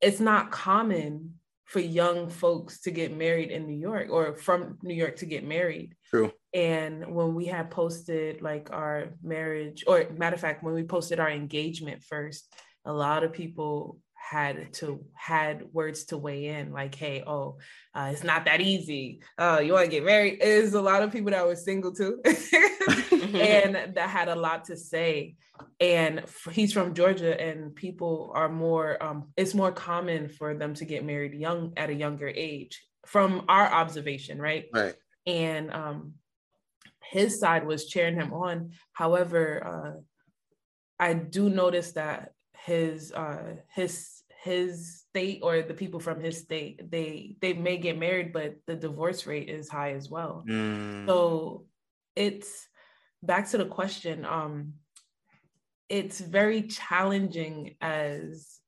it's 0.00 0.20
not 0.20 0.50
common 0.50 1.40
for 1.64 1.80
young 1.80 2.28
folks 2.28 2.80
to 2.82 2.90
get 2.90 3.16
married 3.16 3.50
in 3.50 3.66
New 3.66 3.76
York 3.78 4.08
or 4.10 4.36
from 4.36 4.78
New 4.82 4.94
York 4.94 5.16
to 5.16 5.26
get 5.26 5.44
married. 5.44 5.94
True. 6.08 6.32
And 6.52 7.14
when 7.14 7.34
we 7.34 7.46
had 7.46 7.70
posted 7.70 8.42
like 8.42 8.70
our 8.72 9.14
marriage, 9.22 9.84
or 9.86 10.06
matter 10.16 10.34
of 10.34 10.40
fact, 10.40 10.62
when 10.64 10.74
we 10.74 10.82
posted 10.82 11.20
our 11.20 11.30
engagement 11.30 12.02
first, 12.02 12.52
a 12.84 12.92
lot 12.92 13.24
of 13.24 13.32
people 13.32 13.98
had 14.30 14.72
to 14.72 15.04
had 15.12 15.64
words 15.72 16.04
to 16.04 16.16
weigh 16.16 16.46
in 16.46 16.72
like 16.72 16.94
hey 16.94 17.24
oh 17.26 17.58
uh, 17.92 18.10
it's 18.12 18.22
not 18.22 18.44
that 18.44 18.60
easy. 18.60 19.20
Uh, 19.36 19.60
you 19.60 19.72
want 19.72 19.86
to 19.86 19.90
get 19.90 20.04
married? 20.04 20.38
Is 20.40 20.74
a 20.74 20.80
lot 20.80 21.02
of 21.02 21.10
people 21.10 21.32
that 21.32 21.44
were 21.44 21.56
single 21.56 21.92
too. 21.92 22.22
And 23.30 23.94
that 23.94 24.08
had 24.08 24.28
a 24.28 24.34
lot 24.34 24.66
to 24.66 24.76
say. 24.76 25.34
And 25.80 26.24
he's 26.52 26.72
from 26.72 26.94
georgia 26.94 27.38
and 27.40 27.74
people 27.74 28.32
are 28.34 28.48
more 28.48 29.02
um, 29.02 29.32
it's 29.36 29.54
more 29.54 29.72
common 29.72 30.28
for 30.28 30.54
them 30.54 30.74
to 30.74 30.84
get 30.84 31.04
married 31.04 31.34
young 31.34 31.72
at 31.76 31.90
a 31.90 31.94
younger 31.94 32.28
age 32.28 32.80
from 33.06 33.44
our 33.48 33.66
observation 33.82 34.38
right? 34.38 34.66
Right. 34.72 34.94
And 35.26 35.72
um, 35.72 36.14
his 37.02 37.40
side 37.40 37.66
was 37.66 37.88
cheering 37.88 38.14
him 38.14 38.32
on. 38.32 38.72
However 38.92 39.42
uh, 39.72 39.92
i 40.98 41.14
do 41.14 41.50
notice 41.50 41.92
that 41.92 42.32
his 42.64 43.12
uh 43.12 43.56
his 43.74 44.22
his 44.42 45.00
state 45.08 45.40
or 45.42 45.62
the 45.62 45.74
people 45.74 46.00
from 46.00 46.20
his 46.20 46.38
state 46.38 46.90
they 46.90 47.36
they 47.40 47.52
may 47.52 47.76
get 47.76 47.98
married 47.98 48.32
but 48.32 48.56
the 48.66 48.74
divorce 48.74 49.26
rate 49.26 49.48
is 49.48 49.68
high 49.68 49.92
as 49.92 50.08
well. 50.08 50.44
Mm. 50.48 51.06
so 51.06 51.66
it's 52.16 52.68
back 53.22 53.48
to 53.50 53.58
the 53.58 53.66
question 53.66 54.24
um 54.24 54.74
it's 55.88 56.20
very 56.20 56.62
challenging 56.62 57.76
as 57.80 58.60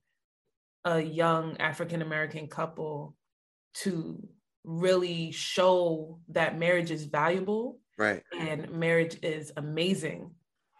a 0.84 1.01
young 1.01 1.57
african 1.59 2.03
american 2.03 2.49
couple 2.49 3.16
to 3.74 4.28
really 4.64 5.32
show 5.32 6.20
that 6.28 6.59
marriage 6.59 6.90
is 6.90 7.05
valuable 7.05 7.80
right. 7.99 8.22
and 8.38 8.70
marriage 8.70 9.16
is 9.22 9.53
amazing 9.57 10.30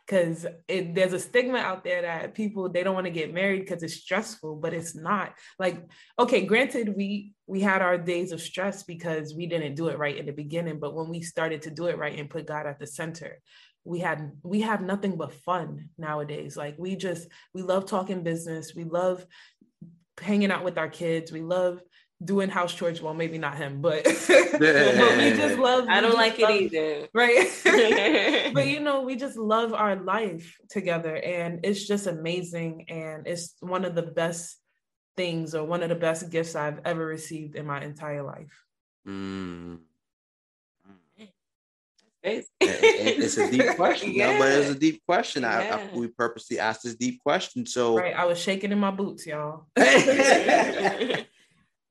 because 0.07 0.47
there's 0.69 1.13
a 1.13 1.19
stigma 1.19 1.59
out 1.59 1.85
there 1.85 2.03
that 2.03 2.35
people 2.35 2.69
they 2.69 2.83
don't 2.83 2.95
want 2.95 3.07
to 3.07 3.13
get 3.13 3.33
married 3.33 3.61
because 3.61 3.83
it's 3.83 3.95
stressful 3.95 4.57
but 4.57 4.75
it's 4.75 4.95
not. 4.95 5.35
Like 5.59 5.85
okay 6.19 6.45
granted 6.45 6.95
we 6.97 7.35
we 7.47 7.61
had 7.61 7.83
our 7.83 7.99
days 7.99 8.33
of 8.33 8.41
stress 8.41 8.83
because 8.83 9.35
we 9.35 9.47
didn't 9.47 9.75
do 9.75 9.89
it 9.89 9.99
right 9.99 10.17
in 10.17 10.27
the 10.27 10.33
beginning 10.33 10.79
but 10.79 10.95
when 10.95 11.09
we 11.09 11.23
started 11.23 11.63
to 11.63 11.71
do 11.71 11.87
it 11.87 11.99
right 11.99 12.19
and 12.19 12.31
put 12.31 12.47
god 12.47 12.67
at 12.67 12.79
the 12.79 12.87
center 12.87 13.39
we 13.85 13.99
had 13.99 14.33
we 14.43 14.61
have 14.61 14.81
nothing 14.81 15.17
but 15.17 15.33
fun 15.33 15.89
nowadays. 15.99 16.57
Like 16.57 16.77
we 16.79 16.97
just 16.97 17.29
we 17.53 17.63
love 17.63 17.87
talking 17.87 18.23
business. 18.23 18.75
We 18.75 18.85
love 18.85 19.27
hanging 20.21 20.51
out 20.51 20.65
with 20.65 20.79
our 20.79 20.89
kids. 20.89 21.33
We 21.33 21.41
love 21.41 21.81
doing 22.25 22.49
house 22.49 22.75
chores. 22.75 23.03
Well, 23.03 23.15
maybe 23.15 23.39
not 23.39 23.57
him, 23.57 23.81
but, 23.81 24.05
but 24.29 24.61
we 24.61 25.33
just 25.33 25.59
love. 25.59 25.87
I 25.89 26.01
don't 26.01 26.15
like 26.15 26.39
love, 26.39 26.51
it 26.51 26.73
either. 26.73 27.09
Right. 27.15 27.49
but 28.55 28.67
you 28.67 28.81
know, 28.81 29.03
we 29.03 29.17
just 29.17 29.37
love 29.37 29.73
our 29.73 29.97
life 29.97 30.59
together 30.71 31.17
and 31.17 31.61
it's 31.65 31.87
just 31.87 32.07
amazing. 32.07 32.87
And 32.89 33.27
it's 33.27 33.55
one 33.61 33.85
of 33.85 33.95
the 33.95 34.03
best 34.03 34.59
things 35.17 35.55
or 35.55 35.65
one 35.65 35.83
of 35.83 35.89
the 35.89 35.95
best 35.95 36.31
gifts 36.31 36.55
I've 36.55 36.81
ever 36.85 37.05
received 37.05 37.55
in 37.57 37.67
my 37.67 37.83
entire 37.83 38.23
life. 38.23 38.65
Mm. 39.07 39.79
It's, 42.23 42.49
it's 42.61 43.37
a 43.37 43.51
deep 43.51 43.75
question, 43.75 44.13
yeah. 44.13 44.39
but 44.39 44.49
it's 44.53 44.71
a 44.71 44.75
deep 44.79 45.03
question. 45.05 45.45
I, 45.45 45.65
Yeah. 45.65 45.89
I, 45.93 45.97
we 45.97 46.07
purposely 46.07 46.61
asked 46.61 46.85
this 46.85 46.95
deep 46.95 47.21
question. 47.21 47.67
So 47.67 47.99
Right. 47.99 48.15
I 48.17 48.27
was 48.27 48.39
shaking 48.39 48.71
in 48.71 48.79
my 48.79 48.93
boots, 48.93 49.27
y'all. 49.27 49.67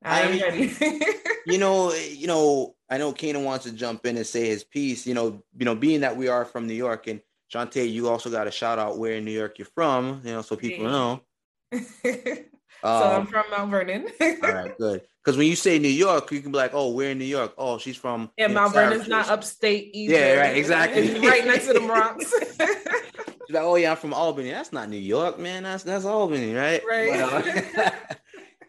I 0.04 0.24
I'm 0.24 0.40
ready. 0.40 0.74
you 1.46 1.58
know, 1.58 1.94
you 1.94 2.28
know, 2.28 2.76
I 2.90 2.98
know 2.98 3.14
Kanan 3.14 3.44
wants 3.44 3.66
to 3.66 3.72
jump 3.72 4.06
in 4.06 4.18
and 4.18 4.26
say 4.26 4.48
his 4.48 4.64
piece. 4.64 5.06
You 5.06 5.14
know, 5.14 5.44
you 5.58 5.66
know, 5.66 5.76
being 5.76 6.02
that 6.02 6.18
we 6.18 6.28
are 6.28 6.46
from 6.46 6.68
New 6.68 6.74
York, 6.74 7.08
and 7.08 7.22
Shantae, 7.54 7.92
you 7.92 8.10
also 8.10 8.30
got 8.30 8.48
a 8.48 8.52
shout 8.52 8.80
out 8.80 8.98
where 8.98 9.14
in 9.14 9.26
New 9.26 9.32
York 9.32 9.60
you're 9.60 9.68
from. 9.76 10.22
You 10.24 10.34
know, 10.34 10.42
so 10.42 10.56
people 10.56 10.86
know. 10.86 11.22
so 11.74 11.80
I'm 12.84 13.22
Um, 13.22 13.28
from 13.28 13.46
Mount 13.52 13.72
Vernon. 13.72 14.08
all 14.20 14.52
right, 14.54 14.78
good. 14.80 15.02
Because 15.24 15.38
when 15.38 15.46
you 15.46 15.56
say 15.56 15.78
New 15.78 15.88
York, 15.88 16.32
you 16.32 16.42
can 16.42 16.52
be 16.52 16.58
like, 16.58 16.72
"Oh, 16.74 16.92
we're 16.94 17.12
in 17.12 17.20
New 17.20 17.26
York." 17.26 17.54
Oh, 17.58 17.78
she's 17.78 17.96
from. 17.96 18.32
Know, 18.40 18.48
Mount 18.48 18.74
Vernon's 18.74 19.08
not 19.08 19.30
upstate 19.30 19.92
either. 19.94 20.16
Yeah, 20.16 20.34
right, 20.40 20.58
exactly. 20.58 21.20
Right 21.20 21.46
next 21.46 21.68
to 21.68 21.74
the 21.74 21.82
Bronx. 21.82 22.34
She's 22.34 23.54
like, 23.56 23.64
"Oh 23.64 23.76
yeah, 23.76 23.92
I'm 23.92 23.98
from 23.98 24.16
Albany." 24.16 24.50
That's 24.50 24.74
not 24.74 24.90
New 24.90 24.98
York, 24.98 25.38
man. 25.38 25.62
That's 25.64 25.84
that's 25.84 26.06
Albany, 26.06 26.56
right? 26.56 26.82
Right. 26.90 27.12
But, 27.12 27.86
uh, 27.86 27.92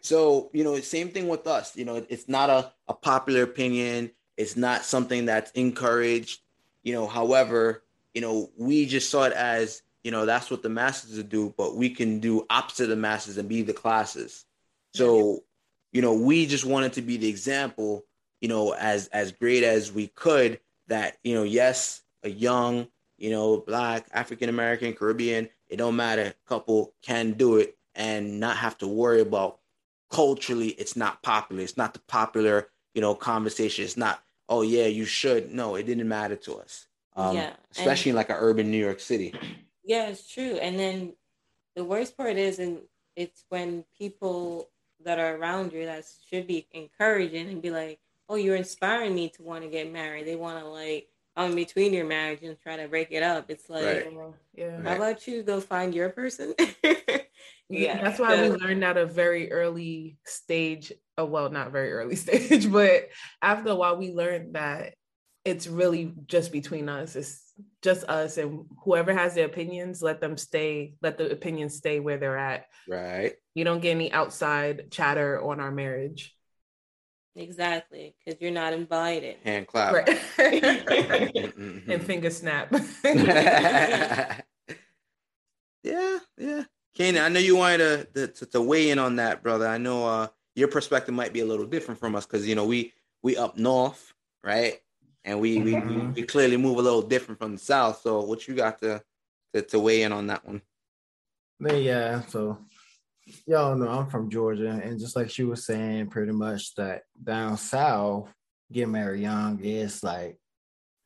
so 0.03 0.49
you 0.53 0.63
know, 0.63 0.79
same 0.81 1.09
thing 1.09 1.27
with 1.27 1.47
us. 1.47 1.75
You 1.75 1.85
know, 1.85 2.05
it's 2.09 2.27
not 2.27 2.49
a, 2.49 2.71
a 2.87 2.93
popular 2.93 3.43
opinion. 3.43 4.11
It's 4.37 4.57
not 4.57 4.83
something 4.83 5.25
that's 5.25 5.51
encouraged. 5.51 6.41
You 6.83 6.93
know, 6.93 7.07
however, 7.07 7.83
you 8.13 8.21
know, 8.21 8.51
we 8.57 8.85
just 8.85 9.09
saw 9.09 9.23
it 9.23 9.33
as 9.33 9.81
you 10.03 10.11
know 10.11 10.25
that's 10.25 10.51
what 10.51 10.61
the 10.61 10.69
masses 10.69 11.23
do, 11.23 11.53
but 11.57 11.75
we 11.75 11.89
can 11.89 12.19
do 12.19 12.45
opposite 12.49 12.83
of 12.83 12.89
the 12.89 12.95
masses 12.97 13.37
and 13.37 13.47
be 13.47 13.61
the 13.61 13.73
classes. 13.73 14.45
So, 14.93 15.43
you 15.91 16.01
know, 16.01 16.13
we 16.13 16.45
just 16.45 16.65
wanted 16.65 16.93
to 16.93 17.01
be 17.01 17.17
the 17.17 17.29
example. 17.29 18.03
You 18.41 18.49
know, 18.49 18.73
as 18.73 19.07
as 19.07 19.31
great 19.31 19.63
as 19.63 19.91
we 19.91 20.07
could. 20.07 20.59
That 20.87 21.17
you 21.23 21.33
know, 21.33 21.43
yes, 21.43 22.01
a 22.23 22.29
young, 22.29 22.87
you 23.17 23.29
know, 23.29 23.57
black, 23.57 24.07
African 24.11 24.49
American, 24.49 24.91
Caribbean, 24.93 25.47
it 25.69 25.77
don't 25.77 25.95
matter, 25.95 26.33
couple 26.45 26.93
can 27.01 27.31
do 27.31 27.55
it 27.55 27.77
and 27.95 28.39
not 28.39 28.57
have 28.57 28.77
to 28.79 28.87
worry 28.87 29.21
about 29.21 29.59
culturally 30.13 30.69
it's 30.69 30.95
not 30.95 31.21
popular. 31.23 31.63
It's 31.63 31.75
not 31.75 31.93
the 31.93 31.99
popular, 32.07 32.69
you 32.93 33.01
know, 33.01 33.15
conversation. 33.15 33.83
It's 33.83 33.97
not, 33.97 34.21
oh 34.47 34.61
yeah, 34.61 34.85
you 34.85 35.05
should. 35.05 35.51
No, 35.51 35.75
it 35.75 35.83
didn't 35.83 36.07
matter 36.07 36.35
to 36.37 36.55
us. 36.57 36.87
Um, 37.15 37.35
Yeah, 37.35 37.47
and- 37.47 37.57
especially 37.75 38.11
in 38.11 38.15
like 38.15 38.29
an 38.29 38.37
urban 38.39 38.69
New 38.71 38.77
York 38.77 38.99
City. 38.99 39.33
Yeah, 39.83 40.07
it's 40.07 40.31
true. 40.31 40.57
And 40.61 40.79
then 40.79 41.13
the 41.75 41.83
worst 41.83 42.15
part 42.15 42.37
is, 42.37 42.59
and 42.59 42.79
it's 43.15 43.43
when 43.49 43.83
people 43.97 44.69
that 45.03 45.19
are 45.19 45.35
around 45.35 45.73
you 45.73 45.85
that 45.85 46.05
should 46.29 46.47
be 46.47 46.67
encouraging 46.71 47.49
and 47.49 47.61
be 47.61 47.71
like, 47.71 47.99
"Oh, 48.29 48.35
you're 48.35 48.55
inspiring 48.55 49.13
me 49.13 49.29
to 49.29 49.41
want 49.43 49.63
to 49.63 49.69
get 49.69 49.91
married." 49.91 50.25
They 50.25 50.35
want 50.37 50.59
to 50.63 50.65
like, 50.69 51.09
I'm 51.35 51.49
in 51.49 51.55
between 51.55 51.91
your 51.93 52.05
marriage 52.05 52.43
and 52.43 52.57
try 52.61 52.77
to 52.77 52.87
break 52.87 53.09
it 53.11 53.23
up. 53.23 53.49
It's 53.49 53.67
like, 53.69 53.83
Right. 53.83 54.33
yeah. 54.55 54.81
how 54.83 54.95
about 54.95 55.27
you 55.27 55.41
go 55.43 55.59
find 55.59 55.93
your 55.93 56.09
person? 56.09 56.53
Yeah, 57.69 58.01
that's 58.01 58.19
why 58.19 58.41
we 58.41 58.49
learned 58.49 58.83
at 58.83 58.97
a 58.97 59.05
very 59.05 59.51
early 59.51 60.17
stage. 60.25 60.91
Oh, 61.17 61.25
well, 61.25 61.49
not 61.49 61.71
very 61.71 61.91
early 61.91 62.15
stage, 62.17 62.71
but 62.71 63.09
after 63.41 63.69
a 63.69 63.75
while, 63.75 63.97
we 63.97 64.11
learned 64.11 64.55
that 64.55 64.95
it's 65.45 65.67
really 65.67 66.13
just 66.27 66.51
between 66.51 66.87
us. 66.89 67.15
It's 67.15 67.53
just 67.81 68.03
us, 68.05 68.37
and 68.37 68.65
whoever 68.83 69.13
has 69.13 69.35
their 69.35 69.45
opinions, 69.45 70.01
let 70.01 70.21
them 70.21 70.37
stay. 70.37 70.95
Let 71.01 71.17
the 71.17 71.31
opinions 71.31 71.75
stay 71.75 71.99
where 71.99 72.17
they're 72.17 72.37
at. 72.37 72.65
Right. 72.87 73.33
You 73.53 73.63
don't 73.65 73.81
get 73.81 73.91
any 73.91 74.11
outside 74.11 74.91
chatter 74.91 75.41
on 75.41 75.59
our 75.59 75.71
marriage. 75.71 76.35
exactly, 77.35 78.15
because 78.23 78.39
you're 78.41 78.51
not 78.51 78.73
invited. 78.73 79.37
Hand 79.43 79.67
clap. 79.67 79.93
Right. 79.93 80.09
And 80.37 81.53
mm-hmm. 81.53 82.05
finger 82.05 82.29
snap. 82.29 82.71
yeah, 85.83 86.19
yeah. 86.37 86.63
Kanan, 86.97 87.23
I 87.23 87.29
know 87.29 87.39
you 87.39 87.55
wanted 87.55 88.13
to, 88.13 88.27
to 88.27 88.45
to 88.45 88.61
weigh 88.61 88.91
in 88.91 88.99
on 88.99 89.15
that, 89.17 89.41
brother. 89.41 89.67
I 89.67 89.77
know 89.77 90.05
uh 90.05 90.27
your 90.55 90.67
perspective 90.67 91.15
might 91.15 91.33
be 91.33 91.39
a 91.39 91.45
little 91.45 91.65
different 91.65 91.99
from 91.99 92.15
us 92.15 92.25
because 92.25 92.47
you 92.47 92.55
know 92.55 92.65
we 92.65 92.93
we 93.23 93.37
up 93.37 93.57
north, 93.57 94.13
right? 94.43 94.79
And 95.25 95.39
we, 95.39 95.59
we 95.59 95.79
we 95.79 95.97
we 96.07 96.23
clearly 96.23 96.57
move 96.57 96.77
a 96.77 96.81
little 96.81 97.01
different 97.01 97.39
from 97.39 97.53
the 97.53 97.57
south. 97.57 98.01
So 98.01 98.21
what 98.21 98.47
you 98.47 98.55
got 98.55 98.79
to 98.81 99.01
to, 99.53 99.61
to 99.61 99.79
weigh 99.79 100.03
in 100.03 100.11
on 100.11 100.27
that 100.27 100.45
one? 100.45 100.61
Yeah, 101.59 102.21
so 102.21 102.59
y'all 103.47 103.75
know 103.75 103.87
I'm 103.87 104.07
from 104.07 104.29
Georgia, 104.29 104.69
and 104.83 104.99
just 104.99 105.15
like 105.15 105.29
she 105.29 105.43
was 105.43 105.65
saying, 105.65 106.07
pretty 106.07 106.33
much 106.33 106.75
that 106.75 107.03
down 107.23 107.57
south, 107.57 108.29
get 108.71 108.89
married 108.89 109.21
young 109.21 109.59
is 109.63 110.03
like 110.03 110.37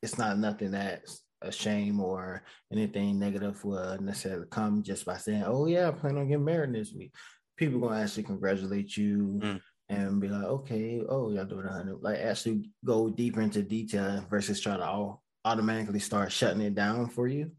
it's 0.02 0.18
not 0.18 0.38
nothing 0.38 0.72
that's 0.72 1.22
a 1.42 1.52
shame 1.52 2.00
or 2.00 2.42
anything 2.72 3.18
negative 3.18 3.64
will 3.64 4.00
necessarily 4.00 4.46
come 4.50 4.82
just 4.82 5.04
by 5.04 5.16
saying, 5.16 5.44
"Oh 5.46 5.66
yeah, 5.66 5.88
I 5.88 5.92
plan 5.92 6.16
on 6.18 6.28
getting 6.28 6.44
married 6.44 6.74
this 6.74 6.92
week." 6.92 7.14
People 7.56 7.80
gonna 7.80 8.00
actually 8.00 8.24
congratulate 8.24 8.96
you 8.96 9.40
Mm. 9.42 9.60
and 9.88 10.20
be 10.20 10.28
like, 10.28 10.44
"Okay, 10.44 11.02
oh 11.08 11.30
y'all 11.30 11.44
doing 11.44 11.66
a 11.66 11.72
hundred." 11.72 12.02
Like 12.02 12.18
actually 12.18 12.70
go 12.84 13.08
deeper 13.10 13.40
into 13.40 13.62
detail 13.62 14.24
versus 14.30 14.60
try 14.60 14.76
to 14.76 14.84
all 14.84 15.22
automatically 15.44 16.00
start 16.00 16.32
shutting 16.32 16.60
it 16.62 16.74
down 16.74 17.08
for 17.08 17.26
you. 17.28 17.52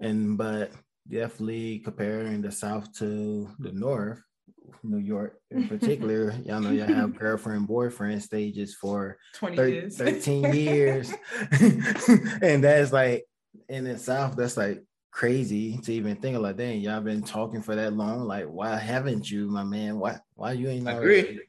And 0.00 0.36
but 0.38 0.72
definitely 1.08 1.78
comparing 1.80 2.42
the 2.42 2.52
South 2.52 2.92
to 2.98 3.48
the 3.58 3.72
North, 3.72 4.20
New 4.82 4.98
York 4.98 5.40
in 5.50 5.68
particular, 5.68 6.32
y'all 6.44 6.60
know 6.60 6.70
y'all 6.70 6.86
have 6.86 7.18
girlfriend 7.18 7.66
boyfriend 7.66 8.22
stages 8.22 8.74
for 8.74 9.18
20 9.34 9.56
thir- 9.56 9.68
years. 9.68 9.96
13 9.96 10.52
years. 10.54 11.12
and 12.42 12.62
that's 12.62 12.92
like 12.92 13.24
in 13.68 13.84
the 13.84 13.98
South, 13.98 14.36
that's 14.36 14.56
like 14.56 14.82
crazy 15.10 15.78
to 15.78 15.92
even 15.92 16.16
think 16.16 16.36
of 16.36 16.42
like, 16.42 16.56
dang, 16.56 16.80
y'all 16.80 17.00
been 17.00 17.22
talking 17.22 17.62
for 17.62 17.74
that 17.74 17.92
long. 17.92 18.20
Like, 18.20 18.46
why 18.46 18.76
haven't 18.76 19.30
you, 19.30 19.48
my 19.48 19.64
man? 19.64 19.98
Why 19.98 20.18
why 20.34 20.52
you 20.52 20.68
ain't 20.68 20.88
Agree. 20.88 21.40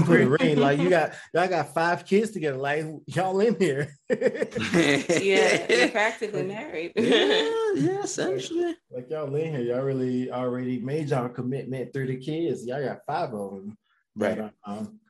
Put 0.00 0.20
a 0.20 0.28
ring? 0.40 0.58
Like 0.58 0.78
you 0.78 0.88
got 0.88 1.12
y'all 1.34 1.48
got 1.48 1.74
five 1.74 2.04
kids 2.04 2.30
together. 2.30 2.56
Like 2.56 2.84
y'all 3.06 3.40
in 3.40 3.56
here. 3.58 3.94
yeah, 4.10 5.66
you're 5.68 5.88
practically 5.88 6.42
married. 6.42 6.92
yeah, 6.96 7.50
yeah, 7.74 8.02
essentially. 8.02 8.74
Like 8.90 9.10
y'all 9.10 9.34
in 9.34 9.54
here, 9.54 9.60
y'all 9.60 9.84
really 9.84 10.30
already 10.30 10.78
made 10.78 11.10
y'all 11.10 11.28
commitment 11.28 11.92
through 11.92 12.06
the 12.06 12.16
kids. 12.16 12.64
Y'all 12.66 12.84
got 12.84 13.00
five 13.06 13.34
of 13.34 13.50
them, 13.50 13.76
Right. 14.14 14.38
But, 14.38 14.52
um, 14.64 15.00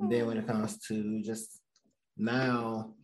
and 0.00 0.10
then 0.10 0.26
when 0.26 0.38
it 0.38 0.46
comes 0.46 0.78
to 0.88 1.22
just 1.22 1.60
now, 2.16 2.94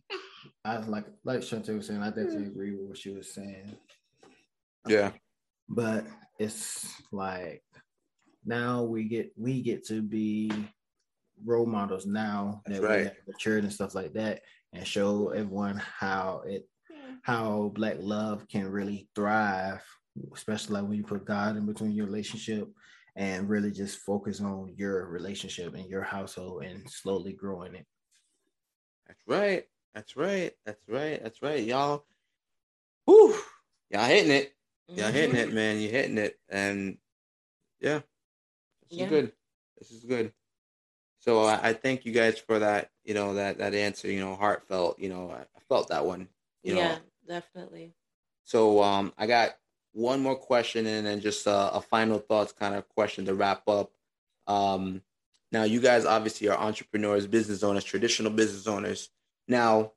I 0.63 0.77
was 0.77 0.87
like 0.87 1.05
like 1.23 1.39
Shante 1.39 1.75
was 1.75 1.87
saying, 1.87 2.01
I 2.01 2.07
definitely 2.09 2.47
agree 2.47 2.71
with 2.71 2.89
what 2.89 2.97
she 2.97 3.11
was 3.11 3.33
saying. 3.33 3.75
Yeah. 4.87 5.11
But 5.67 6.05
it's 6.39 6.87
like 7.11 7.63
now 8.45 8.83
we 8.83 9.05
get 9.05 9.31
we 9.37 9.61
get 9.61 9.85
to 9.87 10.01
be 10.01 10.51
role 11.43 11.65
models 11.65 12.05
now 12.05 12.61
That's 12.65 12.79
that 12.79 12.87
right. 12.87 12.97
we 12.99 13.03
have 13.05 13.15
matured 13.27 13.63
and 13.63 13.73
stuff 13.73 13.95
like 13.95 14.13
that, 14.13 14.41
and 14.73 14.85
show 14.87 15.29
everyone 15.29 15.77
how 15.77 16.43
it 16.45 16.67
how 17.21 17.71
black 17.73 17.95
love 17.99 18.47
can 18.47 18.69
really 18.69 19.09
thrive, 19.15 19.81
especially 20.33 20.75
like 20.75 20.83
when 20.87 20.97
you 20.97 21.03
put 21.03 21.25
God 21.25 21.57
in 21.57 21.65
between 21.65 21.91
your 21.91 22.05
relationship 22.05 22.67
and 23.15 23.49
really 23.49 23.71
just 23.71 23.99
focus 23.99 24.41
on 24.41 24.73
your 24.77 25.07
relationship 25.07 25.73
and 25.73 25.89
your 25.89 26.03
household 26.03 26.63
and 26.63 26.87
slowly 26.89 27.33
growing 27.33 27.73
it. 27.75 27.85
That's 29.07 29.21
right. 29.27 29.63
That's 29.93 30.15
right. 30.17 30.51
That's 30.65 30.81
right. 30.87 31.23
That's 31.23 31.41
right. 31.41 31.63
Y'all. 31.63 32.05
Whew. 33.05 33.35
Y'all 33.89 34.05
hitting 34.05 34.31
it. 34.31 34.53
Y'all 34.89 35.05
mm-hmm. 35.07 35.15
hitting 35.15 35.35
it, 35.35 35.53
man. 35.53 35.79
You're 35.79 35.91
hitting 35.91 36.17
it. 36.17 36.37
And 36.49 36.97
yeah. 37.79 38.01
This 38.89 38.99
Yeah. 38.99 39.03
is 39.05 39.09
good. 39.09 39.31
This 39.79 39.91
is 39.91 40.03
good. 40.03 40.31
So 41.25 41.43
I, 41.45 41.69
I 41.69 41.73
thank 41.73 42.05
you 42.05 42.11
guys 42.11 42.37
for 42.37 42.59
that, 42.59 42.91
you 43.03 43.15
know, 43.15 43.33
that 43.33 43.57
that 43.57 43.73
answer, 43.73 44.11
you 44.11 44.19
know, 44.19 44.35
heartfelt, 44.35 44.99
you 44.99 45.09
know, 45.09 45.31
I, 45.31 45.39
I 45.39 45.59
felt 45.67 45.89
that 45.89 46.05
one. 46.05 46.27
You 46.61 46.75
yeah, 46.75 46.95
know. 46.95 46.99
definitely. 47.27 47.93
So 48.43 48.83
um 48.83 49.11
I 49.17 49.25
got 49.25 49.57
one 49.93 50.21
more 50.21 50.35
question 50.35 50.85
and 50.85 51.07
then 51.07 51.21
just 51.21 51.47
a, 51.47 51.73
a 51.73 51.81
final 51.81 52.19
thoughts 52.19 52.51
kind 52.51 52.75
of 52.75 52.87
question 52.89 53.25
to 53.25 53.33
wrap 53.33 53.67
up. 53.67 53.91
Um 54.45 55.01
now 55.51 55.63
you 55.63 55.79
guys 55.81 56.05
obviously 56.05 56.47
are 56.47 56.59
entrepreneurs, 56.59 57.25
business 57.25 57.63
owners, 57.63 57.83
traditional 57.83 58.31
business 58.31 58.67
owners. 58.67 59.09
Now, 59.47 59.93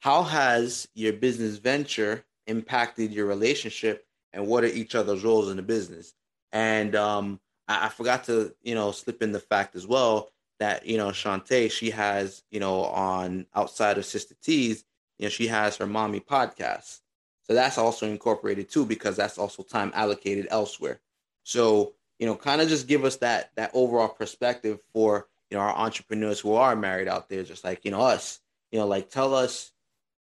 how 0.00 0.24
has 0.24 0.88
your 0.94 1.14
business 1.14 1.56
venture 1.56 2.22
impacted 2.46 3.14
your 3.14 3.24
relationship 3.24 4.06
and 4.34 4.46
what 4.46 4.62
are 4.62 4.66
each 4.66 4.94
other's 4.94 5.24
roles 5.24 5.48
in 5.50 5.56
the 5.56 5.62
business? 5.62 6.12
And 6.52 6.94
um 6.94 7.40
I, 7.66 7.86
I 7.86 7.88
forgot 7.88 8.24
to, 8.24 8.54
you 8.62 8.74
know, 8.74 8.92
slip 8.92 9.22
in 9.22 9.32
the 9.32 9.40
fact 9.40 9.74
as 9.74 9.86
well 9.86 10.28
that, 10.58 10.86
you 10.86 10.96
know, 10.96 11.08
Shantae, 11.08 11.70
she 11.70 11.90
has, 11.90 12.42
you 12.50 12.60
know, 12.60 12.84
on 12.84 13.46
outside 13.54 13.98
of 13.98 14.04
Sister 14.04 14.34
Teas, 14.42 14.84
you 15.18 15.26
know, 15.26 15.30
she 15.30 15.46
has 15.48 15.76
her 15.76 15.86
mommy 15.86 16.20
podcast. 16.20 17.00
So 17.42 17.54
that's 17.54 17.78
also 17.78 18.06
incorporated 18.06 18.68
too, 18.68 18.86
because 18.86 19.16
that's 19.16 19.38
also 19.38 19.62
time 19.62 19.92
allocated 19.94 20.48
elsewhere. 20.50 21.00
So, 21.42 21.94
you 22.18 22.26
know, 22.26 22.36
kind 22.36 22.60
of 22.60 22.68
just 22.68 22.86
give 22.86 23.04
us 23.04 23.16
that 23.16 23.50
that 23.56 23.70
overall 23.74 24.08
perspective 24.08 24.78
for, 24.92 25.28
you 25.50 25.56
know, 25.56 25.62
our 25.62 25.74
entrepreneurs 25.74 26.40
who 26.40 26.54
are 26.54 26.74
married 26.74 27.08
out 27.08 27.28
there, 27.28 27.42
just 27.42 27.64
like, 27.64 27.84
you 27.84 27.90
know, 27.90 28.00
us, 28.00 28.40
you 28.70 28.78
know, 28.78 28.86
like 28.86 29.10
tell 29.10 29.34
us, 29.34 29.72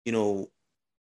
you 0.05 0.11
know, 0.11 0.49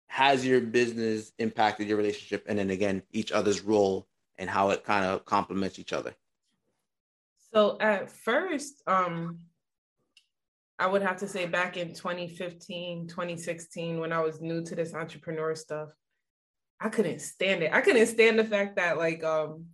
has 0.09 0.47
your 0.47 0.61
business 0.61 1.33
impacted 1.39 1.89
your 1.89 1.99
relationship? 1.99 2.47
And 2.49 2.59
then 2.59 2.71
again, 2.71 3.03
each 3.13 3.33
other's 3.33 3.61
role 3.61 4.07
and 4.39 4.49
how 4.49 4.71
it 4.71 4.85
kind 4.85 5.05
of 5.05 5.25
complements 5.25 5.79
each 5.79 5.93
other. 5.93 6.15
So 7.53 7.77
at 7.81 8.11
first, 8.11 8.83
um, 8.87 9.39
I 10.79 10.87
would 10.87 11.03
have 11.03 11.19
to 11.19 11.29
say 11.29 11.47
back 11.47 11.77
in 11.77 11.95
2015, 11.95 13.09
2016, 13.09 13.99
when 13.99 14.13
I 14.13 14.21
was 14.21 14.41
new 14.41 14.63
to 14.65 14.75
this 14.75 14.95
entrepreneur 14.95 15.55
stuff, 15.55 15.89
I 16.81 16.91
couldn't 16.91 17.21
stand 17.21 17.63
it. 17.63 17.73
I 17.73 17.81
couldn't 17.81 18.07
stand 18.09 18.39
the 18.39 18.45
fact 18.45 18.77
that 18.77 18.99
like 18.99 19.25
um 19.25 19.67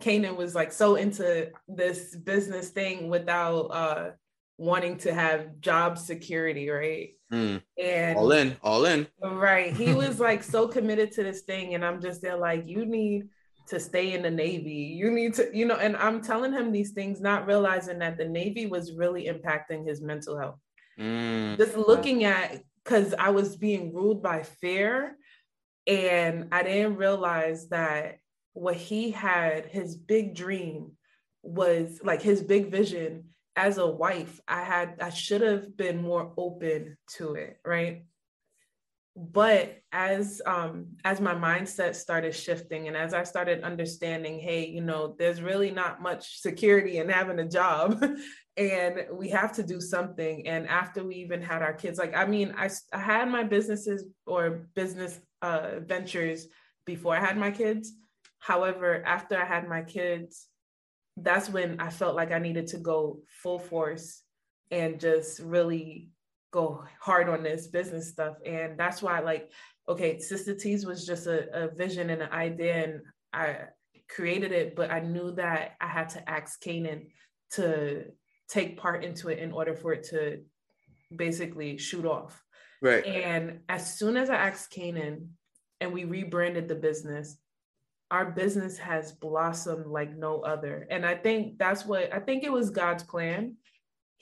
Kanan 0.00 0.36
was 0.36 0.54
like 0.54 0.72
so 0.72 0.94
into 0.94 1.50
this 1.68 2.16
business 2.16 2.70
thing 2.70 3.10
without 3.10 3.66
uh 3.66 4.10
wanting 4.56 4.96
to 4.98 5.12
have 5.12 5.60
job 5.60 5.98
security, 5.98 6.70
right? 6.70 7.10
Mm, 7.32 7.62
And 7.78 8.18
all 8.18 8.32
in, 8.32 8.56
all 8.62 8.84
in. 8.86 9.06
Right. 9.22 9.74
He 9.74 9.92
was 10.04 10.18
like 10.20 10.42
so 10.42 10.68
committed 10.68 11.12
to 11.12 11.22
this 11.22 11.42
thing. 11.42 11.74
And 11.74 11.84
I'm 11.84 12.00
just 12.00 12.22
there 12.22 12.36
like, 12.36 12.66
you 12.66 12.84
need 12.86 13.28
to 13.70 13.80
stay 13.80 14.12
in 14.12 14.22
the 14.22 14.30
Navy. 14.30 14.94
You 14.96 15.10
need 15.10 15.34
to, 15.34 15.48
you 15.52 15.64
know, 15.64 15.76
and 15.76 15.96
I'm 15.96 16.20
telling 16.20 16.52
him 16.52 16.70
these 16.70 16.90
things, 16.90 17.20
not 17.20 17.46
realizing 17.46 18.00
that 18.00 18.18
the 18.18 18.28
Navy 18.28 18.66
was 18.66 18.92
really 18.92 19.26
impacting 19.26 19.86
his 19.86 20.02
mental 20.02 20.38
health. 20.38 20.58
Mm, 20.98 21.56
Just 21.56 21.76
looking 21.76 22.24
at, 22.24 22.62
because 22.84 23.14
I 23.14 23.30
was 23.30 23.56
being 23.56 23.94
ruled 23.94 24.22
by 24.22 24.42
fear. 24.42 25.16
And 25.86 26.48
I 26.52 26.62
didn't 26.62 26.96
realize 26.96 27.68
that 27.68 28.18
what 28.52 28.76
he 28.76 29.10
had, 29.10 29.66
his 29.66 29.96
big 29.96 30.34
dream 30.34 30.92
was 31.42 32.00
like 32.04 32.22
his 32.22 32.42
big 32.42 32.70
vision 32.70 33.24
as 33.56 33.78
a 33.78 33.86
wife. 33.86 34.40
I 34.46 34.62
had, 34.62 34.96
I 35.00 35.10
should 35.10 35.40
have 35.40 35.76
been 35.76 36.02
more 36.02 36.32
open 36.36 36.96
to 37.16 37.34
it. 37.34 37.58
Right 37.64 38.04
but 39.16 39.78
as 39.92 40.40
um 40.46 40.86
as 41.04 41.20
my 41.20 41.34
mindset 41.34 41.96
started 41.96 42.32
shifting 42.32 42.86
and 42.86 42.96
as 42.96 43.12
i 43.12 43.24
started 43.24 43.62
understanding 43.64 44.38
hey 44.38 44.64
you 44.66 44.80
know 44.80 45.16
there's 45.18 45.42
really 45.42 45.70
not 45.70 46.00
much 46.00 46.40
security 46.40 46.98
in 46.98 47.08
having 47.08 47.40
a 47.40 47.48
job 47.48 48.02
and 48.56 49.06
we 49.12 49.30
have 49.30 49.52
to 49.52 49.62
do 49.62 49.80
something. 49.80 50.46
And 50.46 50.68
after 50.68 51.02
we 51.02 51.14
even 51.16 51.40
had 51.40 51.62
our 51.62 51.72
kids 51.72 51.98
like 51.98 52.14
i 52.14 52.26
mean 52.26 52.54
i, 52.56 52.68
I 52.92 52.98
had 52.98 53.28
my 53.28 53.42
businesses 53.42 54.04
or 54.26 54.68
business 54.74 55.18
uh 55.42 55.80
ventures 55.80 56.46
before 56.84 57.16
i 57.16 57.20
had 57.20 57.38
my 57.38 57.50
kids. 57.50 57.92
However 58.38 59.02
after 59.04 59.40
i 59.40 59.44
had 59.44 59.68
my 59.68 59.82
kids 59.82 60.46
that's 61.16 61.50
when 61.50 61.80
i 61.80 61.90
felt 61.90 62.16
like 62.16 62.32
i 62.32 62.38
needed 62.38 62.66
to 62.68 62.78
go 62.78 63.18
full 63.42 63.58
force 63.58 64.22
and 64.70 65.00
just 65.00 65.40
really 65.40 66.08
go 66.50 66.84
hard 67.00 67.28
on 67.28 67.42
this 67.42 67.68
business 67.68 68.08
stuff. 68.08 68.36
And 68.44 68.78
that's 68.78 69.02
why, 69.02 69.20
like, 69.20 69.50
okay, 69.88 70.18
Sister 70.18 70.54
Teas 70.54 70.86
was 70.86 71.06
just 71.06 71.26
a, 71.26 71.64
a 71.64 71.68
vision 71.74 72.10
and 72.10 72.22
an 72.22 72.30
idea, 72.30 72.84
and 72.84 73.00
I 73.32 73.56
created 74.08 74.52
it, 74.52 74.76
but 74.76 74.90
I 74.90 75.00
knew 75.00 75.32
that 75.32 75.76
I 75.80 75.86
had 75.86 76.08
to 76.10 76.30
ask 76.30 76.60
Kanan 76.62 77.06
to 77.52 78.04
take 78.48 78.76
part 78.76 79.04
into 79.04 79.28
it 79.28 79.38
in 79.38 79.52
order 79.52 79.74
for 79.74 79.92
it 79.92 80.04
to 80.10 80.40
basically 81.14 81.78
shoot 81.78 82.04
off. 82.04 82.42
right. 82.82 83.04
And 83.04 83.60
as 83.68 83.98
soon 83.98 84.16
as 84.16 84.30
I 84.30 84.36
asked 84.36 84.72
Kanan 84.72 85.28
and 85.80 85.92
we 85.92 86.04
rebranded 86.04 86.68
the 86.68 86.74
business, 86.74 87.36
our 88.10 88.26
business 88.26 88.76
has 88.78 89.12
blossomed 89.12 89.86
like 89.86 90.16
no 90.16 90.40
other. 90.40 90.86
And 90.90 91.06
I 91.06 91.14
think 91.14 91.58
that's 91.58 91.86
what 91.86 92.12
I 92.12 92.18
think 92.18 92.42
it 92.42 92.52
was 92.52 92.70
God's 92.70 93.04
plan 93.04 93.56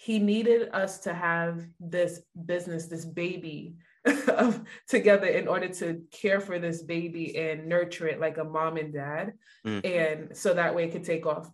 he 0.01 0.21
needed 0.21 0.69
us 0.73 1.01
to 1.01 1.13
have 1.13 1.67
this 1.81 2.21
business, 2.47 2.87
this 2.87 3.05
baby 3.05 3.75
together 4.89 5.27
in 5.27 5.49
order 5.49 5.69
to 5.69 6.01
care 6.13 6.39
for 6.39 6.61
this 6.61 6.83
baby 6.83 7.37
and 7.37 7.67
nurture 7.67 8.07
it 8.07 8.21
like 8.21 8.39
a 8.39 8.45
mom 8.45 8.77
and 8.77 8.95
dad. 8.95 9.33
Mm. 9.67 9.85
And 9.85 10.37
so 10.37 10.55
that 10.55 10.73
way 10.73 10.85
it 10.85 10.93
could 10.93 11.03
take 11.03 11.27
off. 11.27 11.51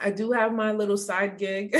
I 0.00 0.12
do 0.12 0.30
have 0.30 0.54
my 0.54 0.70
little 0.70 0.96
side 0.96 1.36
gig, 1.36 1.76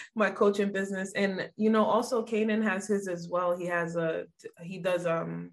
my 0.14 0.30
coaching 0.30 0.72
business. 0.72 1.12
And 1.14 1.50
you 1.56 1.68
know, 1.68 1.84
also 1.84 2.24
Kanan 2.24 2.62
has 2.62 2.86
his 2.86 3.06
as 3.06 3.28
well. 3.28 3.54
He 3.54 3.66
has 3.66 3.94
a 3.96 4.24
he 4.62 4.78
does 4.78 5.04
um 5.04 5.50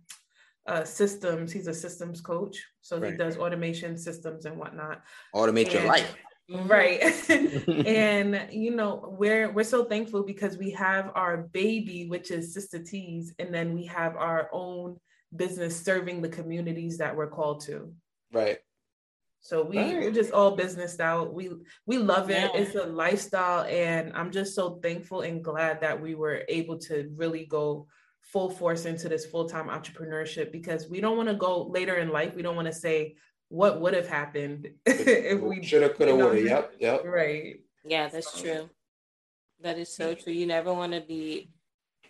uh 0.65 0.85
systems, 0.85 1.51
he's 1.51 1.67
a 1.67 1.73
systems 1.73 2.21
coach. 2.21 2.57
So 2.81 3.01
he 3.01 3.11
does 3.11 3.37
automation 3.37 3.97
systems 3.97 4.45
and 4.45 4.57
whatnot 4.57 5.01
Automate 5.35 5.73
your 5.73 5.85
life. 5.85 6.15
Right 6.49 7.01
and 7.29 8.47
you 8.51 8.75
know 8.75 9.15
we're 9.17 9.49
we're 9.51 9.63
so 9.63 9.85
thankful 9.85 10.23
because 10.23 10.57
we 10.57 10.71
have 10.71 11.11
our 11.15 11.37
baby 11.37 12.07
which 12.09 12.31
is 12.31 12.53
Sister 12.53 12.79
Teas 12.83 13.33
and 13.39 13.53
then 13.53 13.73
we 13.73 13.85
have 13.85 14.15
our 14.17 14.49
own 14.51 14.97
business 15.35 15.79
serving 15.79 16.21
the 16.21 16.29
communities 16.29 16.97
that 16.97 17.15
we're 17.15 17.29
called 17.29 17.61
to 17.65 17.93
Right. 18.33 18.57
so 19.41 19.63
we, 19.63 19.77
Right. 19.77 19.95
we're 19.95 20.11
just 20.11 20.31
all 20.31 20.55
businessed 20.55 20.99
out 20.99 21.33
we 21.33 21.49
we 21.85 21.97
love 21.97 22.29
it 22.29 22.51
Yeah. 22.53 22.61
it's 22.61 22.75
a 22.75 22.83
lifestyle 22.85 23.63
and 23.63 24.11
i'm 24.13 24.31
just 24.31 24.53
so 24.53 24.79
thankful 24.83 25.21
and 25.21 25.43
glad 25.43 25.79
that 25.81 25.99
we 25.99 26.13
were 26.13 26.43
able 26.49 26.77
to 26.79 27.09
really 27.15 27.45
go 27.45 27.87
full 28.21 28.49
force 28.49 28.85
into 28.85 29.07
this 29.09 29.25
full-time 29.25 29.67
entrepreneurship 29.69 30.51
because 30.51 30.89
we 30.89 30.99
don't 31.01 31.17
want 31.17 31.29
to 31.29 31.35
go 31.35 31.63
later 31.67 31.95
in 31.97 32.09
life 32.09 32.35
we 32.35 32.41
don't 32.41 32.55
want 32.55 32.67
to 32.67 32.73
say 32.73 33.15
what 33.53 33.79
would 33.79 33.93
have 33.93 34.07
happened 34.07 34.67
if 34.87 35.39
we 35.39 35.63
shoulda, 35.63 35.89
coulda, 35.89 36.15
woulda. 36.15 36.41
Yep, 36.41 36.73
yep. 36.79 37.05
right 37.05 37.57
Yeah, 37.85 38.09
that's 38.09 38.41
true. 38.41 38.67
That 39.61 39.77
is 39.77 39.95
so 39.95 40.15
true. 40.15 40.33
You 40.33 40.47
never 40.47 40.73
want 40.73 40.93
to 40.93 41.01
be 41.01 41.51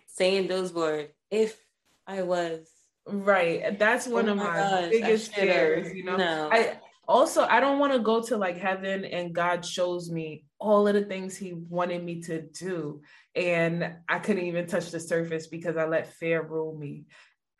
saying 0.06 0.48
those 0.48 0.72
words. 0.72 1.12
If 1.30 1.60
I 2.06 2.22
was, 2.22 2.66
Right. 3.06 3.78
That's 3.78 4.06
one 4.06 4.30
Oh 4.30 4.32
of 4.32 4.38
my 4.38 4.44
my, 4.44 4.56
gosh, 4.56 4.90
biggest 4.90 5.34
fears, 5.34 5.94
you 5.94 6.04
know. 6.04 6.16
No. 6.16 6.48
I 6.50 6.78
also 7.06 7.42
I 7.44 7.60
don't 7.60 7.78
want 7.78 7.92
to 7.92 7.98
go 7.98 8.22
to 8.22 8.38
like 8.38 8.56
heaven 8.56 9.04
and 9.04 9.34
God 9.34 9.62
shows 9.66 10.10
me 10.10 10.46
all 10.58 10.88
of 10.88 10.94
the 10.94 11.04
things 11.04 11.36
he 11.36 11.52
wanted 11.52 12.02
me 12.02 12.22
to 12.22 12.40
do 12.40 13.02
and 13.36 13.96
I 14.08 14.18
couldn't 14.18 14.46
even 14.46 14.66
touch 14.66 14.90
the 14.90 15.00
surface 15.00 15.46
because 15.48 15.76
I 15.76 15.84
let 15.84 16.14
fear 16.14 16.40
rule 16.40 16.74
me. 16.74 17.04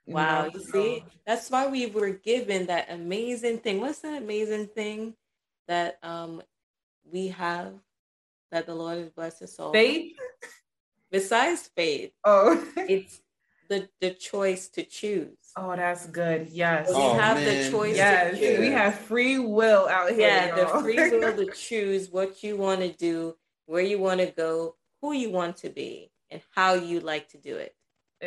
You 0.06 0.14
Wow, 0.14 0.50
you 0.52 0.60
see, 0.60 1.04
that's 1.26 1.50
why 1.50 1.66
we 1.66 1.86
were 1.86 2.10
given 2.10 2.66
that 2.66 2.90
amazing 2.90 3.58
thing. 3.58 3.80
What's 3.80 4.00
that 4.00 4.20
amazing 4.22 4.66
thing 4.68 5.14
that 5.68 5.98
um 6.02 6.42
we 7.10 7.28
have 7.28 7.72
that 8.52 8.66
the 8.66 8.74
Lord 8.74 8.98
has 8.98 9.10
blessed 9.10 9.42
us 9.42 9.58
all? 9.58 9.72
Faith. 9.72 10.12
Besides 11.10 11.70
faith, 11.76 12.12
Oh. 12.24 12.62
it's 12.76 13.20
the 13.68 13.88
the 14.00 14.10
choice 14.10 14.68
to 14.70 14.82
choose. 14.82 15.36
oh, 15.56 15.74
that's 15.76 16.06
good. 16.06 16.48
Yes. 16.50 16.88
We 16.88 16.94
Oh, 16.96 17.14
have 17.14 17.36
man. 17.38 17.64
the 17.64 17.70
choice 17.70 17.96
yes. 17.96 18.34
to 18.34 18.40
choose. 18.40 18.58
We 18.58 18.70
have 18.72 18.98
free 18.98 19.38
will 19.38 19.86
out 19.88 20.10
here. 20.10 20.28
yeah, 20.28 20.54
the 20.54 20.62
y'all. 20.62 20.82
free 20.82 20.96
will 20.96 21.36
to 21.36 21.50
choose 21.54 22.10
what 22.10 22.42
you 22.42 22.56
want 22.56 22.80
to 22.80 22.92
do, 22.92 23.36
where 23.66 23.82
you 23.82 23.98
want 23.98 24.20
to 24.20 24.26
go, 24.26 24.76
who 25.00 25.12
you 25.12 25.30
want 25.30 25.56
to 25.58 25.70
be, 25.70 26.10
and 26.30 26.42
how 26.54 26.74
you 26.74 27.00
like 27.00 27.28
to 27.28 27.38
do 27.38 27.56
it. 27.56 27.74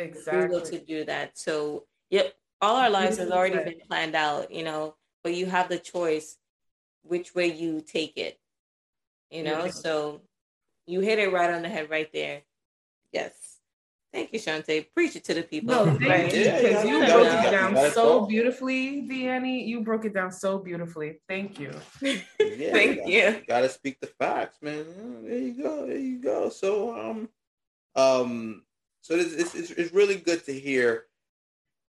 Free 0.06 0.46
will 0.46 0.60
to 0.62 0.78
do 0.78 1.04
that. 1.04 1.36
So, 1.38 1.84
yep, 2.10 2.34
all 2.60 2.76
our 2.76 2.90
lives 2.90 3.18
has 3.18 3.30
already 3.30 3.56
said. 3.56 3.64
been 3.66 3.80
planned 3.88 4.14
out, 4.14 4.52
you 4.52 4.64
know, 4.64 4.94
but 5.22 5.34
you 5.34 5.46
have 5.46 5.68
the 5.68 5.78
choice 5.78 6.36
which 7.02 7.34
way 7.34 7.46
you 7.46 7.80
take 7.80 8.16
it, 8.16 8.38
you 9.30 9.42
know. 9.42 9.62
Beautiful. 9.62 9.80
So, 9.82 10.22
you 10.86 11.00
hit 11.00 11.18
it 11.18 11.32
right 11.32 11.50
on 11.50 11.62
the 11.62 11.68
head 11.68 11.90
right 11.90 12.10
there. 12.12 12.42
Yes. 13.12 13.32
Thank 14.12 14.32
you, 14.32 14.38
Shante. 14.38 14.86
Preach 14.94 15.16
it 15.16 15.24
to 15.24 15.34
the 15.34 15.42
people. 15.42 15.74
No, 15.74 15.84
thank 15.98 16.02
Right. 16.02 16.34
you 16.34 16.40
Yeah, 16.40 16.60
because 16.62 16.84
you 16.84 16.98
you 16.98 17.06
broke 17.06 17.24
you 17.42 17.48
it 17.48 17.50
down 17.50 17.76
so 17.92 18.20
talk. 18.20 18.28
beautifully, 18.30 19.02
Deannie. 19.02 19.66
You 19.66 19.82
broke 19.82 20.06
it 20.06 20.14
down 20.14 20.32
so 20.32 20.58
beautifully. 20.58 21.20
Thank 21.28 21.60
you. 21.60 21.72
Yeah, 22.40 22.72
Thank 22.72 23.06
you. 23.06 23.42
Gotta 23.46 23.68
speak 23.68 24.00
the 24.00 24.06
facts, 24.06 24.56
man. 24.62 24.86
There 25.24 25.38
you 25.38 25.62
go. 25.62 25.86
There 25.86 25.96
you 25.98 26.18
go. 26.20 26.48
So 26.48 26.96
um 26.98 27.28
um 27.94 28.62
so 29.08 29.14
it's 29.14 29.54
it's, 29.54 29.70
it's, 29.70 29.94
really 29.94 30.16
good 30.16 30.44
to 30.44 30.52
hear. 30.52 31.04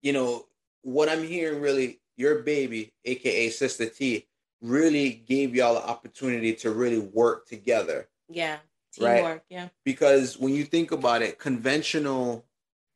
You 0.01 0.15
know 0.15 0.47
what 0.81 1.11
I'm 1.11 1.23
hearing. 1.23 1.61
Really, 1.61 2.01
your 2.17 2.37
baby, 2.37 2.95
aka 3.05 3.51
Sister 3.51 3.85
T, 3.85 4.27
really 4.63 5.11
gave 5.11 5.55
y'all 5.55 5.75
the 5.75 5.87
opportunity 5.87 6.55
to 6.55 6.71
really 6.71 7.01
work 7.01 7.47
together. 7.47 8.09
Yeah. 8.31 8.57
Right. 8.99 9.17
Teamwork. 9.17 9.45
Yeah. 9.51 9.69
because 9.85 10.39
when 10.39 10.55
you 10.55 10.65
think 10.65 10.91
about 10.91 11.21
it, 11.21 11.39
conventional 11.39 12.47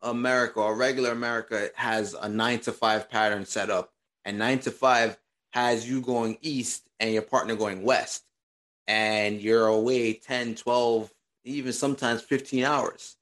America 0.01 0.61
or 0.61 0.75
regular 0.75 1.11
America 1.11 1.69
has 1.75 2.15
a 2.15 2.29
nine 2.29 2.61
to 2.61 2.73
five 2.73 3.11
pattern 3.11 3.45
set 3.45 3.69
up, 3.69 3.93
and 4.25 4.39
nine 4.39 4.61
to 4.61 4.71
five 4.71 5.19
has 5.51 5.89
you 5.89 6.01
going 6.01 6.39
east 6.41 6.89
and 7.01 7.13
your 7.13 7.23
partner 7.23 7.55
going 7.55 7.83
west, 7.83 8.25
and 8.87 9.43
you're 9.43 9.67
away 9.67 10.15
10, 10.15 10.55
12, 10.55 11.13
even 11.45 11.73
sometimes 11.75 12.23
15 12.23 12.65
hours, 12.65 13.17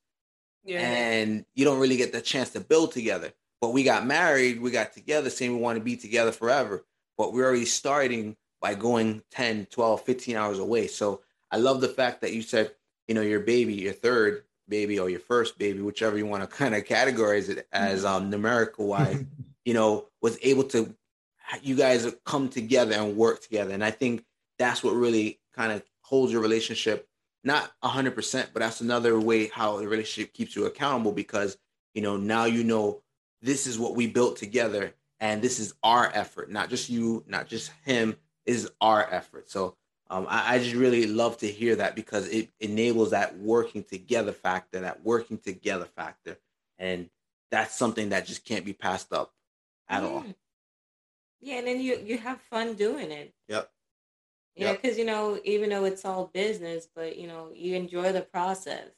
Yeah. 0.65 0.81
and 0.81 1.45
you 1.55 1.65
don't 1.65 1.79
really 1.79 1.97
get 1.97 2.13
the 2.13 2.21
chance 2.21 2.51
to 2.51 2.61
build 2.61 2.93
together. 2.93 3.33
But 3.61 3.73
we 3.73 3.83
got 3.83 4.07
married, 4.07 4.61
we 4.61 4.71
got 4.71 4.93
together, 4.93 5.31
saying 5.31 5.55
we 5.55 5.63
want 5.63 5.79
to 5.79 5.85
be 5.85 5.97
together 5.97 6.33
forever, 6.33 6.85
but 7.17 7.33
we're 7.33 7.45
already 7.45 7.65
starting 7.65 8.37
by 8.61 8.75
going 8.75 9.23
10, 9.31 9.67
12, 9.71 10.03
15 10.03 10.37
hours 10.37 10.59
away. 10.59 10.87
So 10.87 11.21
I 11.51 11.59
love 11.59 11.81
the 11.81 11.89
fact 11.89 12.23
that 12.23 12.33
you 12.33 12.43
said, 12.43 12.73
you 13.07 13.15
know, 13.15 13.21
your 13.21 13.41
baby, 13.41 13.75
your 13.75 13.93
third 13.93 14.45
baby 14.69 14.99
or 14.99 15.11
your 15.11 15.21
first 15.21 15.59
baby, 15.59 15.81
whichever 15.81 16.17
you 16.17 16.27
want 16.27 16.43
to 16.43 16.57
kind 16.57 16.75
of 16.75 16.85
categorize 16.85 17.49
it 17.49 17.67
as 17.73 18.05
um, 18.05 18.31
numerical 18.31 18.87
wise, 18.87 19.25
you 19.65 19.75
know, 19.75 20.07
was 20.21 20.39
able 20.43 20.65
to, 20.65 20.95
you 21.63 21.77
guys 21.77 22.11
come 22.25 22.49
together 22.49 22.95
and 22.95 23.17
work 23.17 23.43
together. 23.43 23.73
And 23.73 23.85
I 23.85 23.91
think 23.91 24.25
that's 24.59 24.83
what 24.83 24.95
really 24.95 25.41
kind 25.55 25.73
of 25.73 25.83
holds 26.01 26.33
your 26.33 26.43
relationship, 26.43 27.09
not 27.45 27.71
100%, 27.83 28.49
but 28.53 28.61
that's 28.61 28.81
another 28.81 29.19
way 29.21 29.49
how 29.49 29.79
the 29.79 29.87
relationship 29.87 30.33
keeps 30.33 30.57
you 30.57 30.65
accountable 30.67 31.13
because, 31.13 31.59
you 31.95 32.03
know, 32.03 32.17
now 32.17 32.47
you 32.47 32.65
know 32.65 33.03
this 33.43 33.67
is 33.67 33.79
what 33.79 33.95
we 33.95 34.07
built 34.07 34.37
together 34.37 34.95
and 35.21 35.41
this 35.41 35.61
is 35.61 35.75
our 35.83 36.11
effort, 36.13 36.51
not 36.51 36.71
just 36.71 36.89
you, 36.91 37.25
not 37.27 37.47
just 37.47 37.71
him, 37.85 38.17
is 38.47 38.71
our 38.81 39.07
effort. 39.13 39.51
So, 39.51 39.77
um, 40.11 40.27
I, 40.29 40.55
I 40.55 40.59
just 40.59 40.75
really 40.75 41.07
love 41.07 41.39
to 41.39 41.51
hear 41.51 41.77
that 41.77 41.95
because 41.95 42.29
it 42.29 42.51
enables 42.61 43.11
that 43.11 43.39
working 43.39 43.85
together 43.85 44.33
factor, 44.33 44.81
that 44.81 45.05
working 45.05 45.39
together 45.39 45.87
factor, 45.87 46.37
and 46.79 47.09
that's 47.51 47.75
something 47.75 48.11
that 48.11 48.27
just 48.27 48.45
can't 48.45 48.65
be 48.65 48.75
passed 48.75 49.13
up 49.13 49.33
at 49.89 50.03
all. 50.03 50.23
Mm. 50.23 50.35
Yeah, 51.41 51.57
and 51.57 51.67
then 51.67 51.81
you 51.81 52.01
you 52.05 52.19
have 52.19 52.41
fun 52.43 52.75
doing 52.75 53.11
it. 53.11 53.33
Yep. 53.49 53.71
Yeah, 54.57 54.71
Yep. 54.71 54.83
because 54.83 54.99
you 54.99 55.05
know, 55.05 55.39
even 55.45 55.71
though 55.71 55.85
it's 55.85 56.05
all 56.05 56.31
business, 56.33 56.87
but 56.95 57.17
you 57.19 57.27
know, 57.27 57.51
you 57.55 57.75
enjoy 57.75 58.13
the 58.13 58.23
process. 58.23 58.89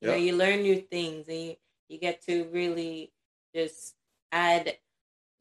You 0.00 0.08
know, 0.08 0.14
you 0.16 0.36
learn 0.36 0.62
new 0.62 0.80
things, 0.80 1.28
and 1.28 1.38
you 1.38 1.54
you 1.88 1.98
get 1.98 2.22
to 2.26 2.48
really 2.52 3.12
just 3.54 3.94
add 4.32 4.76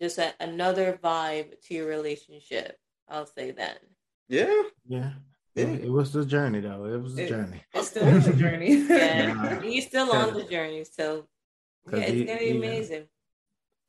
just 0.02 0.18
a, 0.20 0.34
another 0.40 1.00
vibe 1.04 1.60
to 1.68 1.74
your 1.74 1.88
relationship. 1.88 2.78
I'll 3.10 3.26
say 3.26 3.52
that. 3.52 3.80
Yeah. 4.30 4.46
Yeah. 4.88 5.12
Yeah. 5.56 5.64
It, 5.64 5.86
it 5.86 5.90
was 5.90 6.12
the 6.14 6.26
journey 6.26 6.60
though. 6.60 6.86
It 6.86 7.02
was 7.02 7.16
the 7.16 7.24
It- 7.24 7.30
journey. 7.30 7.64
It's 7.74 7.88
still 7.90 8.08
a 8.08 8.34
journey. 8.34 8.76
Yeah, 8.90 9.34
Nah. 9.34 9.48
and 9.48 9.66
you're 9.74 9.82
still 9.82 10.12
on 10.12 10.34
the 10.34 10.44
journey, 10.44 10.84
so 10.84 11.28
yeah, 11.88 11.92
'cause 11.92 12.00
it's 12.02 12.12
e- 12.12 12.26
gonna 12.26 12.40
be 12.40 12.46
even- 12.46 12.58
amazing. 12.64 13.08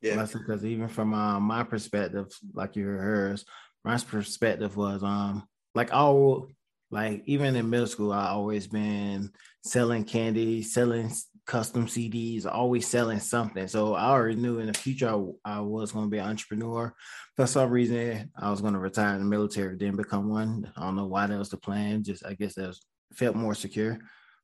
Yeah. 0.01 0.25
because 0.31 0.63
even 0.65 0.87
from 0.87 1.13
uh, 1.13 1.39
my 1.39 1.63
perspective, 1.63 2.27
like 2.53 2.75
you 2.75 2.85
heard 2.85 3.01
hers, 3.01 3.45
my 3.83 3.97
perspective 3.97 4.75
was 4.77 5.03
um 5.03 5.47
like 5.77 5.93
all 5.93 6.49
like 6.89 7.23
even 7.25 7.55
in 7.55 7.69
middle 7.69 7.87
school, 7.87 8.11
I 8.11 8.29
always 8.29 8.67
been 8.67 9.31
selling 9.63 10.03
candy, 10.03 10.63
selling 10.63 11.11
custom 11.45 11.85
CDs, 11.85 12.45
always 12.45 12.87
selling 12.87 13.19
something. 13.19 13.67
So 13.67 13.93
I 13.93 14.05
already 14.05 14.35
knew 14.35 14.59
in 14.59 14.67
the 14.67 14.73
future 14.73 15.09
I, 15.09 15.57
I 15.57 15.59
was 15.59 15.91
going 15.91 16.05
to 16.05 16.09
be 16.09 16.17
an 16.17 16.27
entrepreneur. 16.27 16.93
For 17.35 17.45
some 17.45 17.69
reason, 17.69 18.31
I 18.37 18.49
was 18.49 18.61
going 18.61 18.73
to 18.73 18.79
retire 18.79 19.13
in 19.13 19.19
the 19.19 19.25
military, 19.25 19.77
didn't 19.77 19.97
become 19.97 20.29
one. 20.29 20.71
I 20.75 20.81
don't 20.81 20.95
know 20.95 21.05
why 21.05 21.27
that 21.27 21.37
was 21.37 21.49
the 21.49 21.57
plan. 21.57 22.03
Just 22.03 22.25
I 22.25 22.33
guess 22.33 22.55
that 22.55 22.67
was, 22.67 22.81
felt 23.13 23.35
more 23.35 23.55
secure. 23.55 23.99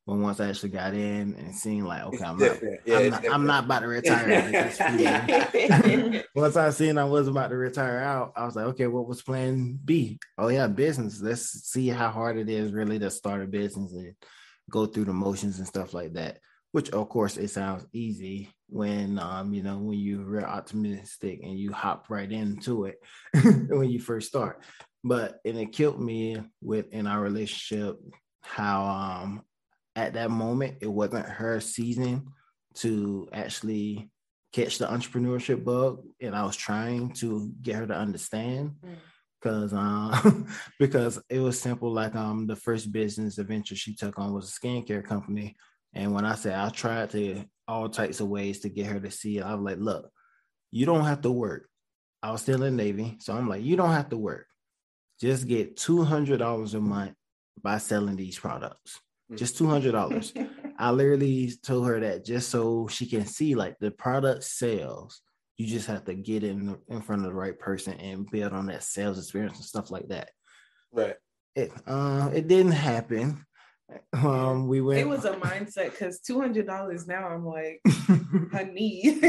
But 0.05 0.17
once 0.17 0.41
I 0.41 0.49
actually 0.49 0.69
got 0.69 0.93
in 0.93 1.33
and 1.35 1.55
seen 1.55 1.85
like, 1.85 2.03
okay, 2.03 2.25
I'm 2.25 2.37
not. 2.37 2.57
Yeah, 2.85 2.97
I'm, 2.97 3.09
not 3.09 3.29
I'm 3.29 3.45
not 3.45 3.63
about 3.65 3.79
to 3.79 3.87
retire. 3.87 4.29
at 4.29 4.51
this 4.51 5.83
speed. 5.83 6.25
Once 6.35 6.57
I 6.57 6.71
seen 6.71 6.97
I 6.97 7.05
was 7.05 7.29
about 7.29 7.49
to 7.49 7.55
retire 7.55 7.99
out, 7.99 8.33
I 8.35 8.45
was 8.45 8.55
like, 8.55 8.65
okay, 8.65 8.87
what 8.87 9.07
was 9.07 9.21
plan 9.21 9.79
B? 9.83 10.19
Oh 10.37 10.49
yeah, 10.49 10.67
business. 10.67 11.21
Let's 11.21 11.69
see 11.69 11.87
how 11.87 12.09
hard 12.09 12.37
it 12.37 12.49
is 12.49 12.73
really 12.73 12.99
to 12.99 13.09
start 13.09 13.43
a 13.43 13.47
business 13.47 13.93
and 13.93 14.13
go 14.69 14.87
through 14.87 15.05
the 15.05 15.13
motions 15.13 15.59
and 15.59 15.67
stuff 15.67 15.93
like 15.93 16.13
that. 16.13 16.39
Which 16.73 16.89
of 16.89 17.07
course 17.07 17.37
it 17.37 17.49
sounds 17.49 17.85
easy 17.93 18.49
when 18.67 19.19
um, 19.19 19.53
you 19.53 19.63
know, 19.63 19.77
when 19.77 19.99
you're 19.99 20.25
real 20.25 20.43
optimistic 20.43 21.39
and 21.43 21.57
you 21.57 21.71
hop 21.71 22.09
right 22.09 22.29
into 22.29 22.85
it 22.85 22.95
when 23.69 23.89
you 23.89 24.01
first 24.01 24.27
start. 24.27 24.61
But 25.01 25.39
and 25.45 25.57
it 25.57 25.71
killed 25.71 26.01
me 26.01 26.41
with 26.61 26.91
in 26.91 27.07
our 27.07 27.21
relationship 27.21 27.99
how 28.41 28.83
um 28.83 29.43
at 29.95 30.13
that 30.13 30.31
moment 30.31 30.77
it 30.81 30.87
wasn't 30.87 31.25
her 31.25 31.59
season 31.59 32.27
to 32.75 33.27
actually 33.33 34.09
catch 34.51 34.77
the 34.77 34.85
entrepreneurship 34.85 35.63
bug 35.63 36.03
and 36.21 36.35
I 36.35 36.43
was 36.45 36.55
trying 36.55 37.13
to 37.15 37.51
get 37.61 37.75
her 37.75 37.87
to 37.87 37.95
understand 37.95 38.75
Mm. 38.83 38.95
because 39.41 39.73
um 39.73 40.47
because 40.79 41.21
it 41.29 41.39
was 41.39 41.59
simple 41.59 41.91
like 41.91 42.15
um 42.15 42.47
the 42.47 42.55
first 42.55 42.91
business 42.91 43.37
adventure 43.37 43.75
she 43.75 43.95
took 43.95 44.17
on 44.19 44.33
was 44.33 44.49
a 44.49 44.59
skincare 44.59 45.03
company 45.05 45.55
and 45.93 46.13
when 46.13 46.25
I 46.25 46.35
said 46.35 46.53
I 46.55 46.69
tried 46.69 47.09
to 47.11 47.43
all 47.67 47.89
types 47.89 48.19
of 48.19 48.27
ways 48.29 48.59
to 48.61 48.69
get 48.69 48.87
her 48.87 48.99
to 48.99 49.11
see 49.11 49.37
it 49.37 49.43
I 49.43 49.53
was 49.55 49.63
like 49.63 49.79
look 49.79 50.09
you 50.71 50.85
don't 50.87 51.05
have 51.05 51.21
to 51.21 51.31
work. 51.31 51.69
I 52.23 52.31
was 52.31 52.41
still 52.41 52.63
in 52.63 52.75
Navy 52.75 53.17
so 53.19 53.33
I'm 53.33 53.47
like 53.49 53.63
you 53.63 53.75
don't 53.75 53.91
have 53.91 54.09
to 54.09 54.17
work. 54.17 54.47
Just 55.21 55.47
get 55.47 55.77
$200 55.77 56.73
a 56.73 56.79
month 56.81 57.13
by 57.61 57.77
selling 57.77 58.15
these 58.15 58.39
products 58.39 58.99
just 59.35 59.57
$200 59.57 60.49
I 60.77 60.91
literally 60.91 61.51
told 61.63 61.87
her 61.87 61.99
that 61.99 62.25
just 62.25 62.49
so 62.49 62.87
she 62.87 63.05
can 63.05 63.25
see 63.25 63.55
like 63.55 63.77
the 63.79 63.91
product 63.91 64.43
sales. 64.43 65.21
You 65.57 65.67
just 65.67 65.87
have 65.87 66.05
to 66.05 66.15
get 66.15 66.43
in 66.43 66.77
in 66.89 67.01
front 67.01 67.21
of 67.21 67.27
the 67.27 67.33
right 67.33 67.57
person 67.57 67.93
and 67.93 68.29
build 68.29 68.53
on 68.53 68.65
that 68.67 68.83
sales 68.83 69.19
experience 69.19 69.57
and 69.57 69.65
stuff 69.65 69.91
like 69.91 70.07
that. 70.09 70.31
Right. 70.91 71.15
It 71.55 71.71
uh 71.85 72.31
it 72.33 72.47
didn't 72.47 72.71
happen. 72.71 73.45
Um 74.13 74.67
we 74.67 74.81
went 74.81 74.99
It 74.99 75.07
was 75.07 75.25
a 75.25 75.33
mindset 75.33 75.91
because 75.91 76.19
two 76.19 76.41
hundred 76.41 76.65
dollars 76.65 77.07
now. 77.07 77.27
I'm 77.27 77.45
like, 77.45 77.79
honey. 78.51 79.21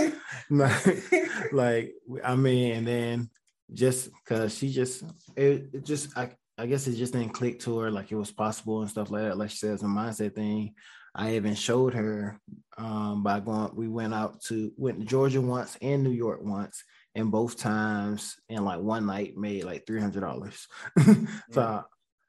like, 0.51 1.13
like 1.53 1.95
I 2.25 2.37
mean, 2.37 2.73
and 2.73 2.87
then 2.87 3.31
just 3.73 4.11
because 4.13 4.57
she 4.57 4.73
just 4.73 5.05
it, 5.37 5.69
it 5.75 5.85
just 5.85 6.17
I 6.17 6.31
I 6.57 6.67
guess 6.67 6.87
it 6.87 6.97
just 6.97 7.13
didn't 7.13 7.31
click 7.35 7.59
to 7.61 7.79
her 7.79 7.91
like 7.91 8.13
it 8.13 8.17
was 8.17 8.31
possible 8.31 8.81
and 8.81 8.91
stuff 8.91 9.11
like 9.11 9.23
that. 9.23 9.39
Like 9.39 9.51
she 9.51 9.57
says, 9.57 9.83
a 9.83 9.87
mindset 9.87 10.35
thing. 10.35 10.75
I 11.17 11.37
even 11.37 11.55
showed 11.55 11.95
her 11.95 12.39
um, 12.77 13.23
by 13.23 13.41
going. 13.41 13.75
We 13.75 13.89
went 13.89 14.15
out 14.15 14.41
to 14.45 14.73
went 14.77 15.01
to 15.01 15.07
Georgia 15.07 15.41
once 15.41 15.77
and 15.81 16.03
New 16.03 16.11
York 16.11 16.41
once, 16.43 16.83
and 17.15 17.31
both 17.31 17.57
times 17.57 18.37
in 18.49 18.65
like 18.65 18.81
one 18.81 19.07
night 19.07 19.37
made 19.37 19.65
like 19.65 19.87
three 19.87 20.01
hundred 20.01 20.21
dollars. 20.21 20.67
so 21.53 21.63
I, 21.63 21.83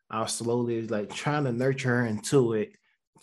I 0.10 0.22
was 0.22 0.34
slowly 0.34 0.88
like 0.88 1.14
trying 1.14 1.46
to 1.46 1.52
nurture 1.52 1.90
her 1.90 2.06
into 2.06 2.54
it 2.54 2.74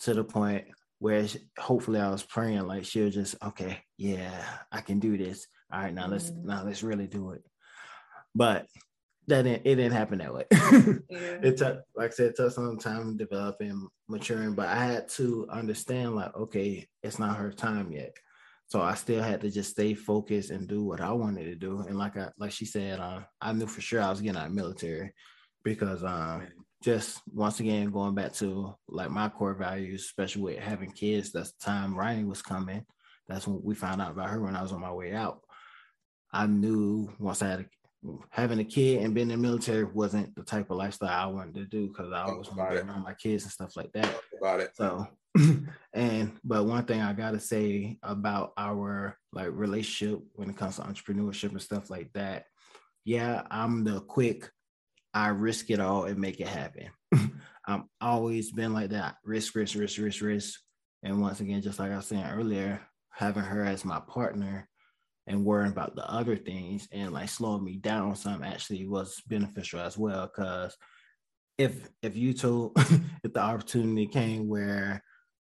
to 0.01 0.13
the 0.13 0.23
point 0.23 0.65
where 0.99 1.27
she, 1.27 1.39
hopefully 1.57 1.99
I 1.99 2.09
was 2.09 2.23
praying 2.23 2.67
like 2.67 2.83
she'll 2.85 3.09
just 3.09 3.35
okay, 3.43 3.79
yeah, 3.97 4.43
I 4.71 4.81
can 4.81 4.99
do 4.99 5.17
this. 5.17 5.47
All 5.71 5.79
right, 5.79 5.93
now 5.93 6.07
let's 6.07 6.29
Mhm. 6.29 6.43
now 6.43 6.63
let's 6.63 6.83
really 6.83 7.07
do 7.07 7.31
it. 7.31 7.43
But 8.35 8.67
that 9.27 9.43
didn't 9.43 9.65
it 9.65 9.75
didn't 9.75 9.93
happen 9.93 10.19
that 10.19 10.33
way. 10.33 10.45
Yeah. 11.09 11.39
it 11.43 11.57
took 11.57 11.81
like 11.95 12.11
I 12.11 12.13
said, 12.13 12.25
it 12.27 12.35
took 12.35 12.51
some 12.51 12.77
time 12.77 13.17
developing, 13.17 13.87
maturing, 14.09 14.53
but 14.53 14.67
I 14.67 14.85
had 14.85 15.09
to 15.09 15.47
understand 15.49 16.15
like, 16.15 16.35
okay, 16.35 16.87
it's 17.01 17.19
not 17.19 17.37
her 17.37 17.51
time 17.51 17.91
yet. 17.91 18.15
So 18.67 18.81
I 18.81 18.95
still 18.95 19.21
had 19.21 19.41
to 19.41 19.51
just 19.51 19.71
stay 19.71 19.93
focused 19.93 20.49
and 20.49 20.67
do 20.67 20.83
what 20.83 21.01
I 21.01 21.11
wanted 21.11 21.45
to 21.45 21.55
do. 21.55 21.79
And 21.81 21.97
like 21.97 22.17
I 22.17 22.29
like 22.37 22.51
she 22.51 22.65
said, 22.65 22.99
uh, 22.99 23.21
I 23.39 23.53
knew 23.53 23.67
for 23.67 23.81
sure 23.81 24.01
I 24.01 24.09
was 24.09 24.21
getting 24.21 24.37
out 24.37 24.47
of 24.47 24.53
military 24.53 25.13
because 25.63 26.03
um 26.03 26.47
just 26.83 27.21
once 27.31 27.61
again 27.61 27.91
going 27.91 28.13
back 28.13 28.33
to 28.33 28.75
like 28.89 29.09
my 29.09 29.29
core 29.29 29.53
values, 29.53 30.03
especially 30.03 30.41
with 30.41 30.59
having 30.59 30.91
kids, 30.91 31.31
that's 31.31 31.53
the 31.53 31.65
time 31.65 31.95
Ryan 31.95 32.27
was 32.27 32.41
coming. 32.41 32.85
That's 33.27 33.47
when 33.47 33.61
we 33.63 33.73
found 33.73 34.01
out 34.01 34.11
about 34.11 34.29
her 34.29 34.41
when 34.41 34.55
I 34.55 34.61
was 34.61 34.73
on 34.73 34.81
my 34.81 34.91
way 34.91 35.13
out. 35.13 35.39
I 36.31 36.47
knew 36.47 37.09
once 37.19 37.41
I 37.41 37.47
had 37.47 37.59
a, 37.61 37.65
having 38.29 38.59
a 38.59 38.63
kid 38.63 39.01
and 39.01 39.13
being 39.13 39.29
in 39.29 39.41
the 39.41 39.47
military 39.47 39.83
wasn't 39.83 40.35
the 40.35 40.43
type 40.43 40.69
of 40.69 40.77
lifestyle 40.77 41.29
I 41.29 41.31
wanted 41.31 41.55
to 41.55 41.65
do 41.65 41.87
because 41.87 42.11
I 42.11 42.23
always 42.23 42.51
wanted 42.51 42.77
to 42.77 42.83
be 42.83 42.89
around 42.89 43.03
my 43.03 43.13
kids 43.13 43.43
and 43.43 43.51
stuff 43.51 43.75
like 43.75 43.91
that. 43.93 44.05
Talk 44.05 44.23
about 44.39 44.59
it. 44.59 44.75
So, 44.75 45.07
and 45.93 46.31
but 46.43 46.65
one 46.65 46.85
thing 46.85 47.01
I 47.01 47.13
gotta 47.13 47.39
say 47.39 47.97
about 48.03 48.53
our 48.57 49.17
like 49.31 49.49
relationship 49.51 50.21
when 50.33 50.49
it 50.49 50.57
comes 50.57 50.77
to 50.77 50.83
entrepreneurship 50.83 51.49
and 51.51 51.61
stuff 51.61 51.89
like 51.89 52.11
that, 52.13 52.45
yeah, 53.05 53.43
I'm 53.49 53.83
the 53.83 54.01
quick, 54.01 54.49
I 55.13 55.29
risk 55.29 55.69
it 55.69 55.79
all 55.79 56.05
and 56.05 56.19
make 56.19 56.39
it 56.39 56.47
happen. 56.47 56.89
I'm 57.65 57.85
always 58.01 58.51
been 58.51 58.73
like 58.73 58.89
that, 58.89 59.15
risk, 59.23 59.55
risk, 59.55 59.75
risk, 59.75 59.99
risk, 59.99 60.21
risk. 60.21 60.59
And 61.03 61.21
once 61.21 61.39
again, 61.39 61.61
just 61.61 61.79
like 61.79 61.91
I 61.91 61.97
was 61.97 62.07
saying 62.07 62.25
earlier, 62.25 62.81
having 63.11 63.43
her 63.43 63.63
as 63.63 63.85
my 63.85 63.99
partner 64.01 64.67
and 65.27 65.45
worrying 65.45 65.71
about 65.71 65.95
the 65.95 66.09
other 66.09 66.35
things 66.35 66.87
and 66.91 67.13
like 67.13 67.29
slowing 67.29 67.63
me 67.63 67.77
down 67.77 68.15
some 68.15 68.43
actually 68.43 68.85
was 68.87 69.21
beneficial 69.27 69.79
as 69.79 69.97
well. 69.97 70.27
Cause 70.27 70.75
if 71.57 71.89
if 72.01 72.15
you 72.15 72.33
told 72.33 72.73
if 73.23 73.33
the 73.33 73.39
opportunity 73.39 74.07
came 74.07 74.47
where 74.47 75.03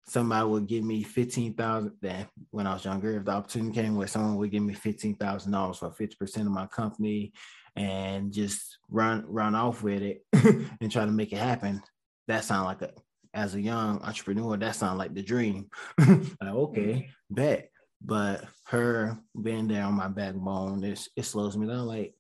somebody 0.09 0.47
would 0.47 0.66
give 0.66 0.83
me 0.83 1.03
fifteen 1.03 1.55
thousand 1.55 1.93
then 2.01 2.27
when 2.51 2.66
I 2.66 2.75
was 2.75 2.85
younger, 2.85 3.16
if 3.16 3.25
the 3.25 3.33
opportunity 3.33 3.75
came 3.75 3.97
where 3.97 4.09
someone 4.09 4.37
would 4.37 4.51
give 4.51 4.62
me 4.62 4.75
fifteen 4.75 5.14
thousand 5.14 5.53
dollars 5.53 5.79
for 5.79 5.91
fifty 5.93 6.16
percent 6.16 6.47
of 6.47 6.53
my 6.53 6.66
company 6.66 7.33
and 7.77 8.33
just 8.33 8.79
run 8.89 9.25
run 9.29 9.55
off 9.55 9.83
with 9.83 10.03
it 10.03 10.25
and 10.81 10.91
try 10.91 11.05
to 11.05 11.12
make 11.12 11.33
it 11.33 11.39
happen, 11.39 11.81
that 12.27 12.45
sound 12.45 12.64
like 12.64 12.83
a 12.83 12.91
as 13.33 13.55
a 13.55 13.61
young 13.61 14.01
entrepreneur, 14.03 14.57
that 14.57 14.75
sound 14.75 14.99
like 14.99 15.14
the 15.14 15.23
dream. 15.23 15.68
like, 15.99 16.43
okay, 16.43 16.81
mm-hmm. 16.81 17.35
bet. 17.35 17.70
But 18.03 18.45
her 18.65 19.19
being 19.41 19.69
there 19.69 19.85
on 19.85 19.95
my 19.95 20.09
backbone, 20.09 20.83
it, 20.85 21.07
it 21.17 21.25
slows 21.25 21.57
me 21.57 21.67
down. 21.67 21.87
Like, 21.87 22.15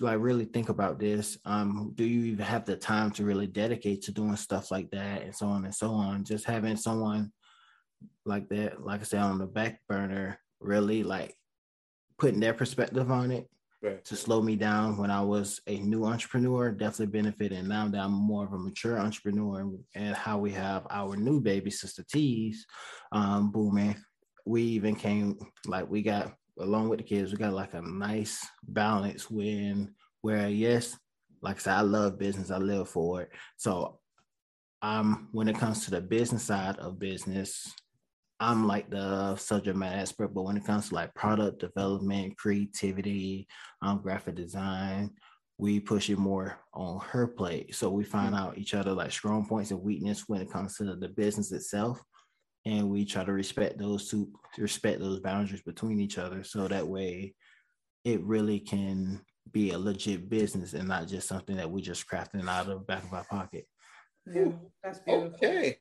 like 0.00 0.20
really 0.20 0.44
think 0.44 0.68
about 0.68 0.98
this. 0.98 1.38
Um, 1.44 1.92
do 1.94 2.04
you 2.04 2.32
even 2.32 2.44
have 2.44 2.64
the 2.64 2.76
time 2.76 3.10
to 3.12 3.24
really 3.24 3.46
dedicate 3.46 4.02
to 4.02 4.12
doing 4.12 4.36
stuff 4.36 4.70
like 4.70 4.90
that 4.90 5.22
and 5.22 5.34
so 5.34 5.46
on 5.46 5.64
and 5.64 5.74
so 5.74 5.90
on? 5.90 6.24
Just 6.24 6.44
having 6.44 6.76
someone 6.76 7.32
like 8.24 8.48
that, 8.50 8.84
like 8.84 9.00
I 9.00 9.04
said, 9.04 9.20
on 9.20 9.38
the 9.38 9.46
back 9.46 9.80
burner, 9.88 10.38
really 10.60 11.02
like 11.02 11.34
putting 12.18 12.40
their 12.40 12.54
perspective 12.54 13.10
on 13.10 13.30
it 13.30 13.48
Right. 13.82 14.02
to 14.06 14.16
slow 14.16 14.40
me 14.40 14.56
down 14.56 14.96
when 14.96 15.10
I 15.10 15.20
was 15.20 15.60
a 15.66 15.78
new 15.78 16.06
entrepreneur 16.06 16.72
definitely 16.72 17.20
benefited. 17.20 17.68
Now 17.68 17.86
that 17.88 18.00
I'm 18.00 18.10
more 18.12 18.46
of 18.46 18.54
a 18.54 18.58
mature 18.58 18.98
entrepreneur 18.98 19.60
and, 19.60 19.78
and 19.94 20.16
how 20.16 20.38
we 20.38 20.50
have 20.52 20.86
our 20.88 21.14
new 21.14 21.40
baby 21.40 21.70
Sister 21.70 22.02
Teas 22.10 22.66
um, 23.12 23.50
booming, 23.52 23.94
we 24.46 24.62
even 24.62 24.94
came 24.94 25.36
like 25.66 25.90
we 25.90 26.02
got 26.02 26.32
along 26.58 26.88
with 26.88 26.98
the 27.00 27.04
kids, 27.04 27.32
we 27.32 27.38
got 27.38 27.52
like 27.52 27.74
a 27.74 27.82
nice 27.82 28.46
balance 28.68 29.30
when 29.30 29.94
where 30.22 30.48
yes, 30.48 30.96
like 31.42 31.56
I 31.56 31.58
said, 31.58 31.74
I 31.74 31.80
love 31.82 32.18
business, 32.18 32.50
I 32.50 32.58
live 32.58 32.88
for 32.88 33.22
it. 33.22 33.30
So 33.56 33.98
um 34.82 35.28
when 35.32 35.48
it 35.48 35.58
comes 35.58 35.84
to 35.84 35.90
the 35.90 36.00
business 36.00 36.44
side 36.44 36.76
of 36.78 36.98
business, 36.98 37.74
I'm 38.38 38.66
like 38.66 38.90
the 38.90 39.36
subject 39.36 39.76
matter 39.76 39.98
expert, 39.98 40.34
but 40.34 40.44
when 40.44 40.56
it 40.56 40.64
comes 40.64 40.88
to 40.88 40.94
like 40.94 41.14
product 41.14 41.58
development, 41.58 42.36
creativity, 42.36 43.48
um, 43.82 44.00
graphic 44.02 44.36
design, 44.36 45.10
we 45.58 45.80
push 45.80 46.10
it 46.10 46.18
more 46.18 46.58
on 46.74 47.00
her 47.00 47.26
plate. 47.26 47.74
So 47.74 47.88
we 47.88 48.04
find 48.04 48.34
out 48.34 48.58
each 48.58 48.74
other 48.74 48.92
like 48.92 49.10
strong 49.10 49.46
points 49.46 49.70
and 49.70 49.80
weakness 49.80 50.24
when 50.26 50.42
it 50.42 50.52
comes 50.52 50.76
to 50.76 50.94
the 50.94 51.08
business 51.08 51.50
itself. 51.50 52.00
And 52.66 52.90
we 52.90 53.04
try 53.04 53.24
to 53.24 53.32
respect 53.32 53.78
those 53.78 54.10
two, 54.10 54.28
respect 54.58 55.00
those 55.00 55.20
boundaries 55.20 55.62
between 55.62 56.00
each 56.00 56.18
other. 56.18 56.42
So 56.42 56.66
that 56.66 56.86
way 56.86 57.34
it 58.04 58.20
really 58.24 58.58
can 58.58 59.24
be 59.52 59.70
a 59.70 59.78
legit 59.78 60.28
business 60.28 60.74
and 60.74 60.88
not 60.88 61.06
just 61.06 61.28
something 61.28 61.56
that 61.56 61.70
we're 61.70 61.80
just 61.80 62.08
crafting 62.08 62.46
out 62.48 62.66
of 62.66 62.66
the 62.66 62.76
back 62.76 63.04
of 63.04 63.12
our 63.12 63.24
pocket. 63.24 63.66
Yeah, 64.26 64.48
that's 64.82 64.98
beautiful. 64.98 65.36
Okay. 65.36 65.78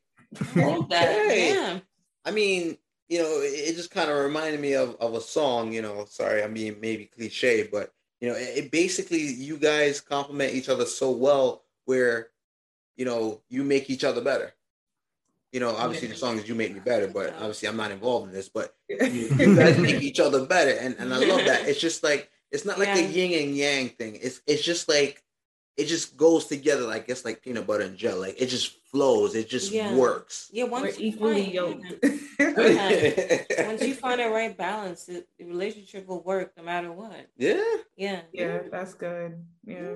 I. 0.55 0.63
Okay. 0.63 1.53
Yeah. 1.53 1.79
I 2.23 2.31
mean, 2.31 2.77
you 3.09 3.19
know, 3.19 3.41
it, 3.41 3.69
it 3.69 3.75
just 3.75 3.91
kind 3.91 4.09
of 4.09 4.17
reminded 4.17 4.59
me 4.59 4.73
of, 4.73 4.95
of 4.99 5.15
a 5.15 5.21
song, 5.21 5.73
you 5.73 5.81
know, 5.81 6.05
sorry, 6.07 6.43
I'm 6.43 6.53
being 6.53 6.79
maybe 6.79 7.05
cliche, 7.05 7.67
but 7.71 7.91
you 8.21 8.29
know, 8.29 8.35
it, 8.35 8.65
it 8.65 8.71
basically 8.71 9.21
you 9.21 9.57
guys 9.57 10.01
complement 10.01 10.53
each 10.53 10.69
other 10.69 10.85
so 10.85 11.11
well 11.11 11.63
where, 11.85 12.29
you 12.95 13.05
know, 13.05 13.41
you 13.49 13.63
make 13.63 13.89
each 13.89 14.03
other 14.03 14.21
better. 14.21 14.53
You 15.55 15.61
know, 15.61 15.73
obviously 15.73 16.09
the 16.09 16.15
song 16.17 16.37
is 16.37 16.49
You 16.49 16.53
Make 16.53 16.73
Me 16.73 16.81
Better, 16.81 17.07
but 17.07 17.33
obviously 17.35 17.69
I'm 17.69 17.77
not 17.77 17.89
involved 17.89 18.27
in 18.27 18.33
this, 18.33 18.49
but 18.49 18.75
you, 18.89 18.97
you 19.39 19.55
guys 19.55 19.77
make 19.77 20.01
each 20.03 20.19
other 20.19 20.45
better. 20.45 20.71
And, 20.71 20.97
and 20.99 21.13
I 21.13 21.17
love 21.19 21.45
that. 21.45 21.65
It's 21.69 21.79
just 21.79 22.03
like 22.03 22.29
it's 22.51 22.65
not 22.65 22.77
like 22.77 22.89
a 22.89 23.01
Yeah. 23.01 23.07
yin 23.07 23.47
and 23.47 23.55
yang 23.55 23.87
thing. 23.87 24.19
It's 24.21 24.41
it's 24.47 24.61
just 24.61 24.89
like 24.89 25.23
it 25.77 25.85
just 25.85 26.17
goes 26.17 26.47
together 26.47 26.81
like 26.81 27.05
it's 27.07 27.23
like 27.23 27.41
peanut 27.41 27.65
butter 27.65 27.85
and 27.85 27.95
jelly. 27.95 28.19
Like 28.31 28.41
it 28.41 28.47
just 28.47 28.73
flows. 28.91 29.33
It 29.33 29.47
just 29.47 29.71
Yeah. 29.71 29.95
works. 29.95 30.49
Yeah. 30.51 30.65
We're 30.65 30.71
Once 30.81 30.99
you 30.99 31.07
equally 31.07 31.43
find- 31.43 31.53
yoked. 31.53 31.85
Yeah. 32.37 33.43
Once 33.67 33.81
you 33.81 33.93
find 33.95 34.19
the 34.19 34.29
right 34.29 34.57
balance, 34.57 35.05
the, 35.05 35.25
the 35.39 35.45
relationship 35.45 36.05
will 36.05 36.21
work 36.21 36.51
no 36.57 36.63
matter 36.63 36.91
what. 36.91 37.27
yeah. 37.37 37.63
Yeah. 37.95 38.21
yeah, 38.33 38.59
that's 38.69 38.93
good. 38.93 39.41
Yeah. 39.65 39.95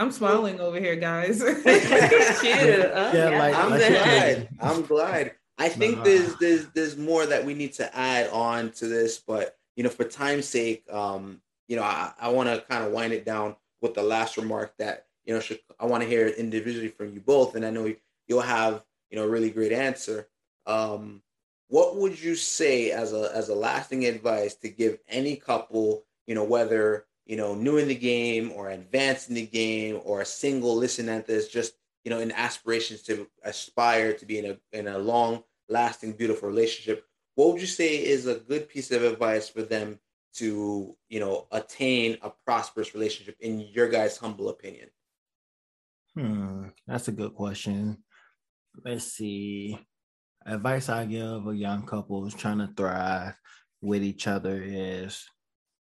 I'm 0.00 0.10
smiling 0.10 0.60
over 0.60 0.78
here, 0.80 0.96
guys. 0.96 1.38
Cute. 1.42 1.54
Oh, 1.62 3.12
Yeah, 3.14 3.38
like- 3.38 3.54
I'm 3.54 3.70
like 3.70 3.80
glad. 3.88 4.48
I'm 4.60 4.82
glad. 4.82 5.34
I 5.58 5.68
think 5.68 5.98
Nah. 5.98 6.04
there's 6.04 6.34
there's 6.36 6.66
there's 6.70 6.96
more 6.96 7.26
that 7.26 7.44
we 7.44 7.52
need 7.52 7.74
to 7.74 7.94
add 7.96 8.30
on 8.30 8.70
to 8.72 8.86
this, 8.88 9.18
but 9.18 9.56
you 9.76 9.84
know, 9.84 9.90
for 9.90 10.04
time's 10.04 10.48
sake, 10.48 10.84
um, 10.90 11.42
you 11.68 11.76
know, 11.76 11.82
I, 11.82 12.12
I 12.18 12.28
want 12.30 12.48
to 12.48 12.64
kind 12.68 12.84
of 12.84 12.92
wind 12.92 13.12
it 13.12 13.26
down 13.26 13.56
with 13.82 13.92
the 13.94 14.02
last 14.02 14.38
remark 14.38 14.74
that 14.78 15.06
you 15.26 15.34
know 15.34 15.40
should, 15.40 15.60
I 15.78 15.84
want 15.84 16.02
to 16.02 16.08
hear 16.08 16.28
individually 16.28 16.88
from 16.88 17.12
you 17.12 17.20
both, 17.20 17.54
and 17.56 17.66
I 17.66 17.70
know 17.70 17.94
you'll 18.26 18.40
have 18.40 18.82
you 19.10 19.18
know 19.18 19.24
a 19.24 19.28
really 19.28 19.50
great 19.50 19.72
answer. 19.72 20.28
Um, 20.66 21.22
what 21.68 21.96
would 21.96 22.18
you 22.18 22.36
say 22.36 22.90
as 22.90 23.12
a 23.12 23.30
as 23.34 23.50
a 23.50 23.54
lasting 23.54 24.06
advice 24.06 24.54
to 24.56 24.70
give 24.70 24.98
any 25.08 25.36
couple, 25.36 26.04
you 26.26 26.34
know, 26.34 26.44
whether 26.44 27.04
you 27.30 27.36
know 27.36 27.54
new 27.54 27.76
in 27.76 27.86
the 27.86 27.94
game 27.94 28.50
or 28.56 28.70
advanced 28.70 29.28
in 29.28 29.36
the 29.36 29.46
game 29.46 30.00
or 30.04 30.20
a 30.20 30.26
single 30.26 30.74
listening 30.74 31.14
at 31.14 31.28
this, 31.28 31.46
just 31.48 31.74
you 32.02 32.10
know, 32.10 32.18
in 32.18 32.32
aspirations 32.32 33.02
to 33.02 33.28
aspire 33.44 34.12
to 34.14 34.26
be 34.26 34.38
in 34.38 34.46
a 34.46 34.76
in 34.76 34.88
a 34.88 34.98
long 34.98 35.44
lasting, 35.68 36.14
beautiful 36.14 36.48
relationship, 36.48 37.04
what 37.36 37.52
would 37.52 37.60
you 37.60 37.68
say 37.68 38.04
is 38.04 38.26
a 38.26 38.34
good 38.34 38.68
piece 38.68 38.90
of 38.90 39.04
advice 39.04 39.48
for 39.48 39.62
them 39.62 40.00
to, 40.34 40.96
you 41.08 41.20
know, 41.20 41.46
attain 41.52 42.18
a 42.22 42.30
prosperous 42.44 42.94
relationship 42.94 43.36
in 43.38 43.60
your 43.60 43.88
guys' 43.88 44.16
humble 44.16 44.48
opinion? 44.48 44.88
Hmm, 46.16 46.64
that's 46.88 47.06
a 47.06 47.12
good 47.12 47.34
question. 47.34 47.98
Let's 48.84 49.04
see. 49.04 49.78
Advice 50.44 50.88
I 50.88 51.04
give 51.04 51.46
a 51.46 51.54
young 51.54 51.86
couple 51.86 52.26
is 52.26 52.34
trying 52.34 52.58
to 52.58 52.72
thrive 52.76 53.38
with 53.80 54.02
each 54.02 54.26
other 54.26 54.60
is 54.60 55.24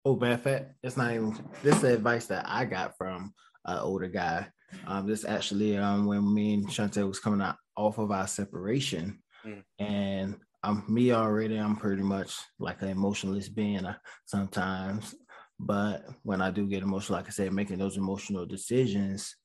oh 0.05 0.15
of 0.15 0.41
fact, 0.41 0.73
it's 0.83 0.97
not 0.97 1.13
even 1.13 1.37
this 1.63 1.77
is 1.77 1.83
advice 1.83 2.27
that 2.27 2.45
I 2.47 2.65
got 2.65 2.97
from 2.97 3.33
an 3.65 3.79
older 3.79 4.07
guy. 4.07 4.47
Um, 4.85 5.07
this 5.07 5.25
actually 5.25 5.77
um 5.77 6.05
when 6.05 6.33
me 6.33 6.53
and 6.53 6.67
Shante 6.67 7.07
was 7.07 7.19
coming 7.19 7.41
out 7.41 7.55
off 7.75 7.97
of 7.97 8.11
our 8.11 8.27
separation, 8.27 9.21
Mm. 9.45 9.63
and 9.79 10.35
I'm 10.63 10.83
me 10.93 11.13
already. 11.13 11.55
I'm 11.57 11.77
pretty 11.77 12.01
much 12.03 12.35
like 12.59 12.81
an 12.81 12.89
emotionless 12.89 13.47
being 13.47 13.85
uh, 13.85 13.95
sometimes, 14.25 15.15
but 15.57 16.03
when 16.23 16.41
I 16.41 16.51
do 16.51 16.67
get 16.67 16.83
emotional, 16.83 17.17
like 17.17 17.27
I 17.27 17.31
said, 17.31 17.53
making 17.53 17.77
those 17.77 17.95
emotional 17.97 18.45
decisions 18.45 19.35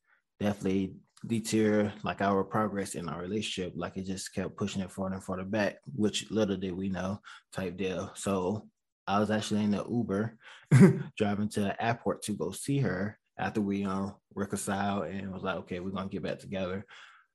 definitely 0.41 0.95
deter 1.27 1.93
like 2.03 2.21
our 2.21 2.43
progress 2.45 2.97
in 2.97 3.09
our 3.09 3.21
relationship. 3.21 3.73
Like 3.77 3.97
it 3.97 4.07
just 4.07 4.35
kept 4.35 4.57
pushing 4.57 4.83
it 4.83 4.91
forward 4.91 5.13
and 5.13 5.23
farther 5.23 5.45
back, 5.45 5.77
which 5.95 6.31
little 6.31 6.57
did 6.57 6.75
we 6.77 6.89
know 6.89 7.21
type 7.53 7.77
deal. 7.77 8.11
So 8.15 8.69
I 9.07 9.21
was 9.21 9.31
actually 9.31 9.65
in 9.65 9.73
the 9.73 9.85
Uber 9.89 10.39
driving 11.17 11.49
to 11.51 11.61
the 11.61 11.85
airport 11.85 12.23
to 12.23 12.33
go 12.33 12.53
see 12.53 12.79
her 12.79 13.19
after 13.39 13.61
we 13.61 13.85
um 13.85 14.15
reconciled 14.35 15.07
and 15.07 15.33
was 15.33 15.43
like, 15.43 15.57
okay, 15.57 15.81
we're 15.81 15.91
gonna 15.91 16.09
get 16.09 16.23
back 16.23 16.39
together. 16.39 16.85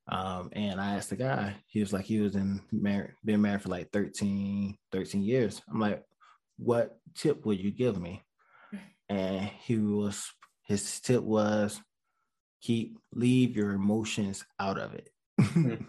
Um, 0.08 0.50
and 0.52 0.80
I 0.80 0.96
asked 0.96 1.10
the 1.10 1.16
guy, 1.16 1.54
he 1.66 1.80
was 1.80 1.92
like, 1.92 2.04
he 2.04 2.20
was 2.20 2.34
in 2.34 2.60
married, 2.72 3.12
been 3.24 3.40
married 3.40 3.62
for 3.62 3.68
like 3.68 3.92
13, 3.92 4.76
13 4.90 5.22
years. 5.22 5.62
I'm 5.70 5.78
like, 5.78 6.02
what 6.58 6.98
tip 7.14 7.46
would 7.46 7.60
you 7.60 7.70
give 7.70 8.00
me? 8.00 8.22
And 9.08 9.44
he 9.62 9.78
was, 9.78 10.30
his 10.66 11.00
tip 11.00 11.22
was 11.22 11.80
keep, 12.60 12.98
leave 13.12 13.56
your 13.56 13.72
emotions 13.72 14.44
out 14.58 14.78
of 14.78 14.94
it. 14.94 15.10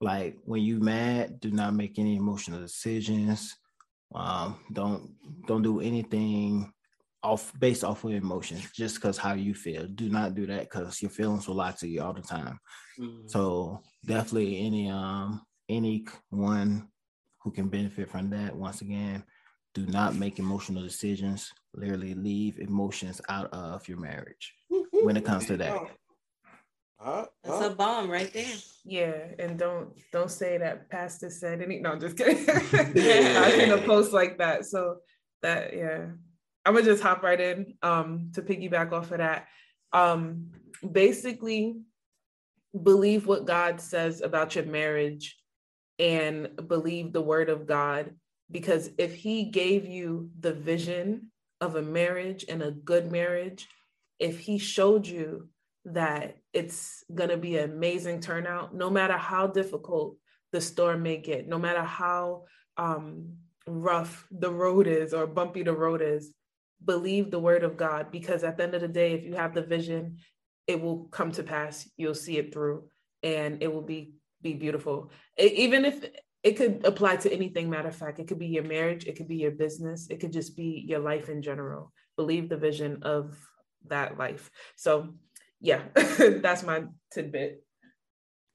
like 0.00 0.38
when 0.44 0.62
you 0.62 0.80
mad, 0.80 1.40
do 1.40 1.50
not 1.50 1.74
make 1.74 1.98
any 1.98 2.16
emotional 2.16 2.60
decisions. 2.60 3.54
Um, 4.14 4.58
don't, 4.72 5.14
don't 5.46 5.62
do 5.62 5.80
anything 5.80 6.72
off 7.22 7.52
based 7.58 7.84
off 7.84 8.04
of 8.04 8.12
emotions 8.12 8.70
just 8.74 8.96
because 8.96 9.18
how 9.18 9.34
you 9.34 9.54
feel. 9.54 9.86
Do 9.86 10.08
not 10.08 10.34
do 10.34 10.46
that 10.46 10.62
because 10.70 11.02
your 11.02 11.10
feelings 11.10 11.48
will 11.48 11.56
lie 11.56 11.72
to 11.72 11.88
you 11.88 12.02
all 12.02 12.14
the 12.14 12.22
time. 12.22 12.58
Mm-hmm. 12.98 13.28
so 13.28 13.80
definitely 14.04 14.58
any 14.58 14.90
um 14.90 15.40
anyone 15.68 16.88
who 17.40 17.52
can 17.52 17.68
benefit 17.68 18.10
from 18.10 18.28
that 18.30 18.56
once 18.56 18.80
again 18.80 19.22
do 19.74 19.86
not 19.86 20.16
make 20.16 20.38
emotional 20.38 20.82
decisions. 20.82 21.52
Literally 21.74 22.14
leave 22.14 22.58
emotions 22.58 23.20
out 23.28 23.52
of 23.52 23.86
your 23.86 23.98
marriage 23.98 24.54
when 25.02 25.16
it 25.16 25.24
comes 25.24 25.46
to 25.46 25.56
that 25.58 25.80
uh, 27.00 27.24
That's 27.44 27.66
a 27.66 27.70
bomb 27.70 28.10
right 28.10 28.32
there. 28.32 28.54
Yeah, 28.84 29.14
and 29.38 29.58
don't 29.58 29.90
don't 30.12 30.30
say 30.30 30.58
that 30.58 30.90
pastor 30.90 31.30
said 31.30 31.62
any. 31.62 31.78
No, 31.78 31.92
I'm 31.92 32.00
just 32.00 32.16
kidding. 32.16 32.44
I 32.48 33.50
seen 33.52 33.70
a 33.70 33.78
post 33.78 34.12
like 34.12 34.38
that, 34.38 34.64
so 34.64 34.96
that 35.42 35.76
yeah, 35.76 36.06
I'm 36.64 36.74
gonna 36.74 36.84
just 36.84 37.02
hop 37.02 37.22
right 37.22 37.40
in 37.40 37.74
um, 37.82 38.30
to 38.34 38.42
piggyback 38.42 38.92
off 38.92 39.12
of 39.12 39.18
that. 39.18 39.46
Um, 39.92 40.50
basically, 40.90 41.76
believe 42.82 43.26
what 43.26 43.46
God 43.46 43.80
says 43.80 44.20
about 44.20 44.54
your 44.54 44.64
marriage 44.64 45.36
and 45.98 46.48
believe 46.66 47.12
the 47.12 47.22
word 47.22 47.48
of 47.48 47.66
God. 47.66 48.14
Because 48.50 48.90
if 48.98 49.14
He 49.14 49.44
gave 49.44 49.86
you 49.86 50.30
the 50.40 50.52
vision 50.52 51.30
of 51.60 51.76
a 51.76 51.82
marriage 51.82 52.44
and 52.48 52.62
a 52.62 52.70
good 52.70 53.12
marriage, 53.12 53.68
if 54.18 54.40
He 54.40 54.58
showed 54.58 55.06
you 55.06 55.48
that 55.92 56.36
it's 56.52 57.04
going 57.14 57.30
to 57.30 57.36
be 57.36 57.56
an 57.56 57.70
amazing 57.70 58.20
turnout, 58.20 58.74
no 58.74 58.90
matter 58.90 59.16
how 59.16 59.46
difficult 59.46 60.16
the 60.52 60.60
storm 60.60 61.02
may 61.02 61.18
get, 61.18 61.48
no 61.48 61.58
matter 61.58 61.82
how 61.82 62.44
um, 62.76 63.34
rough 63.66 64.26
the 64.30 64.50
road 64.50 64.86
is 64.86 65.12
or 65.12 65.26
bumpy 65.26 65.62
the 65.62 65.72
road 65.72 66.02
is, 66.02 66.32
believe 66.84 67.30
the 67.30 67.38
word 67.38 67.64
of 67.64 67.76
God 67.76 68.10
because 68.10 68.44
at 68.44 68.56
the 68.56 68.64
end 68.64 68.74
of 68.74 68.80
the 68.80 68.88
day, 68.88 69.12
if 69.12 69.24
you 69.24 69.34
have 69.34 69.54
the 69.54 69.62
vision, 69.62 70.18
it 70.66 70.80
will 70.80 71.04
come 71.04 71.32
to 71.32 71.42
pass. 71.42 71.88
You'll 71.96 72.14
see 72.14 72.38
it 72.38 72.52
through 72.52 72.84
and 73.22 73.62
it 73.62 73.72
will 73.72 73.82
be 73.82 74.14
be 74.40 74.54
beautiful. 74.54 75.10
It, 75.36 75.52
even 75.54 75.84
if 75.84 76.04
it 76.44 76.56
could 76.56 76.86
apply 76.86 77.16
to 77.16 77.32
anything, 77.32 77.68
matter 77.68 77.88
of 77.88 77.96
fact, 77.96 78.20
it 78.20 78.28
could 78.28 78.38
be 78.38 78.46
your 78.46 78.62
marriage, 78.62 79.06
it 79.06 79.16
could 79.16 79.26
be 79.26 79.36
your 79.36 79.50
business, 79.50 80.06
it 80.08 80.20
could 80.20 80.32
just 80.32 80.56
be 80.56 80.84
your 80.86 81.00
life 81.00 81.28
in 81.28 81.42
general. 81.42 81.92
Believe 82.16 82.48
the 82.48 82.56
vision 82.56 83.02
of 83.02 83.36
that 83.88 84.16
life. 84.18 84.50
So 84.76 85.14
yeah, 85.60 85.82
that's 85.94 86.62
my 86.62 86.84
tidbit. 87.12 87.64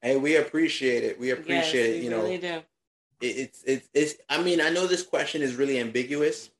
Hey, 0.02 0.16
we 0.16 0.36
appreciate 0.36 1.04
it. 1.04 1.18
We 1.18 1.30
appreciate 1.30 1.94
yes, 1.94 1.96
it. 1.96 2.04
You 2.04 2.10
know, 2.10 2.22
really 2.22 2.34
it, 2.34 2.64
it's 3.20 3.62
it's 3.64 3.88
it's. 3.94 4.14
I 4.28 4.42
mean, 4.42 4.60
I 4.60 4.70
know 4.70 4.86
this 4.86 5.02
question 5.02 5.42
is 5.42 5.56
really 5.56 5.78
ambiguous, 5.80 6.50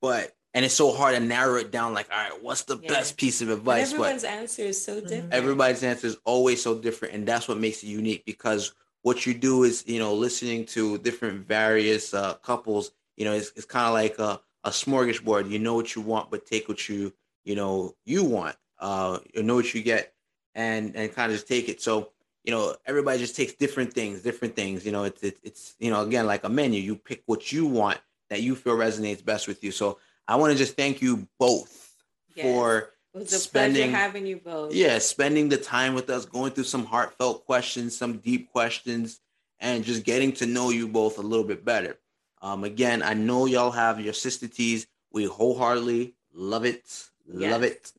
but 0.00 0.34
and 0.54 0.64
it's 0.64 0.74
so 0.74 0.92
hard 0.92 1.14
to 1.14 1.20
narrow 1.20 1.56
it 1.56 1.70
down 1.70 1.94
like 1.94 2.08
all 2.12 2.18
right 2.18 2.42
what's 2.42 2.62
the 2.64 2.78
yeah. 2.82 2.88
best 2.88 3.16
piece 3.16 3.40
of 3.40 3.50
advice 3.50 3.92
but 3.92 3.94
everyone's 3.94 4.22
but 4.22 4.30
answer 4.30 4.62
is 4.62 4.82
so 4.82 5.00
different 5.00 5.32
everybody's 5.32 5.82
answer 5.82 6.06
is 6.06 6.16
always 6.24 6.62
so 6.62 6.78
different 6.78 7.14
and 7.14 7.26
that's 7.26 7.48
what 7.48 7.58
makes 7.58 7.82
it 7.82 7.86
unique 7.86 8.24
because 8.24 8.74
what 9.02 9.26
you 9.26 9.34
do 9.34 9.64
is 9.64 9.84
you 9.86 9.98
know 9.98 10.14
listening 10.14 10.64
to 10.64 10.98
different 10.98 11.46
various 11.46 12.14
uh, 12.14 12.34
couples 12.34 12.92
you 13.16 13.24
know 13.24 13.32
it's, 13.32 13.52
it's 13.56 13.64
kind 13.64 13.86
of 13.86 13.94
like 13.94 14.18
a, 14.18 14.40
a 14.64 14.70
smorgasbord 14.70 15.50
you 15.50 15.58
know 15.58 15.74
what 15.74 15.94
you 15.94 16.02
want 16.02 16.30
but 16.30 16.46
take 16.46 16.68
what 16.68 16.88
you 16.88 17.12
you 17.44 17.54
know 17.54 17.94
you 18.04 18.24
want 18.24 18.56
uh 18.82 19.18
you 19.34 19.42
know 19.42 19.54
what 19.54 19.72
you 19.72 19.82
get 19.82 20.12
and 20.54 20.94
and 20.94 21.14
kind 21.14 21.32
of 21.32 21.38
just 21.38 21.48
take 21.48 21.70
it 21.70 21.80
so 21.80 22.10
you 22.44 22.52
know 22.52 22.76
everybody 22.84 23.18
just 23.18 23.34
takes 23.34 23.54
different 23.54 23.94
things 23.94 24.20
different 24.20 24.54
things 24.54 24.84
you 24.84 24.92
know 24.92 25.04
it's 25.04 25.22
it's, 25.22 25.40
it's 25.42 25.74
you 25.78 25.90
know 25.90 26.02
again 26.02 26.26
like 26.26 26.44
a 26.44 26.48
menu 26.50 26.78
you 26.78 26.94
pick 26.94 27.22
what 27.24 27.50
you 27.50 27.64
want 27.64 27.98
that 28.28 28.42
you 28.42 28.54
feel 28.54 28.76
resonates 28.76 29.24
best 29.24 29.48
with 29.48 29.64
you 29.64 29.70
so 29.70 29.98
I 30.28 30.36
want 30.36 30.52
to 30.52 30.58
just 30.58 30.76
thank 30.76 31.02
you 31.02 31.26
both 31.38 31.94
yes. 32.34 32.46
for 32.46 32.90
it 33.14 33.18
was 33.18 33.32
a 33.32 33.38
spending, 33.38 33.90
pleasure 33.90 33.96
having 33.96 34.26
you 34.26 34.36
both. 34.36 34.72
Yeah, 34.72 34.98
spending 34.98 35.48
the 35.48 35.58
time 35.58 35.94
with 35.94 36.08
us, 36.08 36.24
going 36.24 36.52
through 36.52 36.64
some 36.64 36.86
heartfelt 36.86 37.44
questions, 37.44 37.96
some 37.96 38.18
deep 38.18 38.50
questions, 38.50 39.20
and 39.60 39.84
just 39.84 40.04
getting 40.04 40.32
to 40.34 40.46
know 40.46 40.70
you 40.70 40.88
both 40.88 41.18
a 41.18 41.22
little 41.22 41.44
bit 41.44 41.64
better. 41.64 41.98
Um, 42.40 42.64
again, 42.64 43.02
I 43.02 43.14
know 43.14 43.46
y'all 43.46 43.70
have 43.70 44.00
your 44.00 44.14
sister 44.14 44.48
teas. 44.48 44.86
We 45.12 45.26
wholeheartedly 45.26 46.14
love 46.32 46.64
it, 46.64 47.10
yes. 47.40 47.52
love 47.52 47.62
it, 47.62 47.92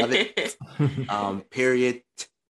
love 0.00 0.12
it. 0.12 0.56
um, 1.08 1.40
period. 1.42 2.02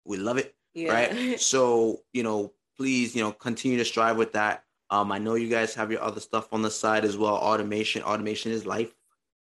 We 0.04 0.16
love 0.16 0.38
it. 0.38 0.54
Yeah. 0.74 0.92
Right. 0.92 1.40
So 1.40 2.00
you 2.12 2.22
know, 2.22 2.52
please, 2.76 3.14
you 3.14 3.22
know, 3.22 3.32
continue 3.32 3.78
to 3.78 3.84
strive 3.84 4.16
with 4.16 4.32
that. 4.32 4.64
Um, 4.90 5.10
I 5.10 5.18
know 5.18 5.34
you 5.34 5.48
guys 5.48 5.74
have 5.74 5.90
your 5.90 6.02
other 6.02 6.20
stuff 6.20 6.52
on 6.52 6.62
the 6.62 6.70
side 6.70 7.04
as 7.04 7.16
well. 7.16 7.34
Automation, 7.34 8.02
automation 8.02 8.52
is 8.52 8.66
life. 8.66 8.94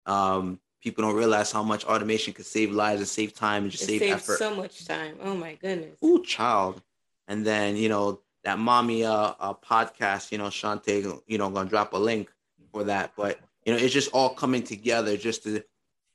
Um, 0.05 0.59
people 0.81 1.03
don't 1.03 1.15
realize 1.15 1.51
how 1.51 1.63
much 1.63 1.83
automation 1.85 2.31
could 2.31 2.45
save 2.45 2.71
lives 2.71 3.01
and 3.01 3.07
save 3.07 3.33
time 3.33 3.63
and 3.63 3.71
just 3.71 3.83
it 3.83 3.99
save 3.99 4.13
effort. 4.13 4.37
So 4.37 4.55
much 4.55 4.85
time. 4.85 5.17
Oh 5.21 5.35
my 5.35 5.55
goodness. 5.55 5.97
Ooh, 6.03 6.23
child. 6.23 6.81
And 7.27 7.45
then 7.45 7.75
you 7.75 7.89
know 7.89 8.21
that 8.43 8.59
mommy 8.59 9.03
uh, 9.03 9.33
uh 9.39 9.53
podcast. 9.53 10.31
You 10.31 10.37
know, 10.37 10.45
Shante. 10.45 11.21
You 11.27 11.37
know, 11.37 11.49
gonna 11.49 11.69
drop 11.69 11.93
a 11.93 11.97
link 11.97 12.31
for 12.71 12.83
that. 12.83 13.13
But 13.17 13.39
you 13.65 13.73
know, 13.73 13.79
it's 13.79 13.93
just 13.93 14.11
all 14.13 14.29
coming 14.29 14.63
together 14.63 15.17
just 15.17 15.43
to 15.43 15.63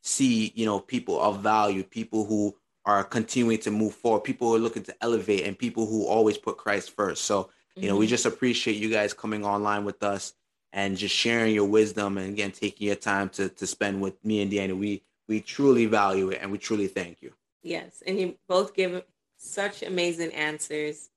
see 0.02 0.52
you 0.54 0.66
know 0.66 0.80
people 0.80 1.20
of 1.20 1.40
value, 1.40 1.82
people 1.82 2.24
who 2.24 2.54
are 2.86 3.04
continuing 3.04 3.58
to 3.58 3.70
move 3.70 3.94
forward, 3.94 4.24
people 4.24 4.48
who 4.48 4.56
are 4.56 4.60
looking 4.60 4.82
to 4.84 4.94
elevate, 5.00 5.46
and 5.46 5.58
people 5.58 5.86
who 5.86 6.06
always 6.06 6.38
put 6.38 6.56
Christ 6.56 6.90
first. 6.96 7.24
So 7.24 7.50
you 7.76 7.82
know, 7.82 7.94
mm-hmm. 7.94 8.00
we 8.00 8.06
just 8.06 8.26
appreciate 8.26 8.76
you 8.76 8.90
guys 8.90 9.14
coming 9.14 9.44
online 9.44 9.84
with 9.84 10.02
us 10.02 10.34
and 10.72 10.96
just 10.96 11.14
sharing 11.14 11.54
your 11.54 11.66
wisdom 11.66 12.18
and 12.18 12.30
again 12.30 12.52
taking 12.52 12.86
your 12.86 12.96
time 12.96 13.28
to 13.30 13.48
to 13.48 13.66
spend 13.66 14.00
with 14.00 14.22
me 14.24 14.42
and 14.42 14.50
Deanna. 14.50 14.78
We 14.78 15.02
we 15.28 15.40
truly 15.40 15.86
value 15.86 16.30
it 16.30 16.40
and 16.42 16.50
we 16.50 16.58
truly 16.58 16.88
thank 16.88 17.22
you. 17.22 17.32
Yes, 17.62 18.02
and 18.06 18.18
you 18.18 18.36
both 18.48 18.74
give 18.74 19.02
such 19.36 19.82
amazing 19.82 20.32
answers. 20.32 21.10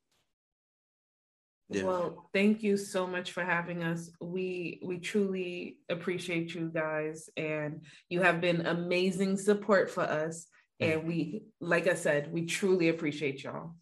Yeah. 1.70 1.84
Well, 1.84 2.30
thank 2.34 2.62
you 2.62 2.78
so 2.78 3.08
much 3.08 3.32
for 3.32 3.44
having 3.44 3.84
us. 3.84 4.12
We 4.22 4.82
we 4.84 5.00
truly 5.00 5.78
appreciate 5.90 6.54
you 6.54 6.70
guys 6.74 7.30
and 7.38 7.86
you 8.10 8.22
have 8.22 8.42
been 8.42 8.66
amazing 8.66 9.38
support 9.38 9.90
for 9.90 10.04
us 10.04 10.46
and 10.80 11.08
we 11.08 11.44
like 11.60 11.88
I 11.88 11.96
said, 11.96 12.32
we 12.32 12.46
truly 12.46 12.90
appreciate 12.90 13.44
y'all. 13.44 13.76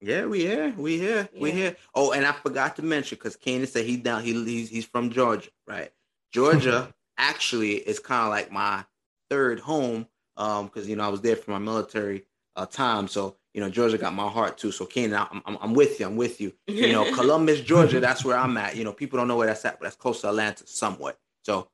Yeah, 0.00 0.26
we 0.26 0.40
here. 0.40 0.74
We 0.76 0.98
here. 0.98 1.28
Yeah. 1.32 1.40
We 1.40 1.52
here. 1.52 1.76
Oh, 1.94 2.12
and 2.12 2.26
I 2.26 2.32
forgot 2.32 2.76
to 2.76 2.82
mention 2.82 3.16
because 3.16 3.36
Kanan 3.36 3.66
said 3.66 3.86
he 3.86 3.96
down. 3.96 4.22
He 4.22 4.32
he's, 4.44 4.68
he's 4.68 4.84
from 4.84 5.10
Georgia, 5.10 5.48
right? 5.66 5.90
Georgia 6.32 6.92
actually 7.18 7.76
is 7.76 7.98
kind 7.98 8.24
of 8.24 8.30
like 8.30 8.52
my 8.52 8.84
third 9.30 9.58
home, 9.58 10.06
um, 10.36 10.66
because 10.66 10.88
you 10.88 10.96
know 10.96 11.04
I 11.04 11.08
was 11.08 11.22
there 11.22 11.36
for 11.36 11.50
my 11.50 11.58
military 11.58 12.26
uh, 12.56 12.66
time. 12.66 13.08
So 13.08 13.36
you 13.56 13.62
know 13.62 13.70
Georgia 13.70 13.96
got 13.96 14.12
my 14.12 14.28
heart 14.28 14.58
too. 14.58 14.70
So 14.70 14.84
Kanan, 14.84 15.26
I'm, 15.32 15.42
I'm, 15.46 15.58
I'm 15.62 15.74
with 15.74 15.98
you. 15.98 16.06
I'm 16.06 16.16
with 16.16 16.42
you. 16.42 16.52
You 16.66 16.92
know 16.92 17.10
Columbus, 17.14 17.62
Georgia. 17.62 18.00
That's 18.00 18.22
where 18.22 18.36
I'm 18.36 18.54
at. 18.58 18.76
You 18.76 18.84
know 18.84 18.92
people 18.92 19.18
don't 19.18 19.28
know 19.28 19.36
where 19.38 19.46
that's 19.46 19.64
at, 19.64 19.80
but 19.80 19.86
that's 19.86 19.96
close 19.96 20.20
to 20.20 20.28
Atlanta 20.28 20.66
somewhat. 20.66 21.18
So 21.42 21.68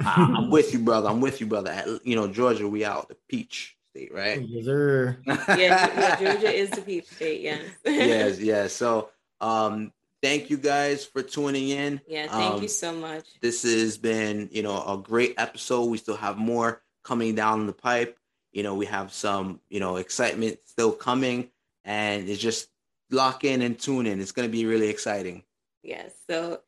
I, 0.00 0.34
I'm 0.36 0.50
with 0.50 0.72
you, 0.72 0.80
brother. 0.80 1.08
I'm 1.08 1.20
with 1.20 1.40
you, 1.40 1.46
brother. 1.46 1.70
At, 1.70 2.04
you 2.04 2.16
know 2.16 2.26
Georgia, 2.26 2.66
we 2.66 2.84
out 2.84 3.08
the 3.08 3.16
peach. 3.28 3.76
State, 3.94 4.12
right? 4.14 4.40
Yes, 4.40 4.64
sir. 4.64 5.18
yeah, 5.26 5.54
yeah, 5.56 6.16
Georgia 6.18 6.50
is 6.50 6.70
the 6.70 6.80
peach 6.80 7.06
state. 7.08 7.42
Yes. 7.42 7.60
yes, 7.84 8.40
yes. 8.40 8.72
So, 8.72 9.10
um, 9.38 9.92
thank 10.22 10.48
you 10.48 10.56
guys 10.56 11.04
for 11.04 11.22
tuning 11.22 11.68
in. 11.68 12.00
Yeah, 12.08 12.26
thank 12.26 12.54
um, 12.54 12.62
you 12.62 12.68
so 12.68 12.94
much. 12.94 13.38
This 13.42 13.64
has 13.64 13.98
been, 13.98 14.48
you 14.50 14.62
know, 14.62 14.82
a 14.82 14.96
great 14.96 15.34
episode. 15.36 15.90
We 15.90 15.98
still 15.98 16.16
have 16.16 16.38
more 16.38 16.80
coming 17.02 17.34
down 17.34 17.66
the 17.66 17.74
pipe. 17.74 18.18
You 18.52 18.62
know, 18.62 18.74
we 18.74 18.86
have 18.86 19.12
some, 19.12 19.60
you 19.70 19.80
know, 19.80 19.96
excitement 19.96 20.58
still 20.64 20.92
coming, 20.92 21.50
and 21.84 22.28
it's 22.28 22.40
just 22.40 22.68
lock 23.10 23.44
in 23.44 23.62
and 23.62 23.78
tune 23.78 24.06
in. 24.06 24.20
It's 24.20 24.32
going 24.32 24.48
to 24.48 24.52
be 24.52 24.66
really 24.66 24.88
exciting. 24.88 25.42
Yes. 25.82 26.12
So, 26.28 26.60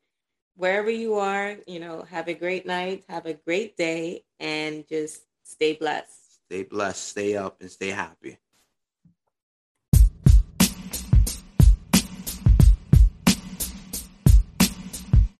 wherever 0.55 0.89
you 0.89 1.15
are, 1.15 1.57
you 1.67 1.79
know, 1.79 2.03
have 2.09 2.27
a 2.27 2.33
great 2.33 2.65
night, 2.65 3.03
have 3.09 3.25
a 3.25 3.33
great 3.33 3.77
day, 3.77 4.23
and 4.39 4.87
just 4.87 5.21
stay 5.43 5.73
blessed. 5.73 6.43
Stay 6.45 6.63
blessed, 6.63 7.07
stay 7.07 7.37
up, 7.37 7.61
and 7.61 7.71
stay 7.71 7.89
happy. 7.89 8.37